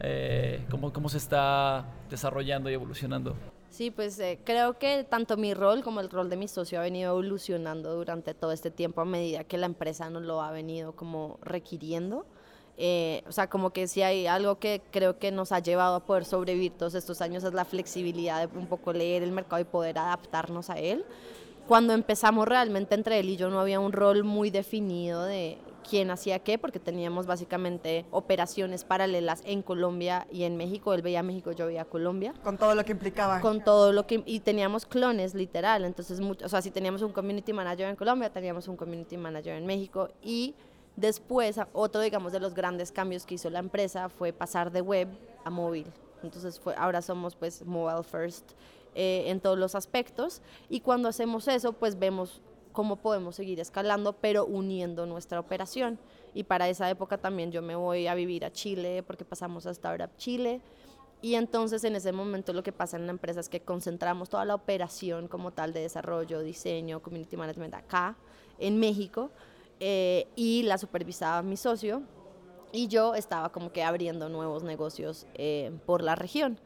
Eh, 0.00 0.64
¿cómo, 0.70 0.92
¿Cómo 0.92 1.08
se 1.08 1.18
está 1.18 1.86
desarrollando 2.10 2.68
y 2.68 2.74
evolucionando? 2.74 3.36
Sí, 3.70 3.90
pues 3.90 4.18
eh, 4.18 4.40
creo 4.44 4.78
que 4.78 5.04
tanto 5.04 5.36
mi 5.36 5.54
rol 5.54 5.82
como 5.82 6.00
el 6.00 6.10
rol 6.10 6.28
de 6.28 6.36
mi 6.36 6.48
socio 6.48 6.80
ha 6.80 6.82
venido 6.82 7.12
evolucionando 7.12 7.94
durante 7.94 8.34
todo 8.34 8.50
este 8.50 8.70
tiempo 8.70 9.00
a 9.00 9.04
medida 9.04 9.44
que 9.44 9.58
la 9.58 9.66
empresa 9.66 10.10
nos 10.10 10.22
lo 10.22 10.42
ha 10.42 10.50
venido 10.50 10.92
como 10.92 11.38
requiriendo. 11.42 12.26
Eh, 12.78 13.22
o 13.28 13.32
sea, 13.32 13.48
como 13.48 13.70
que 13.70 13.86
si 13.86 14.00
hay 14.00 14.26
algo 14.26 14.58
que 14.58 14.80
creo 14.90 15.18
que 15.18 15.30
nos 15.30 15.52
ha 15.52 15.58
llevado 15.58 15.96
a 15.96 16.06
poder 16.06 16.24
sobrevivir 16.24 16.72
todos 16.72 16.94
estos 16.94 17.20
años 17.20 17.44
es 17.44 17.52
la 17.52 17.66
flexibilidad 17.66 18.48
de 18.48 18.58
un 18.58 18.66
poco 18.66 18.92
leer 18.94 19.22
el 19.22 19.32
mercado 19.32 19.60
y 19.60 19.64
poder 19.64 19.98
adaptarnos 19.98 20.70
a 20.70 20.78
él. 20.78 21.04
Cuando 21.70 21.92
empezamos 21.92 22.48
realmente 22.48 22.96
entre 22.96 23.20
él 23.20 23.28
y 23.28 23.36
yo 23.36 23.48
no 23.48 23.60
había 23.60 23.78
un 23.78 23.92
rol 23.92 24.24
muy 24.24 24.50
definido 24.50 25.22
de 25.22 25.56
quién 25.88 26.10
hacía 26.10 26.40
qué, 26.40 26.58
porque 26.58 26.80
teníamos 26.80 27.26
básicamente 27.26 28.06
operaciones 28.10 28.82
paralelas 28.82 29.40
en 29.46 29.62
Colombia 29.62 30.26
y 30.32 30.42
en 30.42 30.56
México. 30.56 30.94
Él 30.94 31.02
veía 31.02 31.22
México, 31.22 31.52
yo 31.52 31.66
veía 31.66 31.84
Colombia. 31.84 32.34
Con 32.42 32.58
todo 32.58 32.74
lo 32.74 32.84
que 32.84 32.90
implicaba. 32.90 33.40
Con 33.40 33.62
todo 33.62 33.92
lo 33.92 34.04
que... 34.04 34.24
Y 34.26 34.40
teníamos 34.40 34.84
clones, 34.84 35.32
literal. 35.36 35.84
Entonces, 35.84 36.18
o 36.20 36.48
sea, 36.48 36.60
si 36.60 36.72
teníamos 36.72 37.02
un 37.02 37.12
community 37.12 37.52
manager 37.52 37.88
en 37.88 37.94
Colombia, 37.94 38.30
teníamos 38.30 38.66
un 38.66 38.76
community 38.76 39.16
manager 39.16 39.54
en 39.54 39.64
México. 39.64 40.08
Y 40.24 40.56
después, 40.96 41.60
otro, 41.72 42.00
digamos, 42.00 42.32
de 42.32 42.40
los 42.40 42.52
grandes 42.52 42.90
cambios 42.90 43.24
que 43.24 43.36
hizo 43.36 43.48
la 43.48 43.60
empresa 43.60 44.08
fue 44.08 44.32
pasar 44.32 44.72
de 44.72 44.80
web 44.80 45.06
a 45.44 45.50
móvil. 45.50 45.86
Entonces, 46.24 46.58
fue, 46.58 46.74
ahora 46.76 47.00
somos 47.00 47.36
pues 47.36 47.64
mobile 47.64 48.02
first 48.02 48.54
eh, 48.94 49.24
en 49.26 49.40
todos 49.40 49.58
los 49.58 49.74
aspectos. 49.74 50.42
Y 50.68 50.80
cuando 50.80 51.08
hacemos 51.08 51.48
eso, 51.48 51.72
pues 51.72 51.98
vemos 51.98 52.40
cómo 52.72 52.96
podemos 52.96 53.36
seguir 53.36 53.60
escalando, 53.60 54.14
pero 54.14 54.46
uniendo 54.46 55.06
nuestra 55.06 55.40
operación. 55.40 55.98
Y 56.34 56.44
para 56.44 56.68
esa 56.68 56.88
época 56.90 57.18
también 57.18 57.52
yo 57.52 57.62
me 57.62 57.74
voy 57.74 58.06
a 58.06 58.14
vivir 58.14 58.44
a 58.44 58.52
Chile, 58.52 59.02
porque 59.02 59.24
pasamos 59.24 59.66
a 59.66 59.70
Startup 59.70 60.10
Chile. 60.16 60.60
Y 61.22 61.34
entonces 61.34 61.84
en 61.84 61.96
ese 61.96 62.12
momento 62.12 62.52
lo 62.52 62.62
que 62.62 62.72
pasa 62.72 62.96
en 62.96 63.06
la 63.06 63.12
empresa 63.12 63.40
es 63.40 63.48
que 63.48 63.60
concentramos 63.60 64.30
toda 64.30 64.44
la 64.44 64.54
operación 64.54 65.28
como 65.28 65.50
tal 65.50 65.72
de 65.72 65.80
desarrollo, 65.80 66.40
diseño, 66.40 67.02
community 67.02 67.36
management 67.36 67.74
acá, 67.74 68.16
en 68.58 68.78
México, 68.78 69.30
eh, 69.80 70.28
y 70.34 70.62
la 70.62 70.78
supervisaba 70.78 71.42
mi 71.42 71.56
socio. 71.56 72.02
Y 72.72 72.88
yo 72.88 73.14
estaba 73.14 73.50
como 73.50 73.72
que 73.72 73.82
abriendo 73.82 74.28
nuevos 74.28 74.62
negocios 74.62 75.26
eh, 75.34 75.72
por 75.86 76.02
la 76.02 76.14
región 76.14 76.58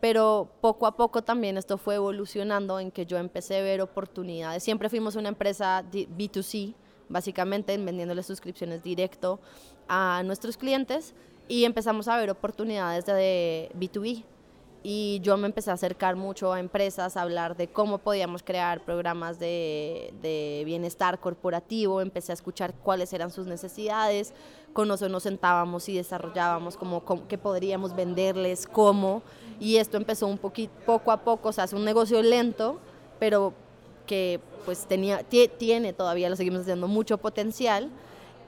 pero 0.00 0.48
poco 0.60 0.86
a 0.86 0.96
poco 0.96 1.22
también 1.22 1.56
esto 1.56 1.78
fue 1.78 1.96
evolucionando 1.96 2.78
en 2.80 2.90
que 2.90 3.06
yo 3.06 3.18
empecé 3.18 3.58
a 3.58 3.62
ver 3.62 3.80
oportunidades. 3.80 4.62
Siempre 4.62 4.88
fuimos 4.88 5.16
una 5.16 5.28
empresa 5.28 5.84
B2C, 5.90 6.74
básicamente 7.08 7.76
vendiéndole 7.76 8.22
suscripciones 8.22 8.82
directo 8.82 9.40
a 9.88 10.22
nuestros 10.24 10.56
clientes 10.56 11.14
y 11.48 11.64
empezamos 11.64 12.08
a 12.08 12.16
ver 12.16 12.30
oportunidades 12.30 13.06
de 13.06 13.70
B2B 13.74 14.24
y 14.82 15.20
yo 15.22 15.36
me 15.36 15.46
empecé 15.46 15.70
a 15.70 15.74
acercar 15.74 16.16
mucho 16.16 16.52
a 16.52 16.60
empresas, 16.60 17.16
a 17.16 17.22
hablar 17.22 17.56
de 17.56 17.68
cómo 17.68 17.98
podíamos 17.98 18.42
crear 18.42 18.84
programas 18.84 19.38
de, 19.38 20.14
de, 20.22 20.62
bienestar 20.64 21.18
corporativo, 21.18 22.00
empecé 22.00 22.32
a 22.32 22.34
escuchar 22.34 22.74
cuáles 22.74 23.12
eran 23.12 23.30
sus 23.30 23.46
necesidades, 23.46 24.32
con 24.72 24.90
eso 24.90 25.08
nos 25.08 25.24
sentábamos 25.24 25.88
y 25.88 25.96
desarrollábamos 25.96 26.76
como, 26.76 27.02
qué 27.26 27.38
podríamos 27.38 27.96
venderles, 27.96 28.66
cómo, 28.66 29.22
y 29.58 29.76
esto 29.76 29.96
empezó 29.96 30.26
un 30.26 30.38
poquito, 30.38 30.72
poco 30.86 31.10
a 31.10 31.22
poco, 31.24 31.48
o 31.48 31.52
sea, 31.52 31.64
es 31.64 31.72
un 31.72 31.84
negocio 31.84 32.22
lento, 32.22 32.78
pero 33.18 33.54
que 34.06 34.40
pues 34.64 34.86
tenía, 34.86 35.22
tiene 35.24 35.92
todavía, 35.92 36.30
lo 36.30 36.36
seguimos 36.36 36.60
haciendo, 36.60 36.88
mucho 36.88 37.18
potencial, 37.18 37.90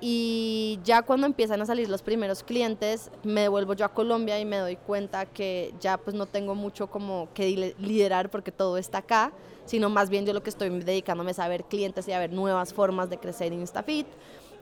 y 0.00 0.78
ya 0.82 1.02
cuando 1.02 1.26
empiezan 1.26 1.60
a 1.60 1.66
salir 1.66 1.90
los 1.90 2.00
primeros 2.00 2.42
clientes, 2.42 3.10
me 3.22 3.42
devuelvo 3.42 3.74
yo 3.74 3.84
a 3.84 3.90
Colombia 3.90 4.40
y 4.40 4.46
me 4.46 4.56
doy 4.56 4.76
cuenta 4.76 5.26
que 5.26 5.74
ya 5.78 5.98
pues 5.98 6.16
no 6.16 6.24
tengo 6.26 6.54
mucho 6.54 6.88
como 6.88 7.28
que 7.34 7.74
liderar 7.78 8.30
porque 8.30 8.50
todo 8.50 8.78
está 8.78 8.98
acá, 8.98 9.32
sino 9.66 9.90
más 9.90 10.08
bien 10.08 10.24
yo 10.24 10.32
lo 10.32 10.42
que 10.42 10.48
estoy 10.48 10.70
dedicándome 10.70 11.32
es 11.32 11.38
a 11.38 11.48
ver 11.48 11.64
clientes 11.64 12.08
y 12.08 12.12
a 12.12 12.18
ver 12.18 12.32
nuevas 12.32 12.72
formas 12.72 13.10
de 13.10 13.18
crecer 13.18 13.52
en 13.52 13.60
InstaFit. 13.60 14.06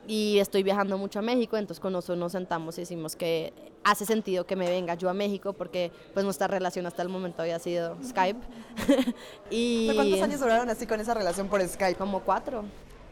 Y 0.08 0.38
estoy 0.38 0.62
viajando 0.62 0.96
mucho 0.96 1.18
a 1.18 1.22
México, 1.22 1.58
entonces 1.58 1.80
con 1.80 1.92
nosotros 1.92 2.16
nos 2.16 2.32
sentamos 2.32 2.78
y 2.78 2.80
decimos 2.80 3.14
que 3.14 3.52
hace 3.84 4.06
sentido 4.06 4.46
que 4.46 4.56
me 4.56 4.68
venga 4.68 4.94
yo 4.94 5.10
a 5.10 5.14
México 5.14 5.52
porque 5.52 5.92
pues 6.14 6.24
nuestra 6.24 6.46
relación 6.46 6.86
hasta 6.86 7.02
el 7.02 7.10
momento 7.10 7.42
había 7.42 7.58
sido 7.58 7.96
Skype. 8.02 8.40
y 9.50 9.92
¿Cuántos 9.94 10.22
años 10.22 10.40
duraron 10.40 10.70
así 10.70 10.86
con 10.86 10.98
esa 10.98 11.12
relación 11.12 11.48
por 11.48 11.60
Skype? 11.60 11.98
Como 11.98 12.20
cuatro. 12.20 12.64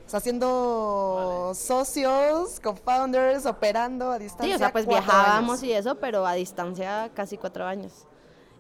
O 0.07 0.09
sea, 0.09 0.21
siendo 0.21 1.53
socios, 1.55 2.61
co-founders, 2.63 3.45
operando 3.45 4.13
a 4.13 4.19
distancia. 4.19 4.47
Sí, 4.47 4.55
o 4.55 4.59
sea, 4.59 4.71
pues 4.71 4.87
viajábamos 4.87 5.63
y 5.65 5.73
eso, 5.73 5.97
pero 5.97 6.25
a 6.25 6.35
distancia 6.35 7.11
casi 7.13 7.37
cuatro 7.37 7.67
años. 7.67 8.07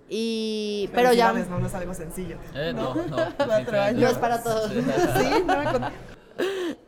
Y, 0.09 0.91
pero 0.93 1.13
ya. 1.13 1.33
No, 1.33 1.59
no 1.61 1.67
es 1.67 1.75
algo 1.75 1.95
sencillo. 1.95 2.37
Eh, 2.55 2.73
no, 2.75 2.95
no. 2.95 3.17
Cuatro 3.37 3.81
años. 3.81 4.01
No 4.01 4.09
es 4.09 4.19
para 4.19 4.43
todos. 4.43 4.71
Sí, 4.71 5.31
no 5.45 5.81
me 5.81 5.91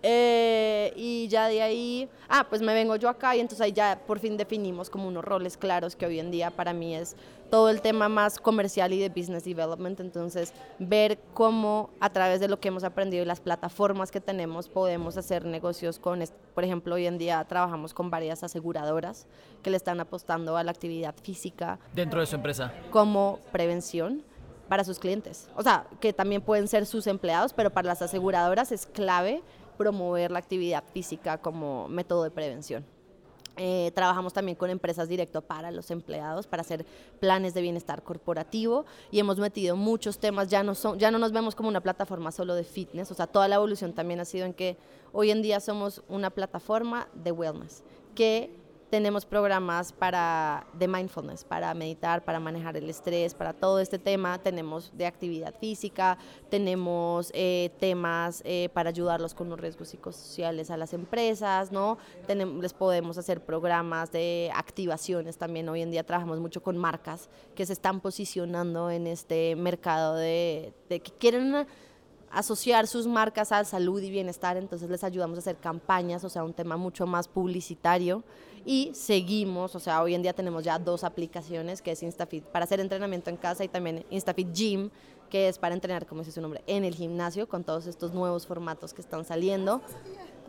eh, 0.02 0.92
y 0.96 1.28
ya 1.28 1.48
de 1.48 1.62
ahí, 1.62 2.08
ah, 2.28 2.46
pues 2.48 2.62
me 2.62 2.74
vengo 2.74 2.96
yo 2.96 3.08
acá 3.08 3.36
y 3.36 3.40
entonces 3.40 3.60
ahí 3.60 3.72
ya 3.72 4.00
por 4.06 4.18
fin 4.18 4.36
definimos 4.36 4.90
como 4.90 5.08
unos 5.08 5.24
roles 5.24 5.56
claros 5.56 5.96
que 5.96 6.06
hoy 6.06 6.18
en 6.20 6.30
día 6.30 6.50
para 6.50 6.72
mí 6.72 6.94
es 6.94 7.16
todo 7.50 7.70
el 7.70 7.80
tema 7.80 8.08
más 8.08 8.38
comercial 8.38 8.92
y 8.92 8.98
de 8.98 9.08
business 9.08 9.44
development. 9.44 10.00
Entonces, 10.00 10.52
ver 10.78 11.18
cómo 11.34 11.90
a 12.00 12.10
través 12.10 12.40
de 12.40 12.48
lo 12.48 12.60
que 12.60 12.68
hemos 12.68 12.84
aprendido 12.84 13.22
y 13.22 13.26
las 13.26 13.40
plataformas 13.40 14.10
que 14.10 14.20
tenemos 14.20 14.68
podemos 14.68 15.16
hacer 15.16 15.44
negocios 15.44 15.98
con, 15.98 16.22
por 16.54 16.64
ejemplo, 16.64 16.94
hoy 16.94 17.06
en 17.06 17.18
día 17.18 17.44
trabajamos 17.44 17.94
con 17.94 18.10
varias 18.10 18.42
aseguradoras 18.42 19.26
que 19.62 19.70
le 19.70 19.76
están 19.76 20.00
apostando 20.00 20.56
a 20.56 20.64
la 20.64 20.70
actividad 20.70 21.14
física. 21.22 21.78
Dentro 21.94 22.20
de 22.20 22.26
su 22.26 22.36
empresa. 22.36 22.72
Como 22.90 23.40
prevención 23.52 24.22
para 24.68 24.84
sus 24.84 24.98
clientes. 24.98 25.48
O 25.56 25.62
sea, 25.62 25.86
que 26.00 26.12
también 26.12 26.42
pueden 26.42 26.68
ser 26.68 26.86
sus 26.86 27.06
empleados, 27.06 27.52
pero 27.52 27.70
para 27.70 27.88
las 27.88 28.02
aseguradoras 28.02 28.72
es 28.72 28.86
clave 28.86 29.42
promover 29.76 30.30
la 30.30 30.38
actividad 30.38 30.84
física 30.92 31.38
como 31.38 31.88
método 31.88 32.24
de 32.24 32.30
prevención. 32.30 32.84
Eh, 33.60 33.90
trabajamos 33.92 34.32
también 34.32 34.56
con 34.56 34.70
empresas 34.70 35.08
directo 35.08 35.42
para 35.42 35.72
los 35.72 35.90
empleados, 35.90 36.46
para 36.46 36.60
hacer 36.60 36.86
planes 37.18 37.54
de 37.54 37.60
bienestar 37.60 38.04
corporativo 38.04 38.84
y 39.10 39.18
hemos 39.18 39.38
metido 39.38 39.74
muchos 39.74 40.20
temas, 40.20 40.46
ya 40.46 40.62
no, 40.62 40.76
son, 40.76 40.96
ya 40.96 41.10
no 41.10 41.18
nos 41.18 41.32
vemos 41.32 41.56
como 41.56 41.68
una 41.68 41.80
plataforma 41.80 42.30
solo 42.30 42.54
de 42.54 42.62
fitness, 42.62 43.10
o 43.10 43.14
sea, 43.14 43.26
toda 43.26 43.48
la 43.48 43.56
evolución 43.56 43.94
también 43.94 44.20
ha 44.20 44.24
sido 44.24 44.46
en 44.46 44.54
que 44.54 44.76
hoy 45.12 45.32
en 45.32 45.42
día 45.42 45.58
somos 45.58 46.02
una 46.08 46.30
plataforma 46.30 47.08
de 47.14 47.32
wellness, 47.32 47.82
que 48.14 48.54
tenemos 48.90 49.26
programas 49.26 49.92
para, 49.92 50.66
de 50.72 50.88
mindfulness, 50.88 51.44
para 51.44 51.74
meditar, 51.74 52.24
para 52.24 52.40
manejar 52.40 52.76
el 52.76 52.88
estrés, 52.88 53.34
para 53.34 53.52
todo 53.52 53.80
este 53.80 53.98
tema. 53.98 54.38
Tenemos 54.38 54.92
de 54.96 55.06
actividad 55.06 55.54
física, 55.58 56.16
tenemos 56.48 57.30
eh, 57.34 57.70
temas 57.78 58.42
eh, 58.44 58.70
para 58.72 58.90
ayudarlos 58.90 59.34
con 59.34 59.50
los 59.50 59.60
riesgos 59.60 59.88
psicosociales 59.88 60.70
a 60.70 60.76
las 60.76 60.92
empresas, 60.94 61.70
¿no? 61.72 61.98
les 62.28 62.72
podemos 62.72 63.18
hacer 63.18 63.44
programas 63.44 64.10
de 64.12 64.50
activaciones 64.54 65.36
también. 65.36 65.68
Hoy 65.68 65.82
en 65.82 65.90
día 65.90 66.04
trabajamos 66.04 66.40
mucho 66.40 66.62
con 66.62 66.76
marcas 66.78 67.28
que 67.54 67.66
se 67.66 67.72
están 67.72 68.00
posicionando 68.00 68.90
en 68.90 69.06
este 69.06 69.56
mercado 69.56 70.14
de 70.14 70.72
que 70.88 71.00
quieren 71.00 71.66
asociar 72.30 72.86
sus 72.86 73.06
marcas 73.06 73.52
a 73.52 73.64
salud 73.64 74.02
y 74.02 74.10
bienestar, 74.10 74.56
entonces 74.56 74.90
les 74.90 75.04
ayudamos 75.04 75.38
a 75.38 75.40
hacer 75.40 75.56
campañas, 75.56 76.24
o 76.24 76.28
sea, 76.28 76.44
un 76.44 76.52
tema 76.52 76.76
mucho 76.76 77.06
más 77.06 77.28
publicitario 77.28 78.22
y 78.64 78.90
seguimos, 78.94 79.74
o 79.74 79.80
sea, 79.80 80.02
hoy 80.02 80.14
en 80.14 80.22
día 80.22 80.32
tenemos 80.32 80.64
ya 80.64 80.78
dos 80.78 81.04
aplicaciones, 81.04 81.82
que 81.82 81.92
es 81.92 82.02
InstaFit 82.02 82.44
para 82.44 82.64
hacer 82.64 82.80
entrenamiento 82.80 83.30
en 83.30 83.36
casa 83.36 83.64
y 83.64 83.68
también 83.68 84.04
InstaFit 84.10 84.52
Gym, 84.52 84.90
que 85.30 85.48
es 85.48 85.58
para 85.58 85.74
entrenar, 85.74 86.06
como 86.06 86.22
dice 86.22 86.32
su 86.32 86.40
nombre, 86.40 86.62
en 86.66 86.84
el 86.84 86.94
gimnasio 86.94 87.48
con 87.48 87.64
todos 87.64 87.86
estos 87.86 88.14
nuevos 88.14 88.46
formatos 88.46 88.94
que 88.94 89.00
están 89.00 89.24
saliendo. 89.24 89.82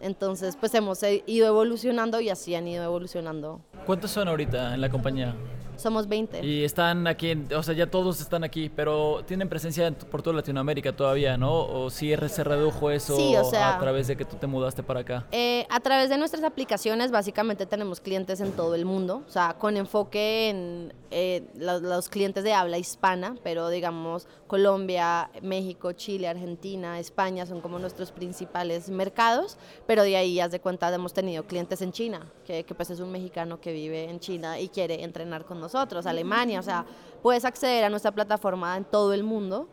Entonces, 0.01 0.55
pues 0.55 0.73
hemos 0.75 1.01
ido 1.25 1.47
evolucionando 1.47 2.21
y 2.21 2.29
así 2.29 2.55
han 2.55 2.67
ido 2.67 2.83
evolucionando. 2.83 3.59
¿Cuántos 3.85 4.11
son 4.11 4.27
ahorita 4.27 4.73
en 4.73 4.81
la 4.81 4.89
compañía? 4.89 5.35
Somos 5.79 6.09
20. 6.09 6.45
Y 6.45 6.65
están 6.65 7.07
aquí, 7.07 7.33
o 7.55 7.63
sea, 7.63 7.73
ya 7.73 7.89
todos 7.89 8.19
están 8.19 8.43
aquí, 8.43 8.67
pero 8.67 9.23
tienen 9.25 9.47
presencia 9.47 9.89
por 9.91 10.21
toda 10.21 10.35
Latinoamérica 10.35 10.93
todavía, 10.93 11.37
¿no? 11.37 11.53
¿O 11.53 11.89
si 11.89 12.13
se 12.27 12.43
redujo 12.43 12.91
eso 12.91 13.17
a 13.55 13.79
través 13.79 14.07
de 14.07 14.17
que 14.17 14.25
tú 14.25 14.35
te 14.35 14.45
mudaste 14.45 14.83
para 14.83 14.99
acá? 14.99 15.25
Eh, 15.31 15.65
a 15.69 15.79
través 15.79 16.09
de 16.09 16.17
nuestras 16.17 16.43
aplicaciones, 16.43 17.11
básicamente 17.11 17.65
tenemos 17.65 18.01
clientes 18.01 18.41
en 18.41 18.51
todo 18.51 18.75
el 18.75 18.83
mundo, 18.83 19.23
o 19.25 19.31
sea, 19.31 19.55
con 19.57 19.77
enfoque 19.77 20.49
en 20.49 20.93
eh, 21.11 21.47
los, 21.55 22.09
clientes 22.09 22.43
de 22.43 22.53
habla 22.53 22.77
hispana, 22.77 23.37
pero 23.41 23.69
digamos 23.69 24.27
Colombia, 24.47 25.29
México, 25.41 25.93
Chile, 25.93 26.27
Argentina, 26.27 26.99
España 26.99 27.45
son 27.45 27.61
como 27.61 27.79
nuestros 27.79 28.11
principales 28.11 28.89
mercados, 28.89 29.57
pero 29.87 30.03
de 30.03 30.17
ahí, 30.17 30.41
haz 30.41 30.51
de 30.51 30.59
cuenta, 30.59 30.93
hemos 30.93 31.13
tenido 31.13 31.45
clientes 31.45 31.81
en 31.81 31.93
China, 31.93 32.29
que, 32.45 32.65
que 32.65 32.75
pues 32.75 32.89
es 32.89 32.99
un 32.99 33.11
mexicano 33.11 33.61
que 33.61 33.71
vive 33.71 34.09
en 34.09 34.19
China 34.19 34.59
y 34.59 34.67
quiere 34.67 35.03
entrenar 35.03 35.45
con 35.45 35.59
nosotros 35.59 35.68
nosotros, 35.73 36.05
Alemania, 36.07 36.59
o 36.59 36.63
sea, 36.63 36.85
puedes 37.21 37.45
acceder 37.45 37.83
a 37.83 37.89
nuestra 37.89 38.11
plataforma 38.11 38.75
en 38.75 38.85
todo 38.85 39.13
el 39.13 39.23
mundo. 39.23 39.67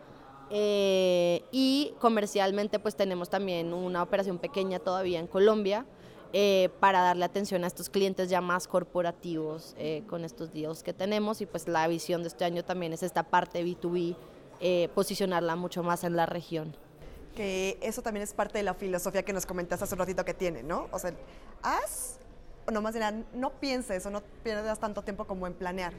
Eh, 0.50 1.42
y 1.50 1.94
comercialmente 1.98 2.78
pues 2.78 2.94
tenemos 2.94 3.28
también 3.28 3.72
una 3.72 4.00
operación 4.00 4.38
pequeña 4.38 4.78
todavía 4.78 5.18
en 5.18 5.26
Colombia 5.26 5.84
eh, 6.32 6.68
para 6.78 7.00
darle 7.00 7.24
atención 7.24 7.64
a 7.64 7.66
estos 7.66 7.90
clientes 7.90 8.30
ya 8.30 8.40
más 8.40 8.68
corporativos 8.68 9.74
eh, 9.76 10.04
con 10.08 10.24
estos 10.24 10.52
días 10.52 10.84
que 10.84 10.92
tenemos 10.92 11.40
y 11.40 11.46
pues 11.46 11.66
la 11.66 11.88
visión 11.88 12.22
de 12.22 12.28
este 12.28 12.44
año 12.44 12.64
también 12.64 12.92
es 12.92 13.02
esta 13.02 13.24
parte 13.24 13.64
B2B, 13.64 14.14
posicionarla 14.94 15.56
mucho 15.56 15.82
más 15.82 16.04
en 16.04 16.14
la 16.14 16.26
región. 16.26 16.76
Que 17.34 17.76
eso 17.82 18.00
también 18.02 18.22
es 18.22 18.32
parte 18.32 18.58
de 18.58 18.64
la 18.64 18.74
filosofía 18.74 19.24
que 19.24 19.32
nos 19.32 19.46
comentaste 19.46 19.84
hace 19.84 19.94
un 19.94 19.98
ratito 19.98 20.24
que 20.24 20.32
tiene, 20.32 20.62
¿no? 20.62 20.86
O 20.92 20.98
sea, 20.98 21.12
haz 21.62 22.20
no 22.72 22.82
más 22.82 22.94
dirán, 22.94 23.26
no 23.32 23.50
pienses 23.50 24.04
o 24.06 24.10
no 24.10 24.22
pierdas 24.42 24.78
tanto 24.78 25.02
tiempo 25.02 25.24
como 25.24 25.46
en 25.46 25.54
planear. 25.54 25.92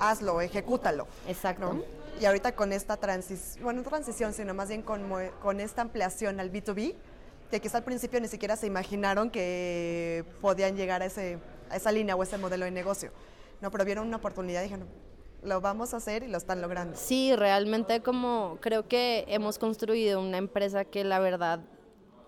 Hazlo, 0.00 0.40
ejecútalo. 0.40 1.06
Exacto. 1.26 1.72
¿no? 1.74 1.82
Y 2.20 2.24
ahorita 2.24 2.52
con 2.52 2.72
esta 2.72 2.96
transición, 2.96 3.64
bueno, 3.64 3.82
no 3.82 3.88
transición, 3.88 4.32
sino 4.32 4.54
más 4.54 4.68
bien 4.68 4.82
con, 4.82 5.02
con 5.42 5.60
esta 5.60 5.82
ampliación 5.82 6.40
al 6.40 6.50
B2B, 6.52 6.94
que 7.50 7.60
quizá 7.60 7.78
al 7.78 7.84
principio 7.84 8.20
ni 8.20 8.28
siquiera 8.28 8.56
se 8.56 8.66
imaginaron 8.66 9.30
que 9.30 10.24
podían 10.40 10.76
llegar 10.76 11.02
a, 11.02 11.06
ese, 11.06 11.38
a 11.70 11.76
esa 11.76 11.92
línea 11.92 12.16
o 12.16 12.22
ese 12.22 12.38
modelo 12.38 12.64
de 12.64 12.70
negocio. 12.70 13.10
No, 13.60 13.70
pero 13.70 13.84
vieron 13.84 14.06
una 14.06 14.16
oportunidad 14.16 14.60
y 14.60 14.64
dijeron, 14.64 14.88
lo 15.42 15.60
vamos 15.60 15.94
a 15.94 15.98
hacer 15.98 16.22
y 16.22 16.28
lo 16.28 16.38
están 16.38 16.60
logrando. 16.60 16.96
Sí, 16.96 17.34
realmente 17.36 18.02
como 18.02 18.58
creo 18.60 18.88
que 18.88 19.24
hemos 19.28 19.58
construido 19.58 20.20
una 20.20 20.38
empresa 20.38 20.84
que 20.84 21.04
la 21.04 21.18
verdad 21.18 21.60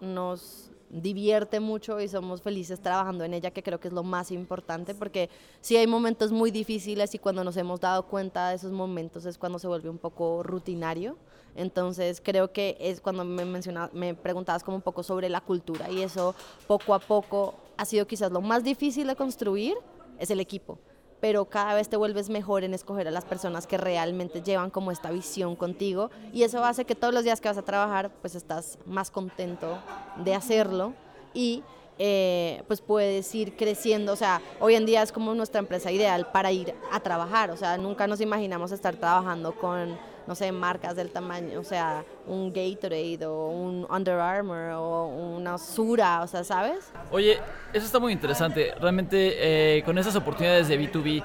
nos 0.01 0.68
divierte 0.91 1.61
mucho 1.61 2.01
y 2.01 2.09
somos 2.09 2.43
felices 2.43 2.81
trabajando 2.81 3.25
en 3.25 3.35
ella, 3.35 3.51
que 3.51 3.63
creo 3.63 3.81
que 3.81 3.89
es 3.89 3.95
lo 3.95 4.03
más 4.03 4.31
importante, 4.31 4.95
porque 4.95 5.29
sí 5.61 5.77
hay 5.77 5.87
momentos 5.87 6.33
muy 6.33 6.51
difíciles 6.51 7.15
y 7.15 7.19
cuando 7.19 7.45
nos 7.45 7.57
hemos 7.57 7.81
dado 7.81 8.05
cuenta 8.07 8.51
de 8.51 8.57
esos 8.57 8.73
momentos 8.73 9.27
es 9.27 9.39
cuando 9.39 9.59
se 9.59 9.67
vuelve 9.67 9.89
un 9.89 9.99
poco 9.99 10.43
rutinario. 10.43 11.17
Entonces 11.55 12.21
creo 12.23 12.53
que 12.53 12.77
es 12.81 13.01
cuando 13.01 13.25
me, 13.25 13.45
menciona, 13.45 13.91
me 13.93 14.15
preguntabas 14.15 14.63
como 14.63 14.77
un 14.77 14.83
poco 14.83 15.03
sobre 15.03 15.29
la 15.29 15.41
cultura 15.41 15.91
y 15.91 16.03
eso 16.03 16.35
poco 16.67 16.95
a 16.95 16.99
poco 17.01 17.55
ha 17.77 17.85
sido 17.85 18.07
quizás 18.07 18.31
lo 18.31 18.41
más 18.41 18.63
difícil 18.63 19.07
de 19.07 19.17
construir, 19.17 19.77
es 20.19 20.31
el 20.31 20.41
equipo 20.41 20.79
pero 21.21 21.45
cada 21.47 21.75
vez 21.75 21.89
te 21.89 21.97
vuelves 21.97 22.29
mejor 22.29 22.65
en 22.65 22.75
escoger 22.75 23.09
a 23.09 23.11
las 23.11 23.25
personas 23.25 23.67
que 23.67 23.77
realmente 23.77 24.43
llevan 24.43 24.71
como 24.71 24.91
esta 24.91 25.11
visión 25.11 25.57
contigo. 25.57 26.11
Y 26.33 26.43
eso 26.43 26.65
hace 26.65 26.85
que 26.85 26.95
todos 26.95 27.13
los 27.13 27.25
días 27.25 27.41
que 27.41 27.49
vas 27.49 27.59
a 27.59 27.63
trabajar 27.63 28.11
pues 28.21 28.35
estás 28.35 28.79
más 28.87 29.11
contento 29.11 29.79
de 30.17 30.35
hacerlo. 30.35 30.93
Y 31.35 31.63
eh, 32.01 32.63
pues 32.69 32.81
puedes 32.81 33.35
ir 33.35 33.57
creciendo, 33.57 34.13
o 34.13 34.17
sea, 34.17 34.41
hoy 34.61 34.77
en 34.77 34.87
día 34.87 35.03
es 35.03 35.11
como 35.11 35.35
nuestra 35.35 35.59
empresa 35.59 35.91
ideal 35.91 36.31
para 36.31 36.53
ir 36.53 36.73
a 36.93 37.01
trabajar, 37.01 37.51
o 37.51 37.57
sea, 37.57 37.77
nunca 37.77 38.07
nos 38.07 38.21
imaginamos 38.21 38.71
estar 38.71 38.95
trabajando 38.95 39.53
con, 39.59 39.99
no 40.29 40.35
sé, 40.35 40.53
marcas 40.53 40.95
del 40.95 41.09
tamaño, 41.09 41.59
o 41.59 41.65
sea, 41.65 42.05
un 42.27 42.53
Gatorade 42.53 43.25
o 43.25 43.49
un 43.49 43.87
Under 43.89 44.21
Armour 44.21 44.73
o 44.77 45.07
una 45.07 45.57
Sura, 45.57 46.21
o 46.21 46.27
sea, 46.27 46.45
¿sabes? 46.45 46.93
Oye, 47.11 47.39
eso 47.73 47.87
está 47.87 47.99
muy 47.99 48.13
interesante. 48.13 48.75
Realmente, 48.79 49.79
eh, 49.79 49.83
con 49.85 49.97
esas 49.97 50.15
oportunidades 50.17 50.69
de 50.69 50.79
B2B, 50.79 51.25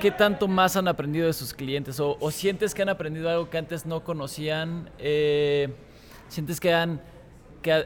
¿qué 0.00 0.10
tanto 0.10 0.48
más 0.48 0.76
han 0.76 0.88
aprendido 0.88 1.28
de 1.28 1.34
sus 1.34 1.54
clientes? 1.54 2.00
¿O, 2.00 2.30
sientes 2.32 2.74
que 2.74 2.82
han 2.82 2.88
aprendido 2.88 3.30
algo 3.30 3.48
que 3.48 3.58
antes 3.58 3.86
no 3.86 4.02
conocían? 4.02 4.90
Eh, 4.98 5.72
¿Sientes 6.26 6.58
que 6.58 6.74
han. 6.74 7.00
que 7.62 7.84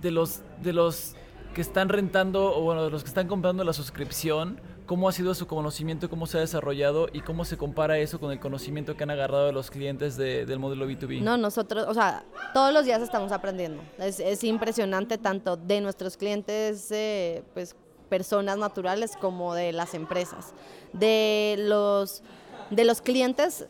de 0.00 0.10
los, 0.12 0.42
de 0.62 0.72
los 0.72 1.16
que 1.52 1.62
están 1.62 1.88
rentando, 1.88 2.56
o 2.56 2.62
bueno, 2.62 2.84
de 2.84 2.90
los 2.90 3.02
que 3.02 3.08
están 3.08 3.26
comprando 3.26 3.64
la 3.64 3.72
suscripción, 3.72 4.60
¿cómo 4.90 5.08
ha 5.08 5.12
sido 5.12 5.36
su 5.36 5.46
conocimiento, 5.46 6.10
cómo 6.10 6.26
se 6.26 6.36
ha 6.36 6.40
desarrollado 6.40 7.06
y 7.12 7.20
cómo 7.20 7.44
se 7.44 7.56
compara 7.56 7.96
eso 7.98 8.18
con 8.18 8.32
el 8.32 8.40
conocimiento 8.40 8.96
que 8.96 9.04
han 9.04 9.10
agarrado 9.10 9.46
de 9.46 9.52
los 9.52 9.70
clientes 9.70 10.16
de- 10.16 10.44
del 10.46 10.58
modelo 10.58 10.84
B2B? 10.88 11.20
No, 11.22 11.36
nosotros, 11.36 11.86
o 11.86 11.94
sea, 11.94 12.24
todos 12.52 12.74
los 12.74 12.84
días 12.84 13.00
estamos 13.00 13.30
aprendiendo. 13.30 13.80
Es, 13.98 14.18
es 14.18 14.42
impresionante 14.42 15.16
tanto 15.16 15.56
de 15.56 15.80
nuestros 15.80 16.16
clientes, 16.16 16.90
eh, 16.90 17.44
pues 17.54 17.76
personas 18.08 18.58
naturales, 18.58 19.12
como 19.16 19.54
de 19.54 19.70
las 19.72 19.94
empresas. 19.94 20.54
De 20.92 21.54
los, 21.56 22.24
de 22.70 22.84
los 22.84 23.00
clientes, 23.00 23.66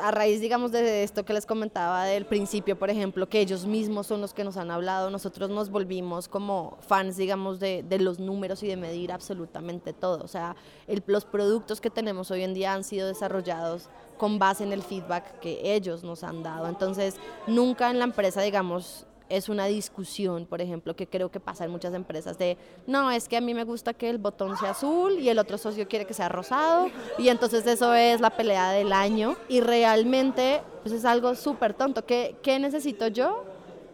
a, 0.00 0.10
raíz, 0.12 0.40
digamos, 0.40 0.70
de 0.70 1.02
esto 1.02 1.24
que 1.24 1.32
les 1.32 1.44
comentaba 1.44 2.04
del 2.04 2.24
principio, 2.24 2.78
por 2.78 2.88
ejemplo, 2.88 3.28
que 3.28 3.40
ellos 3.40 3.66
mismos 3.66 4.06
son 4.06 4.20
los 4.20 4.32
que 4.32 4.44
nos 4.44 4.56
han 4.56 4.70
hablado, 4.70 5.10
nosotros 5.10 5.50
nos 5.50 5.70
volvimos 5.70 6.28
como 6.28 6.78
fans, 6.86 7.16
digamos, 7.16 7.58
de, 7.58 7.82
de 7.82 7.98
los 7.98 8.20
números 8.20 8.62
y 8.62 8.68
de 8.68 8.76
medir 8.76 9.10
absolutamente 9.10 9.92
todo. 9.92 10.22
O 10.22 10.28
sea, 10.28 10.54
el- 10.86 11.02
los 11.08 11.24
productos 11.24 11.80
que 11.80 11.90
tenemos 11.90 12.30
hoy 12.30 12.42
en 12.44 12.54
día 12.54 12.74
han 12.74 12.84
sido 12.84 13.08
desarrollados 13.08 13.88
con 14.18 14.38
base 14.38 14.62
en 14.62 14.72
el 14.72 14.82
feedback 14.82 15.40
que 15.40 15.74
ellos 15.74 16.04
nos 16.04 16.22
han 16.22 16.42
dado. 16.44 16.68
Entonces, 16.68 17.16
nunca 17.48 17.90
en 17.90 17.98
la 17.98 18.04
empresa, 18.04 18.40
digamos, 18.42 19.04
es 19.28 19.48
una 19.48 19.66
discusión, 19.66 20.46
por 20.46 20.60
ejemplo, 20.60 20.96
que 20.96 21.06
creo 21.06 21.30
que 21.30 21.40
pasa 21.40 21.64
en 21.64 21.70
muchas 21.70 21.94
empresas 21.94 22.38
de, 22.38 22.56
no, 22.86 23.10
es 23.10 23.28
que 23.28 23.36
a 23.36 23.40
mí 23.40 23.54
me 23.54 23.64
gusta 23.64 23.94
que 23.94 24.08
el 24.08 24.18
botón 24.18 24.56
sea 24.56 24.70
azul 24.70 25.18
y 25.18 25.28
el 25.28 25.38
otro 25.38 25.58
socio 25.58 25.86
quiere 25.88 26.06
que 26.06 26.14
sea 26.14 26.28
rosado 26.28 26.88
y 27.18 27.28
entonces 27.28 27.66
eso 27.66 27.94
es 27.94 28.20
la 28.20 28.30
pelea 28.30 28.70
del 28.72 28.92
año 28.92 29.36
y 29.48 29.60
realmente 29.60 30.62
pues 30.82 30.94
es 30.94 31.04
algo 31.04 31.34
súper 31.34 31.74
tonto. 31.74 32.04
¿Qué, 32.04 32.36
¿Qué 32.42 32.58
necesito 32.58 33.08
yo? 33.08 33.44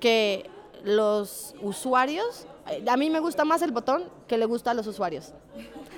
Que 0.01 0.49
los 0.85 1.55
usuarios, 1.63 2.47
eh, 2.71 2.85
a 2.89 2.97
mí 2.97 3.11
me 3.11 3.21
gusta 3.21 3.45
más 3.45 3.63
el 3.63 3.73
botón 3.73 4.05
que 4.29 4.39
le 4.39 4.47
gusta 4.47 4.71
a 4.71 4.75
los 4.75 4.87
usuarios. 4.87 5.33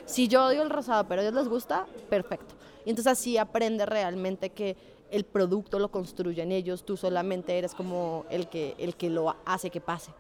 Si 0.07 0.29
yo 0.29 0.47
odio 0.47 0.63
el 0.63 0.71
rosado, 0.71 1.05
pero 1.09 1.21
a 1.21 1.25
ellos 1.25 1.35
les 1.35 1.49
gusta, 1.49 1.87
perfecto. 2.09 2.55
Y 2.85 2.91
entonces 2.91 3.13
así 3.13 3.37
aprende 3.37 3.85
realmente 3.85 4.51
que 4.51 4.77
el 5.11 5.25
producto 5.25 5.79
lo 5.79 5.91
construyen 5.91 6.53
ellos, 6.53 6.85
tú 6.85 6.97
solamente 6.97 7.57
eres 7.59 7.75
como 7.75 8.25
el 8.31 8.49
que, 8.49 8.75
el 8.79 8.97
que 8.97 9.11
lo 9.11 9.37
hace 9.45 9.71
que 9.71 9.81
pase, 9.81 10.13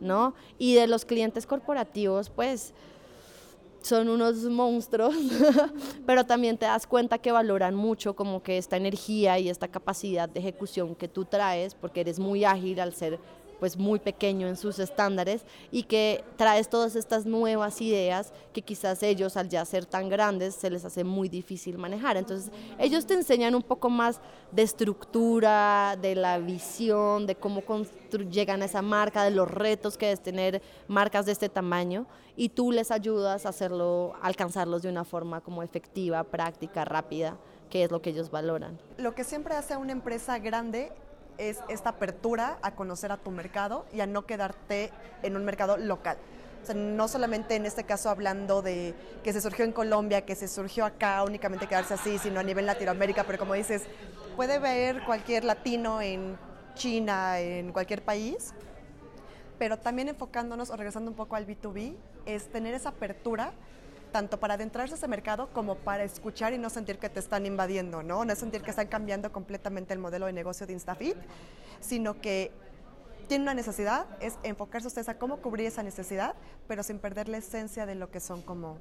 ¿no? 0.00 0.34
Y 0.58 0.74
de 0.74 0.86
los 0.86 1.04
clientes 1.04 1.46
corporativos, 1.46 2.30
pues 2.30 2.74
son 3.84 4.08
unos 4.08 4.36
monstruos, 4.44 5.14
pero 6.06 6.24
también 6.24 6.56
te 6.56 6.66
das 6.66 6.86
cuenta 6.86 7.18
que 7.18 7.32
valoran 7.32 7.74
mucho 7.74 8.16
como 8.16 8.42
que 8.42 8.56
esta 8.56 8.76
energía 8.76 9.38
y 9.38 9.48
esta 9.48 9.68
capacidad 9.68 10.28
de 10.28 10.40
ejecución 10.40 10.94
que 10.94 11.08
tú 11.08 11.24
traes, 11.24 11.74
porque 11.74 12.00
eres 12.00 12.18
muy 12.18 12.44
ágil 12.44 12.80
al 12.80 12.94
ser 12.94 13.18
pues 13.64 13.78
muy 13.78 13.98
pequeño 13.98 14.46
en 14.46 14.58
sus 14.58 14.78
estándares 14.78 15.46
y 15.70 15.84
que 15.84 16.22
traes 16.36 16.68
todas 16.68 16.96
estas 16.96 17.24
nuevas 17.24 17.80
ideas 17.80 18.30
que 18.52 18.60
quizás 18.60 19.02
ellos 19.02 19.38
al 19.38 19.48
ya 19.48 19.64
ser 19.64 19.86
tan 19.86 20.10
grandes 20.10 20.54
se 20.54 20.68
les 20.68 20.84
hace 20.84 21.02
muy 21.02 21.30
difícil 21.30 21.78
manejar. 21.78 22.18
Entonces 22.18 22.52
ellos 22.78 23.06
te 23.06 23.14
enseñan 23.14 23.54
un 23.54 23.62
poco 23.62 23.88
más 23.88 24.20
de 24.52 24.60
estructura, 24.60 25.96
de 25.96 26.14
la 26.14 26.36
visión, 26.40 27.26
de 27.26 27.36
cómo 27.36 27.62
llegan 28.30 28.60
a 28.60 28.66
esa 28.66 28.82
marca, 28.82 29.24
de 29.24 29.30
los 29.30 29.50
retos 29.50 29.96
que 29.96 30.12
es 30.12 30.22
tener 30.22 30.60
marcas 30.86 31.24
de 31.24 31.32
este 31.32 31.48
tamaño 31.48 32.04
y 32.36 32.50
tú 32.50 32.70
les 32.70 32.90
ayudas 32.90 33.46
a 33.46 33.48
hacerlo, 33.48 34.12
alcanzarlos 34.20 34.82
de 34.82 34.90
una 34.90 35.04
forma 35.04 35.40
como 35.40 35.62
efectiva, 35.62 36.22
práctica, 36.22 36.84
rápida, 36.84 37.38
que 37.70 37.84
es 37.84 37.90
lo 37.90 38.02
que 38.02 38.10
ellos 38.10 38.30
valoran. 38.30 38.78
Lo 38.98 39.14
que 39.14 39.24
siempre 39.24 39.54
hace 39.54 39.74
una 39.78 39.92
empresa 39.92 40.38
grande 40.38 40.92
es 41.38 41.60
esta 41.68 41.90
apertura 41.90 42.58
a 42.62 42.74
conocer 42.74 43.12
a 43.12 43.16
tu 43.16 43.30
mercado 43.30 43.86
y 43.92 44.00
a 44.00 44.06
no 44.06 44.26
quedarte 44.26 44.90
en 45.22 45.36
un 45.36 45.44
mercado 45.44 45.76
local. 45.76 46.16
O 46.62 46.66
sea, 46.66 46.74
no 46.74 47.08
solamente 47.08 47.56
en 47.56 47.66
este 47.66 47.84
caso 47.84 48.08
hablando 48.08 48.62
de 48.62 48.94
que 49.22 49.32
se 49.32 49.40
surgió 49.40 49.64
en 49.64 49.72
Colombia, 49.72 50.24
que 50.24 50.34
se 50.34 50.48
surgió 50.48 50.86
acá, 50.86 51.22
únicamente 51.22 51.66
quedarse 51.66 51.94
así, 51.94 52.18
sino 52.18 52.40
a 52.40 52.42
nivel 52.42 52.64
Latinoamérica, 52.64 53.24
pero 53.24 53.38
como 53.38 53.54
dices, 53.54 53.82
puede 54.34 54.58
ver 54.58 55.04
cualquier 55.04 55.44
latino 55.44 56.00
en 56.00 56.38
China, 56.74 57.38
en 57.38 57.72
cualquier 57.72 58.02
país, 58.02 58.54
pero 59.58 59.78
también 59.78 60.08
enfocándonos 60.08 60.70
o 60.70 60.76
regresando 60.76 61.10
un 61.10 61.16
poco 61.16 61.36
al 61.36 61.46
B2B, 61.46 61.94
es 62.26 62.50
tener 62.50 62.74
esa 62.74 62.90
apertura 62.90 63.52
tanto 64.14 64.38
para 64.38 64.54
adentrarse 64.54 64.94
a 64.94 64.96
ese 64.96 65.08
mercado 65.08 65.48
como 65.52 65.74
para 65.74 66.04
escuchar 66.04 66.52
y 66.52 66.58
no 66.58 66.70
sentir 66.70 67.00
que 67.00 67.08
te 67.08 67.18
están 67.18 67.46
invadiendo, 67.46 68.04
¿no? 68.04 68.24
No 68.24 68.36
sentir 68.36 68.62
que 68.62 68.70
están 68.70 68.86
cambiando 68.86 69.32
completamente 69.32 69.92
el 69.92 69.98
modelo 69.98 70.26
de 70.26 70.32
negocio 70.32 70.68
de 70.68 70.72
Instafit, 70.72 71.16
sino 71.80 72.20
que 72.20 72.52
tiene 73.26 73.42
una 73.42 73.54
necesidad, 73.54 74.06
es 74.20 74.38
enfocarse 74.44 74.86
ustedes 74.86 75.08
a 75.08 75.18
cómo 75.18 75.38
cubrir 75.38 75.66
esa 75.66 75.82
necesidad, 75.82 76.36
pero 76.68 76.84
sin 76.84 77.00
perder 77.00 77.28
la 77.28 77.38
esencia 77.38 77.86
de 77.86 77.96
lo 77.96 78.12
que 78.12 78.20
son 78.20 78.40
como, 78.42 78.78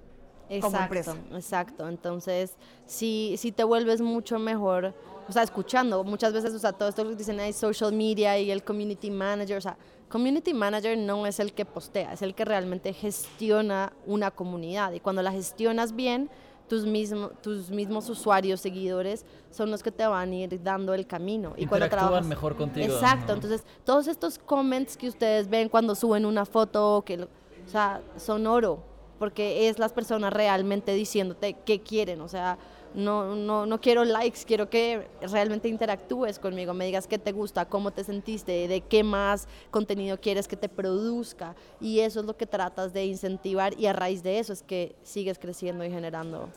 como 0.62 0.78
empresa. 0.78 1.14
Exacto, 1.14 1.36
exacto. 1.36 1.90
Entonces, 1.90 2.52
si, 2.86 3.34
si 3.40 3.52
te 3.52 3.64
vuelves 3.64 4.02
mucho 4.02 4.38
mejor, 4.38 4.94
o 5.28 5.32
sea, 5.32 5.42
escuchando, 5.42 6.04
muchas 6.04 6.32
veces, 6.32 6.54
o 6.54 6.60
sea, 6.60 6.74
todo 6.74 6.90
esto 6.90 7.10
que 7.10 7.16
dicen 7.16 7.40
ahí, 7.40 7.54
social 7.54 7.92
media 7.92 8.38
y 8.38 8.52
el 8.52 8.64
community 8.64 9.10
manager, 9.10 9.58
o 9.58 9.62
sea, 9.62 9.78
community 10.14 10.54
manager 10.54 10.96
no 10.96 11.26
es 11.26 11.40
el 11.40 11.54
que 11.54 11.66
postea, 11.66 12.14
es 12.14 12.22
el 12.22 12.36
que 12.36 12.46
realmente 12.46 12.94
gestiona 12.94 13.94
una 14.06 14.30
comunidad. 14.30 14.92
Y 14.92 15.00
cuando 15.00 15.24
la 15.24 15.32
gestionas 15.32 15.96
bien, 15.96 16.30
tus, 16.70 16.86
mismo, 16.86 17.30
tus 17.42 17.72
mismos 17.72 18.08
usuarios, 18.10 18.62
seguidores, 18.62 19.26
son 19.50 19.72
los 19.72 19.82
que 19.82 19.92
te 19.92 20.06
van 20.06 20.30
a 20.30 20.36
ir 20.36 20.62
dando 20.62 20.94
el 20.94 21.08
camino. 21.08 21.56
Y 21.58 21.66
cuando 21.66 21.90
trabajas, 21.90 22.28
mejor 22.28 22.56
contigo. 22.56 22.94
Exacto, 22.94 23.34
entonces 23.34 23.64
todos 23.84 24.08
estos 24.08 24.38
comments 24.38 24.98
que 24.98 25.08
ustedes 25.08 25.50
ven 25.50 25.68
cuando 25.68 25.96
suben 25.96 26.28
una 26.28 26.46
foto, 26.46 27.02
que, 27.04 27.24
o 27.24 27.28
sea, 27.66 28.00
son 28.16 28.46
oro, 28.46 28.84
porque 29.24 29.70
es 29.70 29.80
las 29.80 29.94
personas 29.94 30.34
realmente 30.34 30.94
diciéndote 30.94 31.56
qué 31.66 31.80
quieren, 31.80 32.20
o 32.20 32.28
sea, 32.28 32.58
no, 32.94 33.38
no, 33.38 33.66
no 33.66 33.80
quiero 33.80 34.04
likes, 34.04 34.40
quiero 34.46 34.70
que 34.70 35.08
realmente 35.32 35.70
interactúes 35.70 36.40
conmigo, 36.40 36.74
me 36.74 36.86
digas 36.86 37.08
qué 37.08 37.18
te 37.18 37.32
gusta, 37.32 37.64
cómo 37.64 37.92
te 37.92 38.04
sentiste, 38.04 38.68
de 38.68 38.82
qué 38.82 39.02
más 39.02 39.48
contenido 39.72 40.20
quieres 40.20 40.50
que 40.50 40.58
te 40.58 40.68
produzca, 40.68 41.56
y 41.80 42.02
eso 42.02 42.20
es 42.20 42.26
lo 42.26 42.36
que 42.36 42.46
tratas 42.46 42.92
de 42.92 43.06
incentivar, 43.06 43.80
y 43.80 43.86
a 43.86 43.94
raíz 43.94 44.24
de 44.24 44.40
eso 44.40 44.52
es 44.52 44.62
que 44.62 44.94
sigues 45.04 45.40
creciendo 45.40 45.86
y 45.86 45.90
generando 45.90 46.50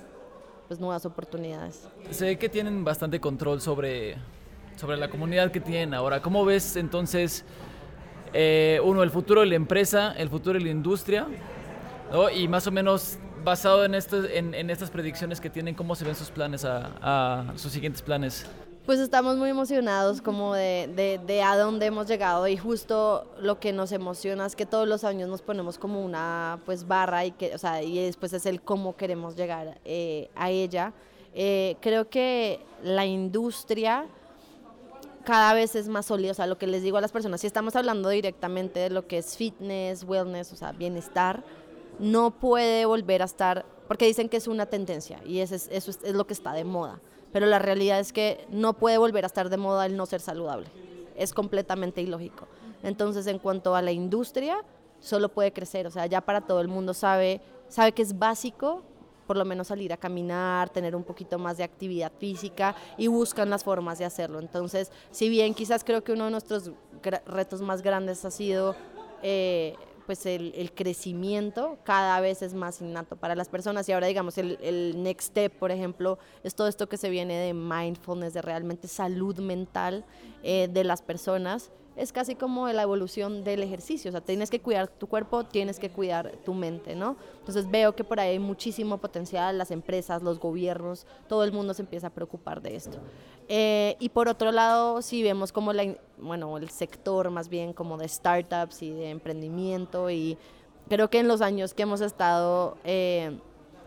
pues, 0.66 0.80
nuevas 0.80 1.06
oportunidades. 1.06 1.86
Ve 2.18 2.36
que 2.36 2.48
tienen 2.48 2.82
bastante 2.82 3.20
control 3.20 3.60
sobre, 3.60 4.16
sobre 4.74 4.96
la 4.96 5.08
comunidad 5.08 5.52
que 5.52 5.60
tienen 5.60 5.94
ahora. 5.94 6.20
¿Cómo 6.20 6.44
ves 6.44 6.74
entonces, 6.74 7.44
eh, 8.32 8.80
uno, 8.82 9.04
el 9.04 9.10
futuro 9.10 9.42
de 9.42 9.46
la 9.46 9.54
empresa, 9.54 10.16
el 10.18 10.28
futuro 10.28 10.58
de 10.58 10.64
la 10.64 10.70
industria 10.72 11.28
¿no? 12.10 12.30
Y 12.30 12.48
más 12.48 12.66
o 12.66 12.70
menos 12.70 13.18
basado 13.44 13.84
en, 13.84 13.94
esto, 13.94 14.24
en, 14.24 14.54
en 14.54 14.70
estas 14.70 14.90
predicciones 14.90 15.40
que 15.40 15.50
tienen, 15.50 15.74
¿cómo 15.74 15.94
se 15.94 16.04
ven 16.04 16.14
sus 16.14 16.30
planes 16.30 16.64
a, 16.64 16.90
a 17.00 17.52
sus 17.56 17.72
siguientes 17.72 18.02
planes? 18.02 18.46
Pues 18.86 19.00
estamos 19.00 19.36
muy 19.36 19.50
emocionados 19.50 20.22
como 20.22 20.54
de, 20.54 20.88
de, 20.94 21.20
de, 21.26 21.42
a 21.42 21.56
dónde 21.56 21.86
hemos 21.86 22.06
llegado 22.06 22.46
y 22.46 22.56
justo 22.56 23.26
lo 23.40 23.58
que 23.58 23.72
nos 23.72 23.90
emociona 23.90 24.46
es 24.46 24.54
que 24.54 24.64
todos 24.64 24.86
los 24.86 25.02
años 25.02 25.28
nos 25.28 25.42
ponemos 25.42 25.76
como 25.76 26.04
una 26.04 26.60
pues 26.64 26.86
barra 26.86 27.24
y, 27.24 27.32
que, 27.32 27.52
o 27.52 27.58
sea, 27.58 27.82
y 27.82 28.04
después 28.04 28.32
es 28.32 28.46
el 28.46 28.62
cómo 28.62 28.96
queremos 28.96 29.34
llegar 29.34 29.80
eh, 29.84 30.30
a 30.36 30.50
ella. 30.50 30.92
Eh, 31.34 31.76
creo 31.80 32.08
que 32.08 32.60
la 32.84 33.04
industria 33.04 34.06
cada 35.24 35.52
vez 35.54 35.74
es 35.74 35.88
más 35.88 36.06
sólida, 36.06 36.30
o 36.30 36.34
sea, 36.34 36.46
lo 36.46 36.56
que 36.56 36.68
les 36.68 36.84
digo 36.84 36.96
a 36.96 37.00
las 37.00 37.10
personas, 37.10 37.40
si 37.40 37.48
estamos 37.48 37.74
hablando 37.74 38.08
directamente 38.08 38.78
de 38.78 38.90
lo 38.90 39.08
que 39.08 39.18
es 39.18 39.36
fitness, 39.36 40.04
wellness, 40.04 40.52
o 40.52 40.56
sea, 40.56 40.70
bienestar, 40.70 41.42
no 41.98 42.30
puede 42.32 42.84
volver 42.84 43.22
a 43.22 43.24
estar, 43.24 43.64
porque 43.88 44.06
dicen 44.06 44.28
que 44.28 44.36
es 44.36 44.48
una 44.48 44.66
tendencia 44.66 45.20
y 45.24 45.40
eso 45.40 45.54
es, 45.54 46.02
lo 46.12 46.26
que 46.26 46.34
está 46.34 46.52
de 46.52 46.64
moda 46.64 47.00
pero 47.32 47.44
la 47.44 47.58
realidad 47.58 48.00
es 48.00 48.14
que 48.14 48.46
no 48.48 48.72
puede 48.72 48.96
volver 48.96 49.24
a 49.24 49.26
estar 49.26 49.50
de 49.50 49.58
moda 49.58 49.84
el 49.84 49.94
no 49.94 50.06
ser 50.06 50.22
saludable. 50.22 50.68
Es 51.16 51.34
completamente 51.34 52.00
ilógico. 52.00 52.46
Entonces, 52.82 53.26
en 53.26 53.38
cuanto 53.38 53.74
a 53.74 53.82
la 53.82 53.92
industria, 53.92 54.64
solo 55.00 55.28
puede 55.28 55.52
crecer, 55.52 55.86
o 55.86 55.90
sea, 55.90 56.06
ya 56.06 56.22
para 56.22 56.40
todo 56.40 56.62
el 56.62 56.68
mundo 56.68 56.94
sabe, 56.94 57.42
sabe 57.68 57.92
que 57.92 58.00
es 58.00 58.18
básico 58.18 58.84
por 59.26 59.36
lo 59.36 59.44
menos 59.44 59.66
salir 59.66 59.92
a 59.92 59.96
caminar, 59.96 60.70
tener 60.70 60.94
un 60.94 61.04
poquito 61.04 61.38
más 61.38 61.56
de 61.56 61.64
actividad 61.64 62.12
física 62.18 62.74
y 62.96 63.08
buscan 63.08 63.50
las 63.50 63.64
formas 63.64 63.98
de 63.98 64.04
hacerlo. 64.04 64.38
Entonces, 64.38 64.90
si 65.10 65.28
bien 65.28 65.52
quizás 65.52 65.84
creo 65.84 66.04
que 66.04 66.12
uno 66.12 66.26
de 66.26 66.30
nuestros 66.30 66.70
retos 67.26 67.60
más 67.60 67.82
grandes 67.82 68.24
ha 68.24 68.30
sido 68.30 68.76
eh, 69.22 69.74
pues 70.06 70.24
el, 70.24 70.72
crecimiento 70.74 71.78
cada 71.84 72.20
vez 72.20 72.40
es 72.42 72.54
más 72.54 72.80
innato 72.80 73.16
para 73.16 73.34
las 73.34 73.48
personas 73.48 73.88
y 73.88 73.92
ahora 73.92 74.06
digamos 74.06 74.38
el, 74.38 74.58
el, 74.62 75.02
next 75.02 75.30
step, 75.30 75.52
por 75.58 75.70
ejemplo, 75.70 76.18
es 76.44 76.54
todo 76.54 76.68
esto 76.68 76.88
que 76.88 76.96
se 76.96 77.10
viene 77.10 77.34
de 77.34 77.52
mindfulness, 77.52 78.32
de 78.32 78.42
realmente 78.42 78.88
salud 78.88 79.38
mental 79.38 80.04
eh, 80.42 80.68
de 80.72 80.84
las 80.84 81.02
personas. 81.02 81.70
Es 81.96 82.12
casi 82.12 82.34
como 82.34 82.68
la 82.68 82.82
evolución 82.82 83.42
del 83.42 83.62
ejercicio, 83.62 84.10
o 84.10 84.12
sea, 84.12 84.20
tienes 84.20 84.50
que 84.50 84.60
cuidar 84.60 84.86
tu 84.86 85.06
cuerpo, 85.06 85.44
tienes 85.44 85.78
que 85.78 85.88
cuidar 85.88 86.30
tu 86.44 86.52
mente, 86.52 86.94
¿no? 86.94 87.16
Entonces 87.38 87.70
veo 87.70 87.96
que 87.96 88.04
por 88.04 88.20
ahí 88.20 88.32
hay 88.32 88.38
muchísimo 88.38 88.98
potencial, 88.98 89.56
las 89.56 89.70
empresas, 89.70 90.22
los 90.22 90.38
gobiernos, 90.38 91.06
todo 91.26 91.42
el 91.42 91.52
mundo 91.52 91.72
se 91.72 91.82
empieza 91.82 92.08
a 92.08 92.10
preocupar 92.10 92.60
de 92.60 92.76
esto. 92.76 92.98
Eh, 93.48 93.96
y 94.00 94.08
por 94.08 94.28
otro 94.28 94.50
lado, 94.50 95.02
si 95.02 95.22
vemos 95.22 95.52
como 95.52 95.72
la, 95.72 95.94
bueno, 96.18 96.56
el 96.58 96.68
sector 96.70 97.30
más 97.30 97.48
bien 97.48 97.72
como 97.72 97.96
de 97.96 98.08
startups 98.08 98.82
y 98.82 98.90
de 98.90 99.10
emprendimiento 99.10 100.10
y 100.10 100.36
creo 100.88 101.08
que 101.10 101.20
en 101.20 101.28
los 101.28 101.40
años 101.40 101.72
que 101.72 101.82
hemos 101.82 102.00
estado 102.00 102.76
eh, 102.84 103.38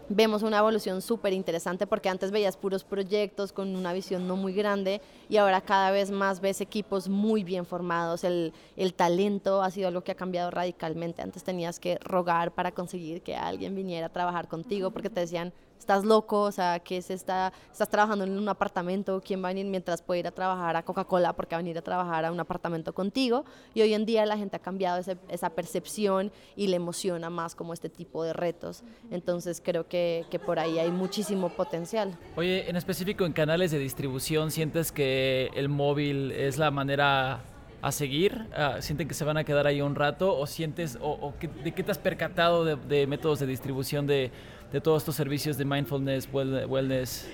vemos 0.07 0.43
una 0.43 0.59
evolución 0.59 1.01
súper 1.01 1.33
interesante 1.33 1.85
porque 1.87 2.07
antes 2.07 2.31
veías 2.31 2.55
puros 2.55 2.85
proyectos 2.85 3.51
con 3.51 3.75
una 3.75 3.91
visión 3.91 4.27
no 4.27 4.37
muy 4.37 4.53
grande 4.53 5.01
y 5.27 5.37
ahora 5.37 5.59
cada 5.59 5.91
vez 5.91 6.09
más 6.09 6.39
ves 6.39 6.61
equipos 6.61 7.09
muy 7.09 7.43
bien 7.43 7.65
formados. 7.65 8.23
El, 8.23 8.53
el, 8.77 8.93
talento 8.93 9.61
ha 9.61 9.71
sido 9.71 9.89
algo 9.89 10.01
que 10.01 10.13
ha 10.13 10.15
cambiado 10.15 10.51
radicalmente. 10.51 11.21
Antes 11.21 11.43
tenías 11.43 11.79
que 11.79 11.97
rogar 12.01 12.53
para 12.53 12.71
conseguir 12.71 13.21
que 13.21 13.35
alguien 13.35 13.75
viniera 13.75 14.07
a 14.07 14.09
trabajar 14.09 14.47
contigo 14.47 14.91
porque 14.91 15.09
te 15.09 15.19
decían, 15.19 15.53
estás 15.79 16.03
loco, 16.03 16.41
o 16.41 16.51
sea, 16.51 16.79
que 16.79 17.01
se 17.01 17.13
está, 17.13 17.51
estás 17.71 17.89
trabajando 17.89 18.25
en 18.25 18.37
un 18.37 18.47
apartamento, 18.49 19.21
¿quién 19.25 19.41
va 19.43 19.47
a 19.47 19.51
venir 19.51 19.65
mientras 19.65 20.01
puede 20.01 20.19
ir 20.19 20.27
a 20.27 20.31
trabajar 20.31 20.75
a 20.75 20.83
Coca-Cola 20.83 21.33
porque 21.33 21.55
va 21.55 21.59
a 21.59 21.63
venir 21.63 21.77
a 21.77 21.81
trabajar 21.81 22.25
a 22.25 22.31
un 22.31 22.39
apartamento 22.39 22.93
contigo? 22.93 23.45
Y 23.73 23.81
hoy 23.81 23.93
en 23.93 24.05
día 24.05 24.25
la 24.25 24.37
gente 24.37 24.57
ha 24.57 24.59
cambiado 24.59 25.01
esa 25.29 25.49
percepción 25.51 26.31
y 26.55 26.67
le 26.67 26.75
emociona 26.75 27.29
más 27.29 27.55
como 27.55 27.73
este 27.73 27.89
tipo 27.89 28.23
de 28.23 28.33
retos. 28.33 28.83
Entonces 29.09 29.61
creo 29.63 29.87
que, 29.87 30.25
que 30.29 30.37
por 30.37 30.59
ahí 30.59 30.77
hay 30.77 30.91
muchísimo 30.91 31.49
potencial. 31.49 32.17
Oye, 32.35 32.69
en 32.69 32.75
específico 32.75 33.25
en 33.25 33.33
canales 33.33 33.71
de 33.71 33.79
distribución, 33.79 34.51
¿sientes 34.51 34.91
que 34.91 35.49
el 35.55 35.69
móvil 35.69 36.31
es 36.33 36.57
la 36.57 36.71
manera 36.71 37.41
a 37.81 37.91
seguir? 37.91 38.47
Uh, 38.51 38.81
¿Sienten 38.81 39.07
que 39.07 39.13
se 39.13 39.23
van 39.23 39.37
a 39.37 39.43
quedar 39.43 39.65
ahí 39.65 39.81
un 39.81 39.95
rato? 39.95 40.37
¿O 40.37 40.45
sientes, 40.45 40.97
o, 41.01 41.33
de 41.63 41.71
qué 41.71 41.83
te 41.83 41.91
has 41.91 41.97
percatado 41.97 42.65
de, 42.65 42.75
de 42.75 43.07
métodos 43.07 43.39
de 43.39 43.47
distribución 43.47 44.05
de, 44.05 44.31
de, 44.71 44.81
todos 44.81 45.03
estos 45.03 45.15
servicios 45.15 45.57
de 45.57 45.65
mindfulness, 45.65 46.27
wellness 46.31 47.27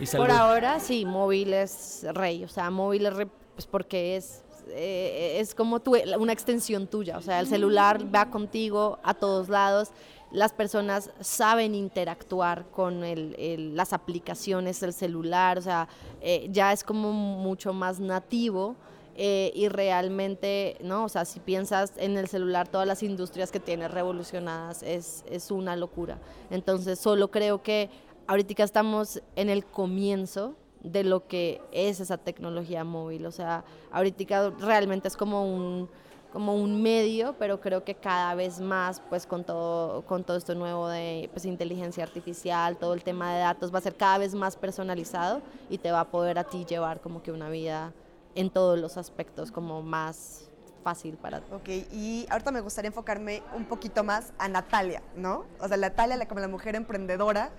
y 0.00 0.06
salud? 0.06 0.26
Por 0.26 0.34
ahora 0.34 0.80
sí, 0.80 1.04
móvil 1.04 1.52
es 1.52 2.06
rey, 2.12 2.44
o 2.44 2.48
sea, 2.48 2.70
móvil 2.70 3.06
es 3.06 3.14
rey, 3.14 3.26
pues 3.54 3.66
porque 3.66 4.16
es, 4.16 4.42
eh, 4.68 5.38
es 5.40 5.54
como 5.54 5.80
tu, 5.80 5.96
una 6.18 6.32
extensión 6.32 6.86
tuya, 6.86 7.18
o 7.18 7.22
sea, 7.22 7.40
el 7.40 7.46
celular 7.46 8.02
va 8.14 8.30
contigo 8.30 8.98
a 9.02 9.14
todos 9.14 9.48
lados. 9.48 9.90
Las 10.32 10.52
personas 10.52 11.10
saben 11.20 11.76
interactuar 11.76 12.66
con 12.72 13.04
el, 13.04 13.36
el, 13.38 13.76
las 13.76 13.92
aplicaciones 13.92 14.80
del 14.80 14.92
celular, 14.92 15.58
o 15.58 15.62
sea, 15.62 15.88
eh, 16.20 16.48
ya 16.50 16.72
es 16.72 16.82
como 16.82 17.12
mucho 17.12 17.72
más 17.72 18.00
nativo. 18.00 18.74
Eh, 19.16 19.52
y 19.54 19.68
realmente, 19.68 20.76
¿no? 20.82 21.04
O 21.04 21.08
sea, 21.08 21.24
si 21.24 21.38
piensas 21.38 21.92
en 21.98 22.16
el 22.16 22.26
celular, 22.26 22.66
todas 22.66 22.86
las 22.86 23.02
industrias 23.04 23.52
que 23.52 23.60
tiene 23.60 23.86
revolucionadas 23.86 24.82
es, 24.82 25.24
es 25.30 25.52
una 25.52 25.76
locura. 25.76 26.18
Entonces, 26.50 26.98
solo 26.98 27.30
creo 27.30 27.62
que 27.62 27.90
ahorita 28.26 28.64
estamos 28.64 29.22
en 29.36 29.50
el 29.50 29.64
comienzo 29.64 30.56
de 30.82 31.04
lo 31.04 31.26
que 31.26 31.60
es 31.72 32.00
esa 32.00 32.18
tecnología 32.18 32.82
móvil. 32.84 33.26
O 33.26 33.30
sea, 33.30 33.64
ahorita 33.92 34.50
realmente 34.58 35.08
es 35.08 35.16
como 35.16 35.44
un, 35.46 35.88
como 36.32 36.56
un 36.56 36.82
medio, 36.82 37.36
pero 37.38 37.60
creo 37.60 37.84
que 37.84 37.94
cada 37.94 38.34
vez 38.34 38.60
más, 38.60 39.00
pues 39.08 39.26
con 39.26 39.44
todo, 39.44 40.02
con 40.02 40.24
todo 40.24 40.36
esto 40.36 40.54
nuevo 40.54 40.88
de 40.88 41.30
pues, 41.32 41.44
inteligencia 41.44 42.02
artificial, 42.02 42.76
todo 42.76 42.94
el 42.94 43.04
tema 43.04 43.32
de 43.34 43.40
datos, 43.40 43.72
va 43.72 43.78
a 43.78 43.82
ser 43.82 43.94
cada 43.94 44.18
vez 44.18 44.34
más 44.34 44.56
personalizado 44.56 45.40
y 45.70 45.78
te 45.78 45.92
va 45.92 46.00
a 46.00 46.10
poder 46.10 46.38
a 46.38 46.44
ti 46.44 46.64
llevar 46.64 47.00
como 47.00 47.22
que 47.22 47.32
una 47.32 47.48
vida 47.48 47.92
en 48.34 48.50
todos 48.50 48.78
los 48.78 48.96
aspectos 48.96 49.50
como 49.50 49.82
más 49.82 50.50
fácil 50.82 51.16
para 51.16 51.40
ti. 51.40 51.46
Ok, 51.52 51.68
y 51.92 52.26
ahorita 52.30 52.50
me 52.52 52.60
gustaría 52.60 52.88
enfocarme 52.88 53.42
un 53.56 53.64
poquito 53.64 54.04
más 54.04 54.32
a 54.38 54.48
Natalia, 54.48 55.02
¿no? 55.16 55.46
O 55.60 55.66
sea, 55.66 55.76
Natalia 55.76 56.28
como 56.28 56.40
la 56.40 56.48
mujer 56.48 56.76
emprendedora. 56.76 57.50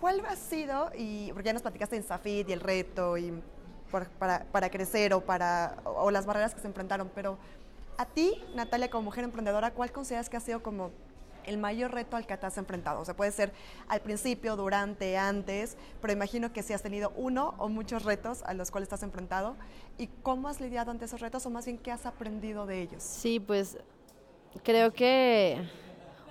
¿Cuál 0.00 0.24
ha 0.26 0.36
sido, 0.36 0.90
y 0.96 1.32
porque 1.32 1.46
ya 1.46 1.52
nos 1.52 1.62
platicaste 1.62 1.96
en 1.96 2.04
Safit 2.04 2.48
y 2.48 2.52
el 2.52 2.60
reto 2.60 3.16
y 3.16 3.42
para, 4.18 4.44
para, 4.44 4.70
crecer 4.70 5.12
o, 5.14 5.20
para, 5.20 5.76
o 5.84 6.10
las 6.10 6.26
barreras 6.26 6.54
que 6.54 6.60
se 6.60 6.68
enfrentaron, 6.68 7.10
pero 7.14 7.38
a 7.96 8.04
ti, 8.04 8.44
Natalia, 8.54 8.90
como 8.90 9.04
mujer 9.04 9.24
emprendedora, 9.24 9.72
¿cuál 9.72 9.90
consideras 9.90 10.28
que 10.28 10.36
ha 10.36 10.40
sido 10.40 10.62
como 10.62 10.92
el 11.48 11.58
mayor 11.58 11.92
reto 11.92 12.16
al 12.16 12.26
que 12.26 12.36
te 12.36 12.46
has 12.46 12.58
enfrentado? 12.58 13.00
O 13.00 13.04
sea, 13.04 13.16
puede 13.16 13.32
ser 13.32 13.52
al 13.88 14.00
principio, 14.00 14.56
durante, 14.56 15.16
antes, 15.16 15.76
pero 16.00 16.12
imagino 16.12 16.52
que 16.52 16.62
si 16.62 16.72
has 16.72 16.82
tenido 16.82 17.12
uno 17.16 17.54
o 17.58 17.68
muchos 17.68 18.04
retos 18.04 18.42
a 18.44 18.54
los 18.54 18.70
cuales 18.70 18.86
estás 18.86 19.02
enfrentado. 19.02 19.56
¿Y 19.96 20.08
cómo 20.22 20.48
has 20.48 20.60
lidiado 20.60 20.90
ante 20.90 21.06
esos 21.06 21.20
retos 21.20 21.44
o 21.46 21.50
más 21.50 21.64
bien 21.64 21.78
qué 21.78 21.90
has 21.90 22.06
aprendido 22.06 22.66
de 22.66 22.82
ellos? 22.82 23.02
Sí, 23.02 23.40
pues 23.40 23.78
creo 24.62 24.92
que 24.92 25.68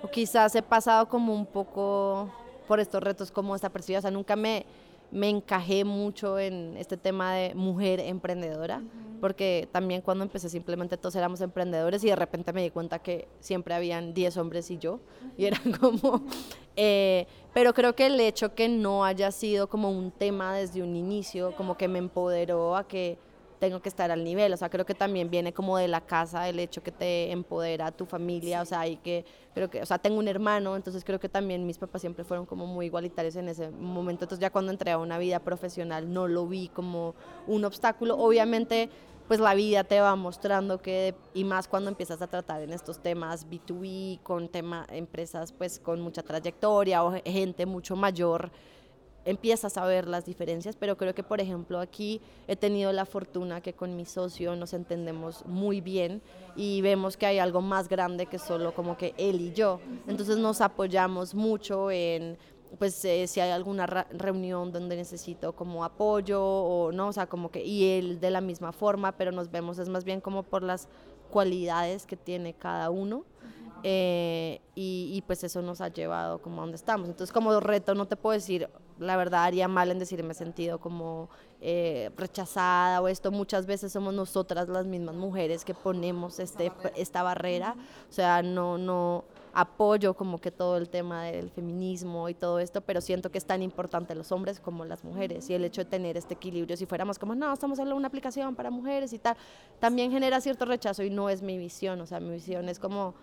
o 0.02 0.08
quizás 0.08 0.54
he 0.54 0.62
pasado 0.62 1.08
como 1.08 1.34
un 1.34 1.46
poco 1.46 2.32
por 2.66 2.80
estos 2.80 3.02
retos 3.02 3.30
como 3.30 3.54
esta 3.54 3.70
percibida, 3.70 3.98
o 3.98 4.02
sea, 4.02 4.10
nunca 4.10 4.36
me, 4.36 4.66
me 5.10 5.28
encajé 5.28 5.84
mucho 5.84 6.38
en 6.38 6.76
este 6.76 6.96
tema 6.96 7.34
de 7.34 7.54
mujer 7.54 8.00
emprendedora, 8.00 8.78
uh 8.78 8.80
-huh. 8.80 9.20
porque 9.20 9.68
también 9.72 10.02
cuando 10.02 10.24
empecé 10.24 10.48
simplemente 10.48 10.96
todos 10.96 11.16
éramos 11.16 11.40
emprendedores 11.40 12.04
y 12.04 12.08
de 12.08 12.16
repente 12.16 12.52
me 12.52 12.62
di 12.62 12.70
cuenta 12.70 12.98
que 12.98 13.28
siempre 13.40 13.74
habían 13.74 14.12
10 14.14 14.36
hombres 14.36 14.70
y 14.70 14.78
yo, 14.78 14.94
uh 14.94 14.98
-huh. 14.98 15.32
y 15.36 15.44
era 15.46 15.58
como... 15.80 16.22
Eh, 16.76 17.26
pero 17.52 17.74
creo 17.74 17.96
que 17.96 18.06
el 18.06 18.20
hecho 18.20 18.54
que 18.54 18.68
no 18.68 19.04
haya 19.04 19.32
sido 19.32 19.68
como 19.68 19.90
un 19.90 20.12
tema 20.12 20.54
desde 20.54 20.82
un 20.82 20.94
inicio, 20.94 21.56
como 21.56 21.76
que 21.76 21.88
me 21.88 21.98
empoderó 21.98 22.76
a 22.76 22.86
que 22.86 23.18
tengo 23.58 23.80
que 23.80 23.88
estar 23.88 24.10
al 24.10 24.24
nivel, 24.24 24.52
o 24.52 24.56
sea, 24.56 24.68
creo 24.68 24.86
que 24.86 24.94
también 24.94 25.30
viene 25.30 25.52
como 25.52 25.76
de 25.78 25.88
la 25.88 26.00
casa 26.00 26.48
el 26.48 26.58
hecho 26.58 26.82
que 26.82 26.92
te 26.92 27.30
empodera 27.32 27.92
tu 27.92 28.06
familia, 28.06 28.62
o 28.62 28.64
sea, 28.64 28.86
y 28.86 28.96
que 28.96 29.24
creo 29.54 29.68
que, 29.68 29.82
o 29.82 29.86
sea, 29.86 29.98
tengo 29.98 30.18
un 30.18 30.28
hermano, 30.28 30.76
entonces 30.76 31.04
creo 31.04 31.18
que 31.18 31.28
también 31.28 31.66
mis 31.66 31.78
papás 31.78 32.00
siempre 32.00 32.24
fueron 32.24 32.46
como 32.46 32.66
muy 32.66 32.86
igualitarios 32.86 33.36
en 33.36 33.48
ese 33.48 33.70
momento, 33.70 34.24
entonces 34.24 34.40
ya 34.40 34.50
cuando 34.50 34.70
entré 34.72 34.92
a 34.92 34.98
una 34.98 35.18
vida 35.18 35.40
profesional 35.40 36.12
no 36.12 36.28
lo 36.28 36.46
vi 36.46 36.68
como 36.68 37.14
un 37.46 37.64
obstáculo, 37.64 38.16
obviamente 38.16 38.88
pues 39.28 39.40
la 39.40 39.54
vida 39.54 39.84
te 39.84 40.00
va 40.00 40.16
mostrando 40.16 40.80
que, 40.80 41.14
y 41.34 41.44
más 41.44 41.68
cuando 41.68 41.90
empiezas 41.90 42.22
a 42.22 42.28
tratar 42.28 42.62
en 42.62 42.72
estos 42.72 42.98
temas 42.98 43.46
B2B, 43.46 44.22
con 44.22 44.48
tema, 44.48 44.86
empresas 44.90 45.52
pues 45.52 45.78
con 45.78 46.00
mucha 46.00 46.22
trayectoria 46.22 47.04
o 47.04 47.12
gente 47.24 47.66
mucho 47.66 47.94
mayor, 47.94 48.50
empiezas 49.28 49.76
a 49.76 49.84
ver 49.84 50.08
las 50.08 50.24
diferencias, 50.24 50.76
pero 50.76 50.96
creo 50.96 51.14
que, 51.14 51.22
por 51.22 51.40
ejemplo, 51.40 51.80
aquí 51.80 52.20
he 52.46 52.56
tenido 52.56 52.92
la 52.92 53.04
fortuna 53.04 53.60
que 53.60 53.74
con 53.74 53.94
mi 53.94 54.06
socio 54.06 54.56
nos 54.56 54.72
entendemos 54.72 55.44
muy 55.44 55.80
bien 55.80 56.22
y 56.56 56.80
vemos 56.80 57.16
que 57.16 57.26
hay 57.26 57.38
algo 57.38 57.60
más 57.60 57.88
grande 57.88 58.26
que 58.26 58.38
solo 58.38 58.74
como 58.74 58.96
que 58.96 59.14
él 59.18 59.40
y 59.40 59.52
yo. 59.52 59.80
Entonces 60.06 60.38
nos 60.38 60.60
apoyamos 60.60 61.34
mucho 61.34 61.90
en 61.90 62.38
pues 62.78 63.02
eh, 63.06 63.26
si 63.26 63.40
hay 63.40 63.50
alguna 63.50 63.86
reunión 63.86 64.72
donde 64.72 64.94
necesito 64.94 65.54
como 65.54 65.84
apoyo 65.84 66.42
o 66.42 66.92
no, 66.92 67.08
o 67.08 67.12
sea, 67.12 67.26
como 67.26 67.50
que 67.50 67.64
y 67.64 67.98
él 67.98 68.20
de 68.20 68.30
la 68.30 68.42
misma 68.42 68.72
forma, 68.72 69.12
pero 69.12 69.32
nos 69.32 69.50
vemos 69.50 69.78
es 69.78 69.88
más 69.88 70.04
bien 70.04 70.20
como 70.20 70.42
por 70.42 70.62
las 70.62 70.88
cualidades 71.30 72.06
que 72.06 72.16
tiene 72.16 72.54
cada 72.54 72.90
uno. 72.90 73.24
eh, 73.84 74.60
y, 74.74 75.12
y, 75.14 75.22
pues 75.22 75.44
eso 75.44 75.62
nos 75.62 75.80
ha 75.80 75.88
llevado 75.88 76.40
como 76.42 76.58
a 76.58 76.60
donde 76.62 76.76
estamos. 76.76 77.08
Entonces 77.08 77.32
como 77.32 77.60
reto 77.60 77.94
no 77.94 78.06
te 78.06 78.16
puedo 78.16 78.34
decir, 78.34 78.68
la 78.98 79.16
verdad 79.16 79.44
haría 79.44 79.68
mal 79.68 79.90
en 79.90 79.98
decirme 79.98 80.34
sentido 80.34 80.78
como 80.78 81.28
eh, 81.60 82.10
rechazada 82.16 83.00
o 83.00 83.08
esto, 83.08 83.30
muchas 83.30 83.66
veces 83.66 83.92
somos 83.92 84.14
nosotras 84.14 84.68
las 84.68 84.86
mismas 84.86 85.14
mujeres 85.14 85.64
que 85.64 85.74
ponemos 85.74 86.38
este, 86.38 86.72
esta 86.96 87.22
barrera, 87.22 87.74
o 88.08 88.12
sea, 88.12 88.42
no, 88.42 88.78
no 88.78 89.24
apoyo 89.52 90.14
como 90.14 90.40
que 90.40 90.52
todo 90.52 90.76
el 90.76 90.88
tema 90.88 91.24
del 91.24 91.50
feminismo 91.50 92.28
y 92.28 92.34
todo 92.34 92.60
esto, 92.60 92.80
pero 92.80 93.00
siento 93.00 93.30
que 93.30 93.38
es 93.38 93.44
tan 93.44 93.62
importante 93.62 94.14
los 94.14 94.30
hombres 94.30 94.60
como 94.60 94.84
las 94.84 95.02
mujeres 95.02 95.50
y 95.50 95.54
el 95.54 95.64
hecho 95.64 95.82
de 95.82 95.90
tener 95.90 96.16
este 96.16 96.34
equilibrio, 96.34 96.76
si 96.76 96.86
fuéramos 96.86 97.18
como, 97.18 97.34
no, 97.34 97.52
estamos 97.52 97.76
haciendo 97.76 97.96
una 97.96 98.08
aplicación 98.08 98.54
para 98.54 98.70
mujeres 98.70 99.12
y 99.12 99.18
tal, 99.18 99.36
también 99.80 100.12
genera 100.12 100.40
cierto 100.40 100.64
rechazo 100.64 101.02
y 101.02 101.10
no 101.10 101.28
es 101.28 101.42
mi 101.42 101.58
visión, 101.58 102.00
o 102.00 102.06
sea, 102.06 102.20
mi 102.20 102.30
visión 102.30 102.68
es 102.68 102.78
como 102.78 103.14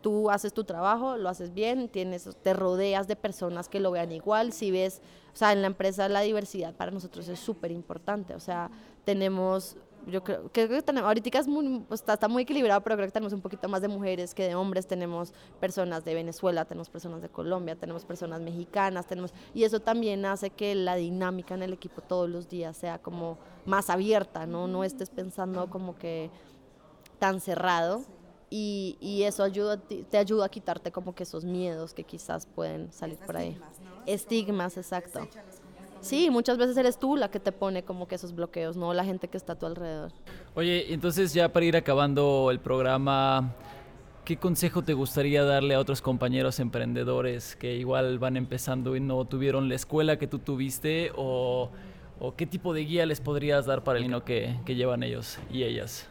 tú 0.00 0.30
haces 0.30 0.52
tu 0.52 0.64
trabajo, 0.64 1.16
lo 1.16 1.28
haces 1.28 1.52
bien, 1.52 1.88
tienes, 1.88 2.28
te 2.42 2.54
rodeas 2.54 3.08
de 3.08 3.16
personas 3.16 3.68
que 3.68 3.80
lo 3.80 3.90
vean 3.90 4.12
igual, 4.12 4.52
si 4.52 4.70
ves, 4.70 5.00
o 5.32 5.36
sea, 5.36 5.52
en 5.52 5.62
la 5.62 5.66
empresa 5.66 6.08
la 6.08 6.20
diversidad 6.20 6.74
para 6.74 6.90
nosotros 6.90 7.28
es 7.28 7.38
súper 7.38 7.70
importante, 7.72 8.34
o 8.34 8.40
sea, 8.40 8.70
tenemos, 9.04 9.76
yo 10.06 10.22
creo, 10.22 10.50
que 10.52 10.82
tenemos, 10.82 11.08
ahorita 11.08 11.38
es 11.38 11.48
muy, 11.48 11.80
pues, 11.88 12.00
está, 12.00 12.14
está, 12.14 12.28
muy 12.28 12.44
equilibrado, 12.44 12.80
pero 12.82 12.96
creo 12.96 13.08
que 13.08 13.12
tenemos 13.12 13.32
un 13.32 13.40
poquito 13.40 13.68
más 13.68 13.82
de 13.82 13.88
mujeres 13.88 14.34
que 14.34 14.46
de 14.46 14.54
hombres, 14.54 14.86
tenemos 14.86 15.32
personas 15.60 16.04
de 16.04 16.14
Venezuela, 16.14 16.64
tenemos 16.64 16.88
personas 16.88 17.20
de 17.20 17.28
Colombia, 17.28 17.76
tenemos 17.76 18.04
personas 18.04 18.40
mexicanas, 18.40 19.06
tenemos, 19.06 19.32
y 19.54 19.64
eso 19.64 19.80
también 19.80 20.24
hace 20.24 20.50
que 20.50 20.74
la 20.74 20.94
dinámica 20.94 21.54
en 21.54 21.62
el 21.62 21.72
equipo 21.72 22.02
todos 22.02 22.28
los 22.28 22.48
días 22.48 22.76
sea 22.76 22.98
como 22.98 23.38
más 23.66 23.90
abierta, 23.90 24.46
¿no? 24.46 24.68
No 24.68 24.84
estés 24.84 25.10
pensando 25.10 25.68
como 25.68 25.96
que 25.96 26.30
tan 27.18 27.40
cerrado, 27.40 28.04
y, 28.50 28.96
y, 29.00 29.24
eso 29.24 29.42
ayuda, 29.42 29.76
te 29.76 30.16
ayuda 30.16 30.46
a 30.46 30.48
quitarte 30.48 30.90
como 30.90 31.14
que 31.14 31.24
esos 31.24 31.44
miedos 31.44 31.92
que 31.92 32.04
quizás 32.04 32.46
pueden 32.46 32.92
salir 32.92 33.18
por 33.18 33.36
ahí. 33.36 33.58
Estigmas, 34.06 34.76
exacto. 34.76 35.28
Sí, 36.00 36.30
muchas 36.30 36.58
veces 36.58 36.76
eres 36.76 36.98
tú 36.98 37.16
la 37.16 37.30
que 37.30 37.40
te 37.40 37.52
pone 37.52 37.82
como 37.82 38.06
que 38.06 38.14
esos 38.14 38.34
bloqueos, 38.34 38.76
no 38.76 38.94
la 38.94 39.04
gente 39.04 39.28
que 39.28 39.36
está 39.36 39.54
a 39.54 39.58
tu 39.58 39.66
alrededor. 39.66 40.12
Oye, 40.54 40.92
entonces 40.92 41.34
ya 41.34 41.52
para 41.52 41.66
ir 41.66 41.76
acabando 41.76 42.50
el 42.50 42.60
programa, 42.60 43.54
¿qué 44.24 44.36
consejo 44.36 44.82
te 44.82 44.94
gustaría 44.94 45.44
darle 45.44 45.74
a 45.74 45.80
otros 45.80 46.00
compañeros 46.00 46.60
emprendedores 46.60 47.56
que 47.56 47.76
igual 47.76 48.18
van 48.18 48.36
empezando 48.36 48.94
y 48.94 49.00
no 49.00 49.24
tuvieron 49.24 49.68
la 49.68 49.74
escuela 49.74 50.18
que 50.18 50.26
tú 50.26 50.38
tuviste? 50.38 51.10
¿O, 51.16 51.70
o 52.20 52.36
qué 52.36 52.46
tipo 52.46 52.72
de 52.72 52.84
guía 52.84 53.04
les 53.04 53.20
podrías 53.20 53.66
dar 53.66 53.82
para 53.82 53.98
el 53.98 54.04
camino 54.04 54.24
que, 54.24 54.56
que 54.64 54.76
llevan 54.76 55.02
ellos 55.02 55.38
y 55.50 55.64
ellas? 55.64 56.08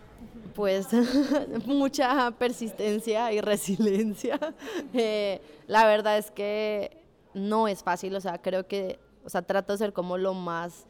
Pues 0.55 0.87
mucha 1.65 2.31
persistencia 2.31 3.31
y 3.31 3.41
resiliencia. 3.41 4.39
Eh, 4.93 5.41
la 5.67 5.85
verdad 5.85 6.17
es 6.17 6.31
que 6.31 7.03
no 7.33 7.67
es 7.67 7.83
fácil, 7.83 8.15
o 8.15 8.21
sea, 8.21 8.41
creo 8.41 8.67
que, 8.67 8.99
o 9.23 9.29
sea, 9.29 9.41
trato 9.41 9.73
de 9.73 9.77
ser 9.77 9.93
como 9.93 10.17
lo 10.17 10.33
más 10.33 10.85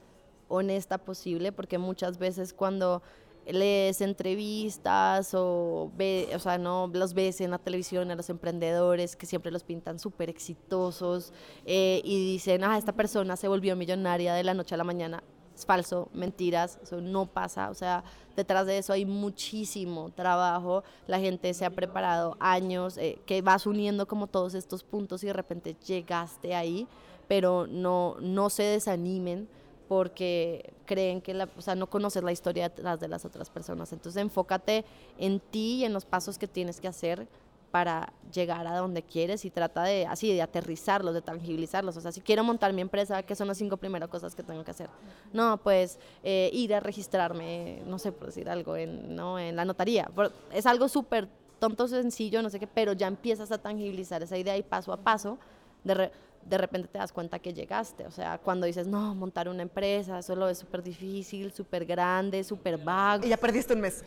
honesta 0.47 0.97
posible, 0.97 1.51
porque 1.51 1.77
muchas 1.77 2.17
veces 2.17 2.53
cuando 2.53 3.01
lees 3.45 4.01
entrevistas 4.01 5.33
o, 5.33 5.91
ve, 5.97 6.29
o 6.35 6.39
sea, 6.39 6.57
no 6.57 6.89
los 6.93 7.13
ves 7.13 7.41
en 7.41 7.51
la 7.51 7.57
televisión 7.57 8.11
a 8.11 8.15
los 8.15 8.29
emprendedores 8.29 9.15
que 9.15 9.25
siempre 9.25 9.51
los 9.51 9.63
pintan 9.63 9.99
súper 9.99 10.29
exitosos 10.29 11.33
eh, 11.65 12.01
y 12.03 12.33
dicen, 12.33 12.63
ah, 12.63 12.77
esta 12.77 12.93
persona 12.93 13.35
se 13.35 13.47
volvió 13.47 13.75
millonaria 13.75 14.33
de 14.33 14.43
la 14.43 14.53
noche 14.53 14.75
a 14.75 14.77
la 14.77 14.83
mañana 14.83 15.23
es 15.57 15.65
falso, 15.65 16.07
mentiras, 16.13 16.77
eso 16.83 17.01
no 17.01 17.25
pasa, 17.25 17.71
o 17.71 17.73
sea, 17.73 18.03
detrás 18.35 18.67
de 18.67 18.77
eso 18.77 18.93
hay 18.93 19.05
muchísimo 19.05 20.11
trabajo, 20.11 20.83
la 21.07 21.19
gente 21.19 21.51
se 21.55 21.65
ha 21.65 21.71
preparado 21.71 22.37
años, 22.39 22.97
eh, 22.97 23.19
que 23.25 23.41
vas 23.41 23.65
uniendo 23.65 24.07
como 24.07 24.27
todos 24.27 24.53
estos 24.53 24.83
puntos 24.83 25.23
y 25.23 25.27
de 25.27 25.33
repente 25.33 25.75
llegaste 25.85 26.53
ahí, 26.53 26.87
pero 27.27 27.65
no, 27.65 28.17
no 28.19 28.51
se 28.51 28.63
desanimen 28.63 29.49
porque 29.87 30.73
creen 30.85 31.21
que 31.21 31.33
la, 31.33 31.49
o 31.57 31.61
sea, 31.61 31.73
no 31.73 31.89
conoces 31.89 32.21
la 32.21 32.31
historia 32.31 32.69
detrás 32.69 32.99
de 32.99 33.07
las 33.07 33.25
otras 33.25 33.49
personas. 33.49 33.91
Entonces 33.93 34.21
enfócate 34.21 34.85
en 35.17 35.39
ti 35.39 35.77
y 35.77 35.85
en 35.85 35.93
los 35.93 36.05
pasos 36.05 36.37
que 36.37 36.47
tienes 36.47 36.79
que 36.79 36.89
hacer 36.89 37.27
para 37.71 38.13
llegar 38.33 38.65
a 38.67 38.77
donde 38.77 39.03
quieres 39.03 39.45
y 39.45 39.49
trata 39.49 39.83
de 39.83 40.05
así 40.05 40.33
de 40.33 40.41
aterrizarlos, 40.41 41.13
de 41.13 41.21
tangibilizarlos. 41.21 41.97
O 41.97 42.01
sea, 42.01 42.11
si 42.11 42.21
quiero 42.21 42.43
montar 42.43 42.73
mi 42.73 42.81
empresa, 42.81 43.23
¿qué 43.23 43.35
son 43.35 43.47
las 43.47 43.57
cinco 43.57 43.77
primeras 43.77 44.09
cosas 44.09 44.35
que 44.35 44.43
tengo 44.43 44.63
que 44.63 44.71
hacer? 44.71 44.89
No, 45.33 45.57
pues 45.57 45.99
eh, 46.23 46.49
ir 46.53 46.73
a 46.73 46.79
registrarme, 46.79 47.81
no 47.85 47.99
sé, 47.99 48.11
por 48.11 48.27
decir 48.27 48.49
algo, 48.49 48.75
en, 48.75 49.15
¿no? 49.15 49.39
en 49.39 49.55
la 49.55 49.65
notaría. 49.65 50.09
Es 50.51 50.65
algo 50.65 50.87
súper 50.87 51.27
tonto, 51.59 51.87
sencillo, 51.87 52.41
no 52.41 52.49
sé 52.49 52.59
qué, 52.59 52.67
pero 52.67 52.93
ya 52.93 53.07
empiezas 53.07 53.51
a 53.51 53.57
tangibilizar 53.57 54.21
esa 54.23 54.37
idea 54.37 54.57
y 54.57 54.63
paso 54.63 54.93
a 54.93 54.97
paso 54.97 55.37
de, 55.83 56.11
de 56.47 56.57
repente 56.57 56.87
te 56.87 56.97
das 56.97 57.11
cuenta 57.11 57.39
que 57.39 57.53
llegaste. 57.53 58.05
O 58.05 58.11
sea, 58.11 58.37
cuando 58.37 58.65
dices, 58.65 58.87
no, 58.87 59.13
montar 59.15 59.49
una 59.49 59.63
empresa, 59.63 60.19
eso 60.19 60.35
lo 60.35 60.47
es 60.47 60.57
súper 60.57 60.81
difícil, 60.81 61.51
súper 61.51 61.85
grande, 61.85 62.43
súper 62.43 62.77
vago. 62.77 63.25
Y 63.25 63.29
ya 63.29 63.37
perdiste 63.37 63.73
un 63.73 63.81
mes. 63.81 64.03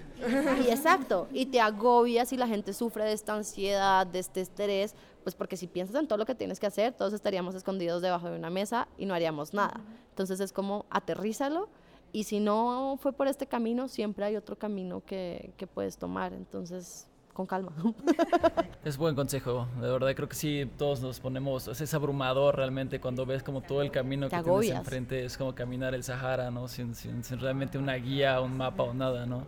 Y 0.65 0.71
exacto. 0.71 1.29
Y 1.33 1.47
te 1.47 1.61
agobias 1.61 2.33
y 2.33 2.37
la 2.37 2.47
gente 2.47 2.73
sufre 2.73 3.05
de 3.05 3.13
esta 3.13 3.35
ansiedad, 3.35 4.07
de 4.07 4.21
este 4.21 4.41
estrés, 4.41 4.95
pues 5.23 5.35
porque 5.35 5.57
si 5.57 5.67
piensas 5.67 5.97
en 5.97 6.07
todo 6.07 6.19
lo 6.19 6.27
que 6.27 6.35
tienes 6.35 6.59
que 6.59 6.67
hacer, 6.67 6.95
todos 6.95 7.13
estaríamos 7.13 7.55
escondidos 7.55 8.01
debajo 8.01 8.31
de 8.31 8.39
una 8.39 8.51
mesa 8.51 8.89
y 8.97 9.05
no 9.05 9.15
haríamos 9.15 9.53
nada. 9.53 9.81
Entonces 10.11 10.41
es 10.41 10.53
como 10.53 10.87
aterrízalo 10.89 11.69
y 12.13 12.25
si 12.25 12.41
no 12.41 12.99
fue 13.01 13.13
por 13.13 13.29
este 13.29 13.47
camino, 13.47 13.87
siempre 13.89 14.25
hay 14.25 14.37
otro 14.37 14.57
camino 14.57 15.03
que, 15.05 15.53
que 15.59 15.67
puedes 15.67 15.99
tomar. 15.99 16.33
Entonces 16.33 17.10
con 17.33 17.47
calma. 17.47 17.73
Es 18.85 18.97
buen 18.97 19.15
consejo, 19.15 19.69
de 19.79 19.91
verdad 19.91 20.15
creo 20.15 20.27
que 20.27 20.35
sí, 20.35 20.69
todos 20.79 21.03
nos 21.03 21.21
ponemos, 21.21 21.69
es 21.69 21.95
abrumador 21.95 22.57
realmente 22.57 22.99
cuando 22.99 23.27
ves 23.27 23.43
como 23.43 23.61
todo 23.61 23.83
el 23.83 23.91
camino 23.91 24.31
que 24.31 24.43
tienes 24.43 24.71
enfrente, 24.71 25.25
es 25.27 25.37
como 25.37 25.55
caminar 25.55 25.95
el 25.95 26.03
Sahara, 26.03 26.51
¿no? 26.51 26.67
Sin, 26.67 26.95
sin, 26.95 27.23
sin, 27.23 27.39
realmente 27.41 27.77
una 27.77 27.95
guía, 27.97 28.41
un 28.41 28.57
mapa 28.57 28.85
o 28.85 28.95
nada, 28.95 29.27
¿no? 29.27 29.45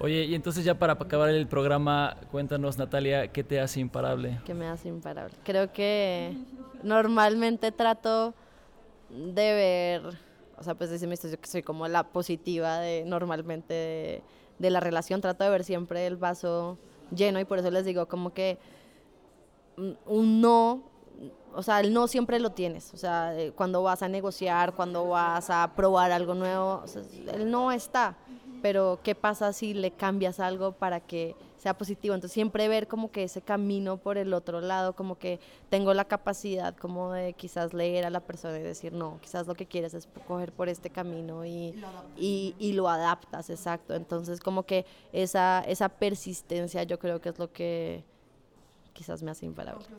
Oye, 0.00 0.24
y 0.24 0.34
entonces 0.34 0.64
ya 0.64 0.76
para 0.76 0.94
acabar 0.94 1.28
el 1.28 1.46
programa, 1.46 2.16
cuéntanos 2.32 2.78
Natalia, 2.78 3.28
¿qué 3.28 3.44
te 3.44 3.60
hace 3.60 3.78
imparable? 3.78 4.40
¿Qué 4.44 4.54
me 4.54 4.66
hace 4.66 4.88
imparable? 4.88 5.36
Creo 5.44 5.72
que 5.72 6.36
normalmente 6.82 7.70
trato 7.70 8.34
de 9.08 9.52
ver, 9.52 10.02
o 10.58 10.62
sea, 10.64 10.74
pues 10.74 10.90
decirme 10.90 11.14
esto, 11.14 11.28
yo 11.28 11.40
que 11.40 11.46
soy 11.46 11.62
como 11.62 11.86
la 11.86 12.02
positiva 12.08 12.78
de 12.80 13.04
normalmente... 13.04 13.74
De, 13.74 14.22
de 14.62 14.70
la 14.70 14.80
relación, 14.80 15.20
trato 15.20 15.44
de 15.44 15.50
ver 15.50 15.64
siempre 15.64 16.06
el 16.06 16.16
vaso 16.16 16.78
lleno 17.14 17.40
y 17.40 17.44
por 17.44 17.58
eso 17.58 17.70
les 17.70 17.84
digo 17.84 18.06
como 18.06 18.32
que 18.32 18.58
un 20.06 20.40
no, 20.40 20.82
o 21.54 21.62
sea, 21.62 21.80
el 21.80 21.92
no 21.92 22.06
siempre 22.06 22.38
lo 22.38 22.50
tienes, 22.50 22.94
o 22.94 22.96
sea, 22.96 23.38
eh, 23.38 23.52
cuando 23.52 23.82
vas 23.82 24.02
a 24.02 24.08
negociar, 24.08 24.74
cuando 24.74 25.08
vas 25.08 25.50
a 25.50 25.72
probar 25.74 26.12
algo 26.12 26.34
nuevo, 26.34 26.84
el 27.34 27.50
no 27.50 27.72
está, 27.72 28.16
pero 28.62 29.00
¿qué 29.02 29.14
pasa 29.14 29.52
si 29.52 29.74
le 29.74 29.90
cambias 29.90 30.40
algo 30.40 30.72
para 30.72 31.00
que 31.00 31.34
sea 31.62 31.74
positivo. 31.74 32.16
Entonces 32.16 32.34
siempre 32.34 32.66
ver 32.66 32.88
como 32.88 33.12
que 33.12 33.22
ese 33.22 33.40
camino 33.40 33.96
por 33.96 34.18
el 34.18 34.34
otro 34.34 34.60
lado, 34.60 34.94
como 34.94 35.16
que 35.16 35.38
tengo 35.70 35.94
la 35.94 36.04
capacidad 36.04 36.76
como 36.76 37.12
de 37.12 37.34
quizás 37.34 37.72
leer 37.72 38.04
a 38.04 38.10
la 38.10 38.18
persona 38.18 38.58
y 38.58 38.62
decir, 38.62 38.92
no, 38.92 39.20
quizás 39.22 39.46
lo 39.46 39.54
que 39.54 39.66
quieres 39.66 39.94
es 39.94 40.08
coger 40.26 40.50
por 40.50 40.68
este 40.68 40.90
camino 40.90 41.46
y, 41.46 41.72
y, 42.16 42.56
y 42.58 42.72
lo 42.72 42.88
adaptas, 42.88 43.48
exacto. 43.48 43.94
Entonces 43.94 44.40
como 44.40 44.64
que 44.64 44.84
esa, 45.12 45.60
esa 45.60 45.88
persistencia 45.88 46.82
yo 46.82 46.98
creo 46.98 47.20
que 47.20 47.28
es 47.28 47.38
lo 47.38 47.52
que 47.52 48.02
quizás 48.92 49.22
me 49.22 49.30
hace 49.30 49.46
imparable. 49.46 49.86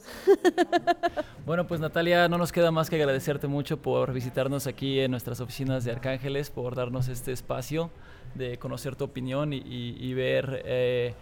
Bueno, 1.45 1.67
pues 1.67 1.81
Natalia, 1.81 2.29
no 2.29 2.37
nos 2.37 2.53
queda 2.53 2.71
más 2.71 2.89
que 2.89 2.95
agradecerte 2.95 3.47
mucho 3.47 3.81
por 3.81 4.13
visitarnos 4.13 4.65
aquí 4.65 5.01
en 5.01 5.11
nuestras 5.11 5.41
oficinas 5.41 5.83
de 5.83 5.91
Arcángeles, 5.91 6.49
por 6.49 6.73
darnos 6.73 7.09
este 7.09 7.33
espacio 7.33 7.89
de 8.33 8.57
conocer 8.57 8.95
tu 8.95 9.03
opinión 9.03 9.53
y, 9.53 9.57
y, 9.57 9.97
y 9.99 10.13
ver... 10.13 10.61
Eh, 10.65 11.13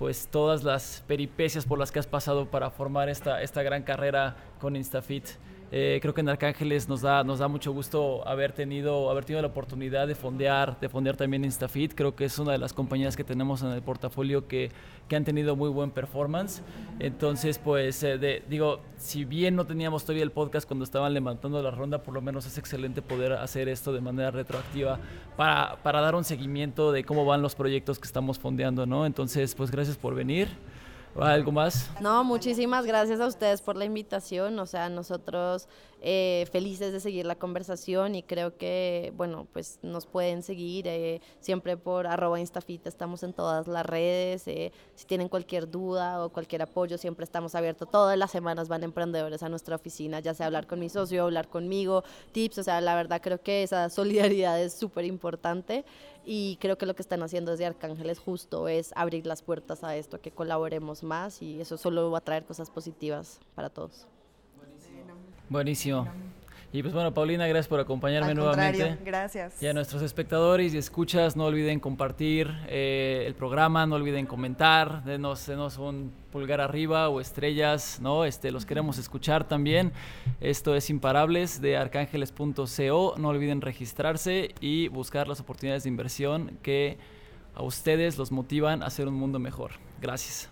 pues 0.00 0.28
todas 0.28 0.64
las 0.64 1.04
peripecias 1.06 1.66
por 1.66 1.78
las 1.78 1.92
que 1.92 1.98
has 1.98 2.06
pasado 2.06 2.46
para 2.50 2.70
formar 2.70 3.10
esta, 3.10 3.42
esta 3.42 3.62
gran 3.62 3.82
carrera 3.82 4.34
con 4.58 4.74
InstaFit. 4.74 5.26
Eh, 5.72 6.00
creo 6.02 6.12
que 6.12 6.20
en 6.20 6.28
Arcángeles 6.28 6.88
nos 6.88 7.00
da, 7.00 7.22
nos 7.22 7.38
da 7.38 7.46
mucho 7.46 7.72
gusto 7.72 8.26
haber 8.26 8.52
tenido, 8.52 9.08
haber 9.08 9.24
tenido 9.24 9.42
la 9.42 9.48
oportunidad 9.48 10.08
de 10.08 10.16
fondear, 10.16 10.78
de 10.80 10.88
fondear 10.88 11.16
también 11.16 11.44
InstaFit. 11.44 11.94
Creo 11.94 12.16
que 12.16 12.24
es 12.24 12.38
una 12.40 12.52
de 12.52 12.58
las 12.58 12.72
compañías 12.72 13.16
que 13.16 13.22
tenemos 13.22 13.62
en 13.62 13.68
el 13.68 13.80
portafolio 13.80 14.48
que, 14.48 14.72
que 15.08 15.14
han 15.14 15.24
tenido 15.24 15.54
muy 15.54 15.70
buen 15.70 15.92
performance. 15.92 16.62
Entonces, 16.98 17.58
pues, 17.58 18.02
eh, 18.02 18.42
digo, 18.48 18.80
si 18.96 19.24
bien 19.24 19.54
no 19.54 19.64
teníamos 19.64 20.02
todavía 20.02 20.24
el 20.24 20.32
podcast 20.32 20.66
cuando 20.66 20.84
estaban 20.84 21.14
levantando 21.14 21.62
la 21.62 21.70
ronda, 21.70 22.02
por 22.02 22.14
lo 22.14 22.20
menos 22.20 22.46
es 22.46 22.58
excelente 22.58 23.00
poder 23.00 23.34
hacer 23.34 23.68
esto 23.68 23.92
de 23.92 24.00
manera 24.00 24.32
retroactiva 24.32 24.98
para, 25.36 25.76
para 25.82 26.00
dar 26.00 26.16
un 26.16 26.24
seguimiento 26.24 26.90
de 26.90 27.04
cómo 27.04 27.24
van 27.24 27.42
los 27.42 27.54
proyectos 27.54 28.00
que 28.00 28.06
estamos 28.06 28.40
fondeando, 28.40 28.86
¿no? 28.86 29.06
Entonces, 29.06 29.54
pues, 29.54 29.70
gracias 29.70 29.96
por 29.96 30.16
venir. 30.16 30.48
¿Algo 31.16 31.52
más? 31.52 31.90
No, 32.00 32.22
muchísimas 32.24 32.86
gracias 32.86 33.20
a 33.20 33.26
ustedes 33.26 33.62
por 33.62 33.76
la 33.76 33.84
invitación. 33.84 34.58
O 34.58 34.66
sea, 34.66 34.88
nosotros 34.88 35.68
eh, 36.02 36.46
felices 36.50 36.92
de 36.92 37.00
seguir 37.00 37.26
la 37.26 37.34
conversación 37.34 38.14
y 38.14 38.22
creo 38.22 38.56
que, 38.56 39.12
bueno, 39.16 39.46
pues 39.52 39.78
nos 39.82 40.06
pueden 40.06 40.42
seguir 40.42 40.86
eh, 40.88 41.20
siempre 41.40 41.76
por 41.76 42.06
arroba 42.06 42.40
instafit, 42.40 42.86
estamos 42.86 43.22
en 43.22 43.34
todas 43.34 43.68
las 43.68 43.84
redes, 43.84 44.48
eh, 44.48 44.72
si 44.94 45.04
tienen 45.04 45.28
cualquier 45.28 45.70
duda 45.70 46.24
o 46.24 46.30
cualquier 46.30 46.62
apoyo, 46.62 46.96
siempre 46.96 47.24
estamos 47.24 47.54
abiertos, 47.54 47.90
todas 47.90 48.16
las 48.16 48.30
semanas 48.30 48.68
van 48.68 48.82
emprendedores 48.82 49.42
a 49.42 49.50
nuestra 49.50 49.76
oficina, 49.76 50.20
ya 50.20 50.32
sea 50.32 50.46
hablar 50.46 50.66
con 50.66 50.80
mi 50.80 50.88
socio, 50.88 51.24
hablar 51.24 51.48
conmigo, 51.48 52.02
tips, 52.32 52.58
o 52.58 52.62
sea, 52.62 52.80
la 52.80 52.94
verdad 52.94 53.20
creo 53.22 53.42
que 53.42 53.62
esa 53.62 53.90
solidaridad 53.90 54.60
es 54.60 54.72
súper 54.72 55.04
importante 55.04 55.84
y 56.24 56.56
creo 56.60 56.78
que 56.78 56.86
lo 56.86 56.94
que 56.94 57.02
están 57.02 57.22
haciendo 57.22 57.50
desde 57.50 57.66
Arcángeles 57.66 58.18
justo 58.18 58.68
es 58.68 58.92
abrir 58.96 59.26
las 59.26 59.42
puertas 59.42 59.84
a 59.84 59.96
esto, 59.96 60.20
que 60.20 60.30
colaboremos 60.30 61.02
más 61.02 61.42
y 61.42 61.60
eso 61.60 61.76
solo 61.76 62.10
va 62.10 62.18
a 62.18 62.24
traer 62.24 62.44
cosas 62.44 62.70
positivas 62.70 63.40
para 63.54 63.68
todos. 63.68 64.06
Buenísimo. 65.50 66.08
Y 66.72 66.82
pues 66.82 66.94
bueno, 66.94 67.12
Paulina, 67.12 67.48
gracias 67.48 67.66
por 67.66 67.80
acompañarme 67.80 68.30
Al 68.30 68.36
nuevamente. 68.36 68.96
gracias. 69.04 69.60
Y 69.60 69.66
a 69.66 69.72
nuestros 69.72 70.02
espectadores 70.02 70.72
y 70.72 70.78
escuchas, 70.78 71.34
no 71.34 71.46
olviden 71.46 71.80
compartir 71.80 72.48
eh, 72.68 73.24
el 73.26 73.34
programa, 73.34 73.86
no 73.86 73.96
olviden 73.96 74.24
comentar, 74.24 75.02
denos, 75.02 75.44
denos 75.48 75.78
un 75.78 76.12
pulgar 76.30 76.60
arriba 76.60 77.08
o 77.08 77.20
estrellas, 77.20 77.98
¿no? 78.00 78.24
Este, 78.24 78.52
los 78.52 78.66
queremos 78.66 78.98
escuchar 78.98 79.48
también. 79.48 79.92
Esto 80.40 80.76
es 80.76 80.90
Imparables 80.90 81.60
de 81.60 81.76
arcángeles.co. 81.76 83.14
No 83.18 83.28
olviden 83.28 83.60
registrarse 83.60 84.54
y 84.60 84.86
buscar 84.86 85.26
las 85.26 85.40
oportunidades 85.40 85.82
de 85.82 85.88
inversión 85.88 86.56
que 86.62 86.98
a 87.56 87.64
ustedes 87.64 88.16
los 88.16 88.30
motivan 88.30 88.84
a 88.84 88.86
hacer 88.86 89.08
un 89.08 89.14
mundo 89.14 89.40
mejor. 89.40 89.72
Gracias. 90.00 90.48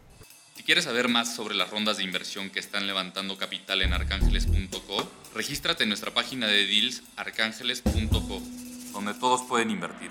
Si 0.58 0.64
quieres 0.64 0.86
saber 0.86 1.06
más 1.06 1.36
sobre 1.36 1.54
las 1.54 1.70
rondas 1.70 1.98
de 1.98 2.02
inversión 2.02 2.50
que 2.50 2.58
están 2.58 2.88
levantando 2.88 3.38
capital 3.38 3.80
en 3.80 3.92
arcángeles.co, 3.92 5.08
regístrate 5.32 5.84
en 5.84 5.88
nuestra 5.88 6.12
página 6.12 6.48
de 6.48 6.66
deals 6.66 7.04
arcángeles.co, 7.14 8.42
donde 8.92 9.14
todos 9.14 9.42
pueden 9.42 9.70
invertir. 9.70 10.10